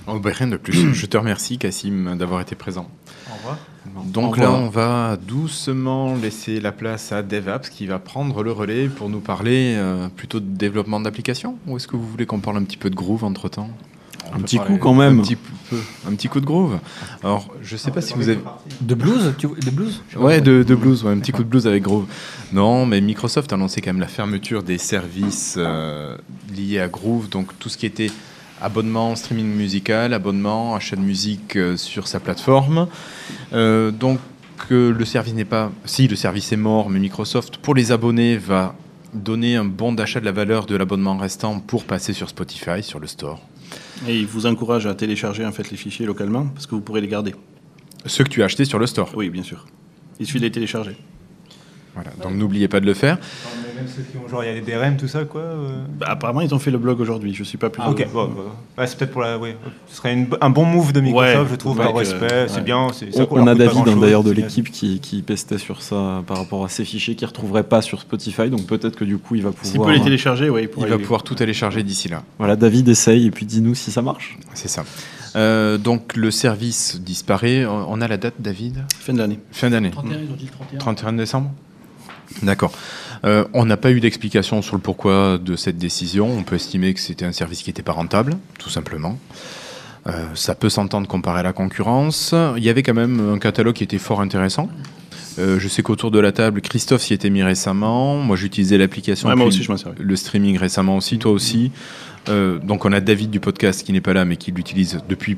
[0.07, 0.73] Oh, bah, rien de plus.
[0.93, 2.89] Je te remercie, Cassim, d'avoir été présent.
[3.29, 3.57] Au revoir.
[4.05, 8.51] Donc Au là, on va doucement laisser la place à DevApps qui va prendre le
[8.51, 11.57] relais pour nous parler euh, plutôt de développement d'applications.
[11.67, 13.69] Ou est-ce que vous voulez qu'on parle un petit peu de Groove entre temps?
[14.33, 15.19] Un petit coup, quand même.
[15.19, 15.77] Un petit peu,
[16.07, 16.79] un petit coup de Groove.
[17.23, 18.39] Alors, je sais pas si vous avez.
[18.79, 19.47] De blues tu...
[19.47, 20.01] De blues?
[20.15, 22.05] Ouais, de, de blues, ouais, un petit coup de blues avec Groove.
[22.53, 26.15] Non, mais Microsoft a annoncé quand même la fermeture des services euh,
[26.55, 28.11] liés à Groove, donc tout ce qui était
[28.61, 32.87] abonnement streaming musical, abonnement, achat de musique euh, sur sa plateforme.
[33.53, 34.19] Euh, donc
[34.71, 35.71] euh, le service n'est pas...
[35.85, 38.75] Si, le service est mort, mais Microsoft, pour les abonnés, va
[39.13, 42.99] donner un bon d'achat de la valeur de l'abonnement restant pour passer sur Spotify, sur
[42.99, 43.41] le store.
[44.07, 47.01] Et il vous encourage à télécharger en fait les fichiers localement parce que vous pourrez
[47.01, 47.35] les garder.
[48.05, 49.11] Ceux que tu as achetés sur le store.
[49.15, 49.65] Oui, bien sûr.
[50.19, 50.95] Il suffit de les télécharger.
[51.93, 53.19] Voilà, donc n'oubliez pas de le faire.
[53.81, 55.41] Même ceux qui ont genre, il y a des DRM, tout ça quoi.
[55.41, 55.83] euh.
[55.99, 57.33] Bah, apparemment, ils ont fait le blog aujourd'hui.
[57.33, 57.81] Je suis pas plus.
[57.83, 58.29] Ah, ok, bon,
[58.77, 59.37] bah, c'est peut-être pour la.
[59.37, 59.57] Ouais.
[59.87, 62.45] Ce serait une- un bon move de Microsoft, Ouais, je trouve, par respect.
[62.47, 62.61] C'est ouais.
[62.61, 62.87] bien.
[62.93, 66.37] ça On, on a David hein, d'ailleurs de l'équipe qui, qui pestait sur ça par
[66.37, 68.49] rapport à ces fichiers qu'il ne retrouverait pas sur Spotify.
[68.49, 69.65] Donc peut-être que du coup il va pouvoir.
[69.71, 70.67] S'il peut les télécharger, oui.
[70.77, 72.23] Il va pouvoir tout télécharger d'ici là.
[72.37, 74.37] Voilà, David essaye et puis dis-nous si ça marche.
[74.53, 74.83] C'est ça.
[75.37, 77.65] Euh, donc le service disparaît.
[77.65, 78.83] On a la date, David?
[78.99, 79.39] Fin de l'année.
[79.51, 79.91] Fin d'année.
[79.91, 80.77] 31, ils ont dit le 31.
[80.79, 81.51] 31 décembre?
[82.43, 82.71] D'accord.
[83.23, 86.29] Euh, on n'a pas eu d'explication sur le pourquoi de cette décision.
[86.29, 89.17] On peut estimer que c'était un service qui n'était pas rentable, tout simplement.
[90.07, 92.33] Euh, ça peut s'entendre comparé à la concurrence.
[92.57, 94.69] Il y avait quand même un catalogue qui était fort intéressant.
[95.39, 98.17] Euh, je sais qu'autour de la table, Christophe s'y était mis récemment.
[98.17, 99.29] Moi, j'utilisais l'application.
[99.29, 99.71] Ouais, moi aussi, je.
[99.99, 101.71] Le streaming récemment aussi, toi aussi.
[102.29, 105.37] Euh, donc, on a David du podcast qui n'est pas là, mais qui l'utilise depuis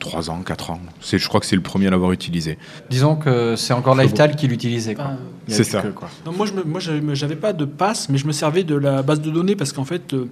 [0.00, 0.80] 3 ans, 4 ans.
[1.00, 2.58] C'est, je crois que c'est le premier à l'avoir utilisé.
[2.90, 4.94] Disons que c'est encore Lifetile qui l'utilisait.
[4.94, 5.06] quoi.
[5.10, 5.16] Ah,
[5.48, 5.80] c'est ça.
[5.82, 6.08] que, quoi.
[6.26, 8.74] Non, moi, je me- moi, j'avais j'avais pas de passe, mais je me servais de
[8.74, 10.26] la base de données parce qu'en fait, euh,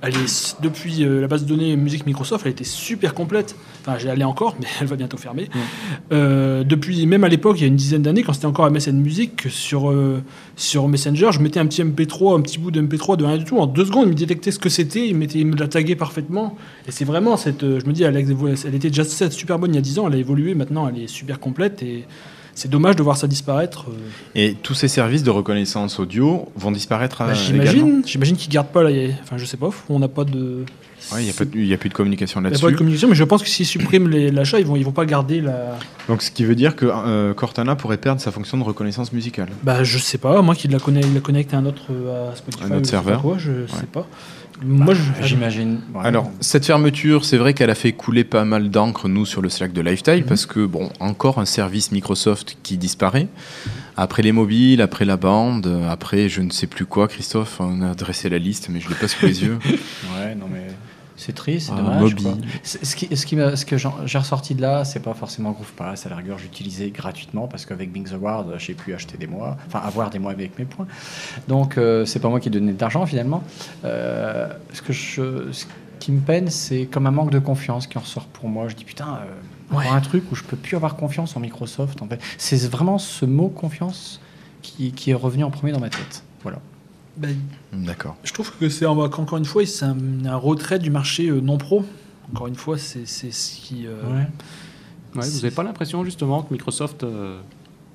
[0.00, 3.56] elle est, depuis euh, la base de données musique Microsoft, elle était super complète.
[3.80, 5.48] Enfin, j'y allais encore, mais elle va bientôt fermer.
[6.12, 8.96] Euh, depuis, même à l'époque, il y a une dizaine d'années, quand c'était encore MSN
[8.96, 10.22] Music, sur, euh,
[10.56, 13.44] sur Messenger, je mettais un petit MP3, un petit bout de MP3 de rien du
[13.44, 13.58] tout.
[13.58, 15.96] En deux secondes, il me détectait ce que c'était, il, mettait- il me l'a tagué
[15.96, 16.56] parfaitement.
[16.86, 17.62] Et c'est vraiment cette.
[17.62, 20.14] je me dis, elle, elle était déjà super bonne il y a 10 ans, elle
[20.14, 21.82] a évolué, maintenant elle est super complète.
[21.82, 22.04] Et
[22.58, 23.86] c'est dommage de voir ça disparaître.
[23.88, 23.92] euh.
[24.34, 28.50] Et tous ces services de reconnaissance audio vont disparaître Bah, euh, également J'imagine, j'imagine qu'ils
[28.52, 28.82] gardent pas.
[28.82, 29.70] Là, a- enfin, je sais pas.
[29.88, 30.64] On n'a pas de.
[31.12, 31.24] Ouais, Il
[31.64, 32.64] n'y a, plus de communication Il y a là-dessus.
[32.64, 35.06] pas de communication, mais je pense que s'ils suppriment l'achat, ils vont, ils vont pas
[35.06, 35.78] garder la.
[36.08, 39.48] Donc, ce qui veut dire que euh, Cortana pourrait perdre sa fonction de reconnaissance musicale.
[39.62, 40.42] Bah, je sais pas.
[40.42, 42.64] Moi, qui la, connecte à un autre euh, à Spotify.
[42.64, 43.22] Un autre serveur.
[43.22, 43.66] quoi, je Ouais.
[43.80, 44.06] sais pas.
[44.64, 45.80] Moi, je- J'imagine.
[46.02, 49.48] Alors, cette fermeture, c'est vrai qu'elle a fait couler pas mal d'encre, nous, sur le
[49.48, 53.28] Slack de Lifetime, parce que, bon, encore un service Microsoft qui disparaît.
[53.96, 57.94] Après les mobiles, après la bande, après je ne sais plus quoi, Christophe, on a
[57.94, 59.58] dressé la liste, mais je l'ai pas sous les yeux.
[59.64, 60.68] Ouais, non mais
[61.18, 62.14] c'est triste, c'est dommage.
[62.14, 62.36] Quoi.
[62.62, 66.06] Ce, qui, ce, qui ce que j'ai ressorti de là, c'est pas forcément GroovePass.
[66.06, 69.56] À la rigueur, j'utilisais gratuitement parce qu'avec Bing the Ward, j'ai pu acheter des mois,
[69.66, 70.86] enfin avoir des mois avec mes points.
[71.48, 73.42] Donc euh, c'est pas moi qui donnais de l'argent finalement.
[73.84, 75.66] Euh, ce, que je, ce
[75.98, 78.68] qui me peine, c'est comme un manque de confiance qui en ressort pour moi.
[78.68, 79.18] Je dis putain,
[79.72, 82.00] euh, encore un truc où je peux plus avoir confiance en Microsoft.
[82.00, 84.20] En fait, c'est vraiment ce mot confiance
[84.62, 86.22] qui, qui est revenu en premier dans ma tête.
[86.44, 86.60] Voilà.
[87.18, 87.36] Ben,
[87.72, 88.16] D'accord.
[88.22, 91.58] je trouve que c'est encore une fois, c'est un, un retrait du marché euh, non
[91.58, 91.84] pro.
[92.32, 93.86] Encore une fois, c'est ce qui.
[93.86, 94.02] euh,
[95.14, 97.40] Ouais, vous n'avez pas l'impression justement que Microsoft euh,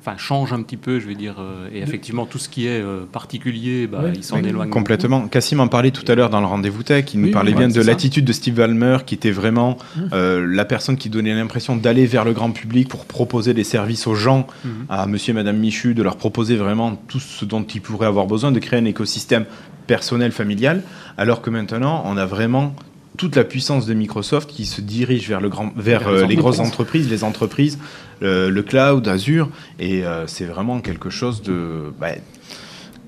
[0.06, 1.36] enfin, change un petit peu, je vais dire.
[1.40, 4.70] euh, et effectivement, tout ce qui est euh, particulier, bah, il s'en éloigne.
[4.70, 5.28] Complètement.
[5.28, 7.06] Cassim en parlait tout à l'heure dans le rendez-vous tech.
[7.14, 10.02] Il nous Oui, parlait bien de l'attitude de Steve Ballmer, qui était vraiment Mmh.
[10.14, 14.08] euh, la personne qui donnait l'impression d'aller vers le grand public pour proposer des services
[14.08, 14.72] aux gens, Mhm.
[14.90, 18.28] à Monsieur et Madame Michu, de leur proposer vraiment tout ce dont ils pourraient avoir
[18.28, 19.46] besoin, de créer un écosystème
[19.88, 20.82] personnel, familial.
[21.18, 22.76] Alors que maintenant, on a vraiment
[23.18, 26.26] toute la puissance de Microsoft qui se dirige vers, le grand, vers, Vers les euh,
[26.28, 27.10] les grosses entreprises.
[27.10, 27.78] les entreprises,
[28.24, 29.50] euh, le cloud, Azure,
[29.80, 31.94] et euh, c'est vraiment quelque chose de...
[32.00, 32.10] bah,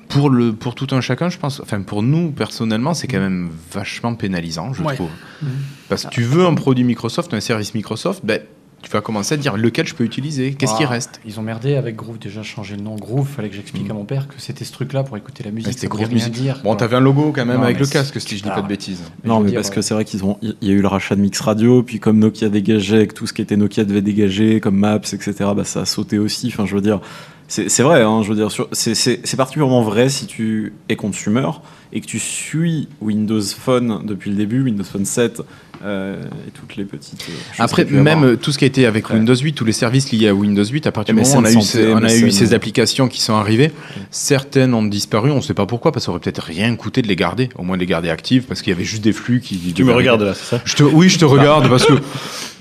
[0.10, 3.50] pour, le, pour tout un chacun, je pense, enfin pour nous personnellement, c'est quand même
[3.72, 4.94] vachement pénalisant, je Ouais.
[4.96, 5.10] trouve.
[5.42, 5.50] Mhm.
[5.90, 8.40] Parce que tu veux un produit Microsoft, un service Microsoft, ben,
[8.86, 11.20] tu vas commencer à te dire lequel je peux utiliser, qu'est-ce qui reste?
[11.26, 13.28] Ils ont merdé avec Groove, déjà changé le nom Groove.
[13.28, 15.74] Fallait que j'explique à mon père que c'était ce truc-là pour écouter la musique.
[15.74, 16.32] C'était Groove Music.
[16.32, 16.62] dire.
[16.64, 18.68] Bon, t'avais un logo quand même Non, avec le casque, si je dis pas de
[18.68, 19.02] bêtises.
[19.24, 19.82] Non, mais dire, parce que ouais.
[19.82, 22.20] c'est vrai qu'ils ont, il y a eu le rachat de Mix Radio, puis comme
[22.20, 25.82] Nokia dégageait, avec tout ce qui était Nokia devait dégager, comme Maps, etc., bah, ça
[25.82, 26.48] a sauté aussi.
[26.48, 27.02] Enfin, je veux dire,
[27.48, 31.48] c'est vrai, hein, je veux dire, c'est- particulièrement vrai si tu es consumer
[31.94, 35.42] et que tu suis Windows Phone depuis le début, Windows Phone 7
[35.84, 36.16] euh,
[36.48, 37.22] et toutes les petites.
[37.30, 38.24] euh, choses Après, même avoir.
[38.32, 39.18] euh, tout ce qui a été avec Ouais.
[39.18, 41.46] Windows 8, tous les services liés à Windows 8, à partir du moment où on
[41.46, 43.72] a, eu, ces, on a eu ces applications qui sont arrivées,
[44.10, 47.02] certaines ont disparu, on ne sait pas pourquoi, parce que ça aurait peut-être rien coûté
[47.04, 49.14] de les garder, au moins de les garder actives, parce qu'il y avait juste des
[49.14, 49.58] flux qui.
[49.74, 51.94] Tu me regardes là, c'est ça je te, Oui, je te regarde, parce que.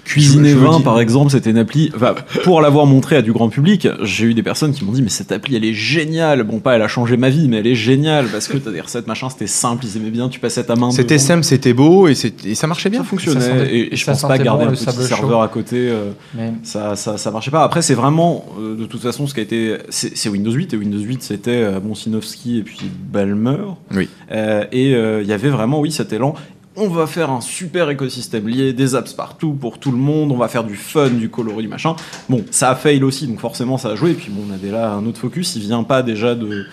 [0.04, 1.90] Cuisiner je- je me 20, dis- par exemple, c'était une appli.
[1.94, 5.02] Enfin, pour l'avoir montré à du grand public, j'ai eu des personnes qui m'ont dit
[5.02, 6.42] Mais cette appli, elle est géniale.
[6.42, 8.80] Bon, pas elle a changé ma vie, mais elle est géniale parce que t'as des
[8.80, 10.90] recettes, machin, c'était simple, ils aimaient bien, tu passais ta main.
[10.90, 13.00] C'était simple, c'était beau, et, ça marchait bien.
[13.00, 13.40] Ça fonctionnait.
[13.40, 15.02] Ça sentait- et, et je pense pas garder bon, un le petit chaud.
[15.02, 15.76] serveur à côté.
[15.76, 17.62] euh, Mais- ça, ça, ça marchait pas.
[17.64, 19.76] Après, c'est vraiment, euh, de toute façon, ce qui a été.
[19.88, 22.78] C'est Windows 8, et Windows 8, c'était euh, et puis
[23.12, 23.56] Balmer.
[23.94, 24.08] Oui.
[24.32, 24.90] Euh, et
[25.22, 26.34] il y avait vraiment, oui, cet élan.
[26.76, 30.36] On va faire un super écosystème lié, des apps partout pour tout le monde, on
[30.36, 31.94] va faire du fun, du coloris, machin.
[32.28, 34.10] Bon, ça a fail aussi, donc forcément ça a joué.
[34.10, 36.66] Et puis bon, on a là un autre focus, il vient pas déjà de.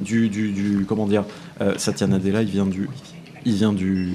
[0.00, 0.28] Du.
[0.28, 1.22] du, du- comment dire
[1.60, 2.88] euh, Satya Nadella, il vient du.
[3.44, 4.08] Il vient du.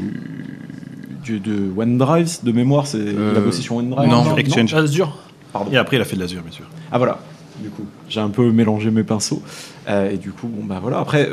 [1.24, 4.10] du de OneDrive, de mémoire, c'est Euh, il a bossé sur OneDrive.
[4.10, 4.74] non, Exchange.
[4.74, 5.18] Azure.
[5.54, 5.72] Pardon.
[5.72, 6.66] Et après, il a fait de l'Azure, bien sûr.
[6.92, 7.18] Ah voilà,
[7.64, 9.42] du coup, j'ai un peu mélangé mes pinceaux.
[9.88, 11.00] Euh, et du coup, bon bah voilà.
[11.00, 11.30] Après,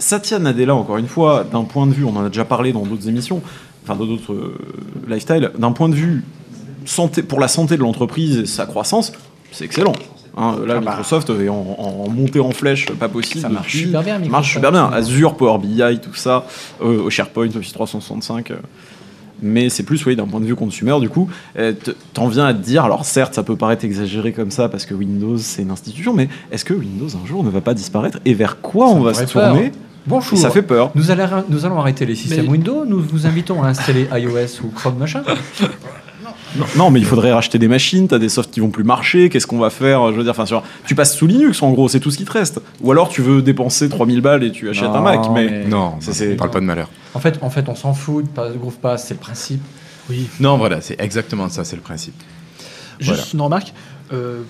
[0.00, 2.82] Satya Nadella, encore une fois, d'un point de vue, on en a déjà parlé dans
[2.82, 3.40] d'autres émissions,
[3.84, 4.56] enfin dans d'autres euh,
[5.08, 6.24] lifestyle, d'un point de vue
[6.84, 9.12] santé, pour la santé de l'entreprise et sa croissance,
[9.52, 9.92] c'est excellent.
[10.36, 13.40] Hein, là, Microsoft est en, en montée en flèche, pas possible.
[13.40, 13.86] Ça marche depuis.
[13.86, 14.30] super bien, Ça Microsoft.
[14.32, 14.90] marche super bien.
[14.92, 16.46] Azure, Power BI, tout ça,
[16.82, 18.50] euh, au SharePoint, Office 365.
[18.52, 18.56] euh,
[19.42, 21.28] mais c'est plus, oui, d'un point de vue consumer, du coup,
[21.58, 21.72] euh,
[22.12, 24.94] t'en viens à te dire, alors certes, ça peut paraître exagéré comme ça, parce que
[24.94, 28.18] Windows, c'est une institution, mais est-ce que Windows, un jour, ne va pas disparaître?
[28.24, 29.52] Et vers quoi on va se peur.
[29.52, 29.72] tourner
[30.06, 30.38] Bonjour.
[30.38, 30.90] Et ça fait peur.
[30.94, 32.84] Nous, allons- nous allons arrêter les systèmes Mais- Windows.
[32.86, 35.22] Nous vous invitons à installer iOS ou Chrome machin.
[36.56, 39.28] Non, non, mais il faudrait racheter des machines, t'as des softs qui vont plus marcher,
[39.28, 40.10] qu'est-ce qu'on va faire?
[40.10, 42.32] Je veux dire, enfin, tu passes sous Linux, en gros, c'est tout ce qui te
[42.32, 42.60] reste.
[42.80, 45.44] Ou alors tu veux dépenser 3000 balles et tu achètes un Mac, mais...
[45.48, 46.88] mais- Non, C'est- c'est, parle pas de malheur.
[47.14, 48.24] En fait, en fait, on s'en fout.
[48.24, 49.62] de pas- Groove Pass, c'est le principe.
[50.08, 50.28] Oui.
[50.40, 52.14] Non, voilà, c'est exactement ça, c'est le principe.
[52.98, 53.22] Juste Voilà.
[53.34, 53.72] une remarque.
[54.12, 54.40] euh,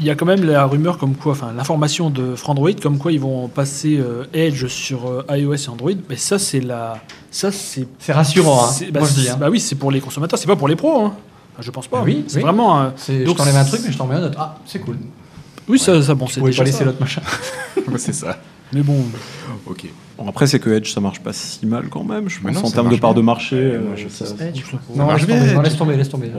[0.00, 3.12] il y a quand même la rumeur comme quoi, enfin l'information de Frandroid comme quoi
[3.12, 5.90] ils vont passer euh, Edge sur euh, iOS et Android.
[6.08, 6.98] Mais ça c'est la,
[7.30, 7.86] ça c'est.
[7.98, 8.68] C'est rassurant, hein.
[8.72, 9.36] c'est- Bah, Moi, je dis, hein.
[9.38, 11.04] bah oui, c'est pour les consommateurs, c'est pas pour les pros.
[11.06, 11.14] Hein.
[11.52, 11.98] Enfin, je pense pas.
[12.00, 12.42] Ah oui, c'est oui.
[12.42, 12.80] vraiment.
[12.80, 14.38] un- C'est- Je donc, t'enlève un truc, mais je t'en mets un autre.
[14.40, 14.96] Ah, c'est cool.
[15.68, 16.84] Oui, ça, ça bon, Tu c'est déjà pas laisser ça.
[16.86, 17.20] l'autre machin.
[17.98, 18.38] c'est ça.
[18.72, 19.04] Mais bon.
[19.66, 19.86] Ok.
[20.18, 22.64] Bon, après, c'est que Edge, ça marche pas si mal quand même, je pense, non,
[22.64, 23.22] en termes de part bien.
[23.22, 23.56] de marché.
[23.56, 24.24] Euh, je sais.
[24.94, 26.30] Non, marche laisse bien, tomber, non, laisse tomber, laisse tomber.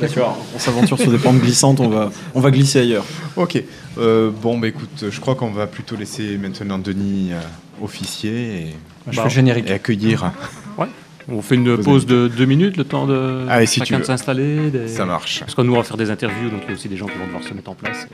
[0.00, 3.04] D'accord, on s'aventure sur des pentes glissantes, on va, on va glisser ailleurs.
[3.36, 3.62] Ok.
[3.98, 7.40] Euh, bon, bah écoute, je crois qu'on va plutôt laisser maintenant Denis euh,
[7.82, 8.30] officier
[8.62, 8.66] et,
[9.10, 9.70] Je fais le générique.
[9.70, 10.32] et accueillir.
[10.76, 10.86] Ouais.
[11.32, 14.04] On fait une pause de deux minutes, le temps de Allez, si tu chacun de
[14.04, 14.70] s'installer.
[14.70, 15.40] des- Ça marche.
[15.40, 17.06] Parce que nous, on va faire des interviews, donc il y a aussi des gens
[17.06, 18.08] qui vont devoir se mettre en place.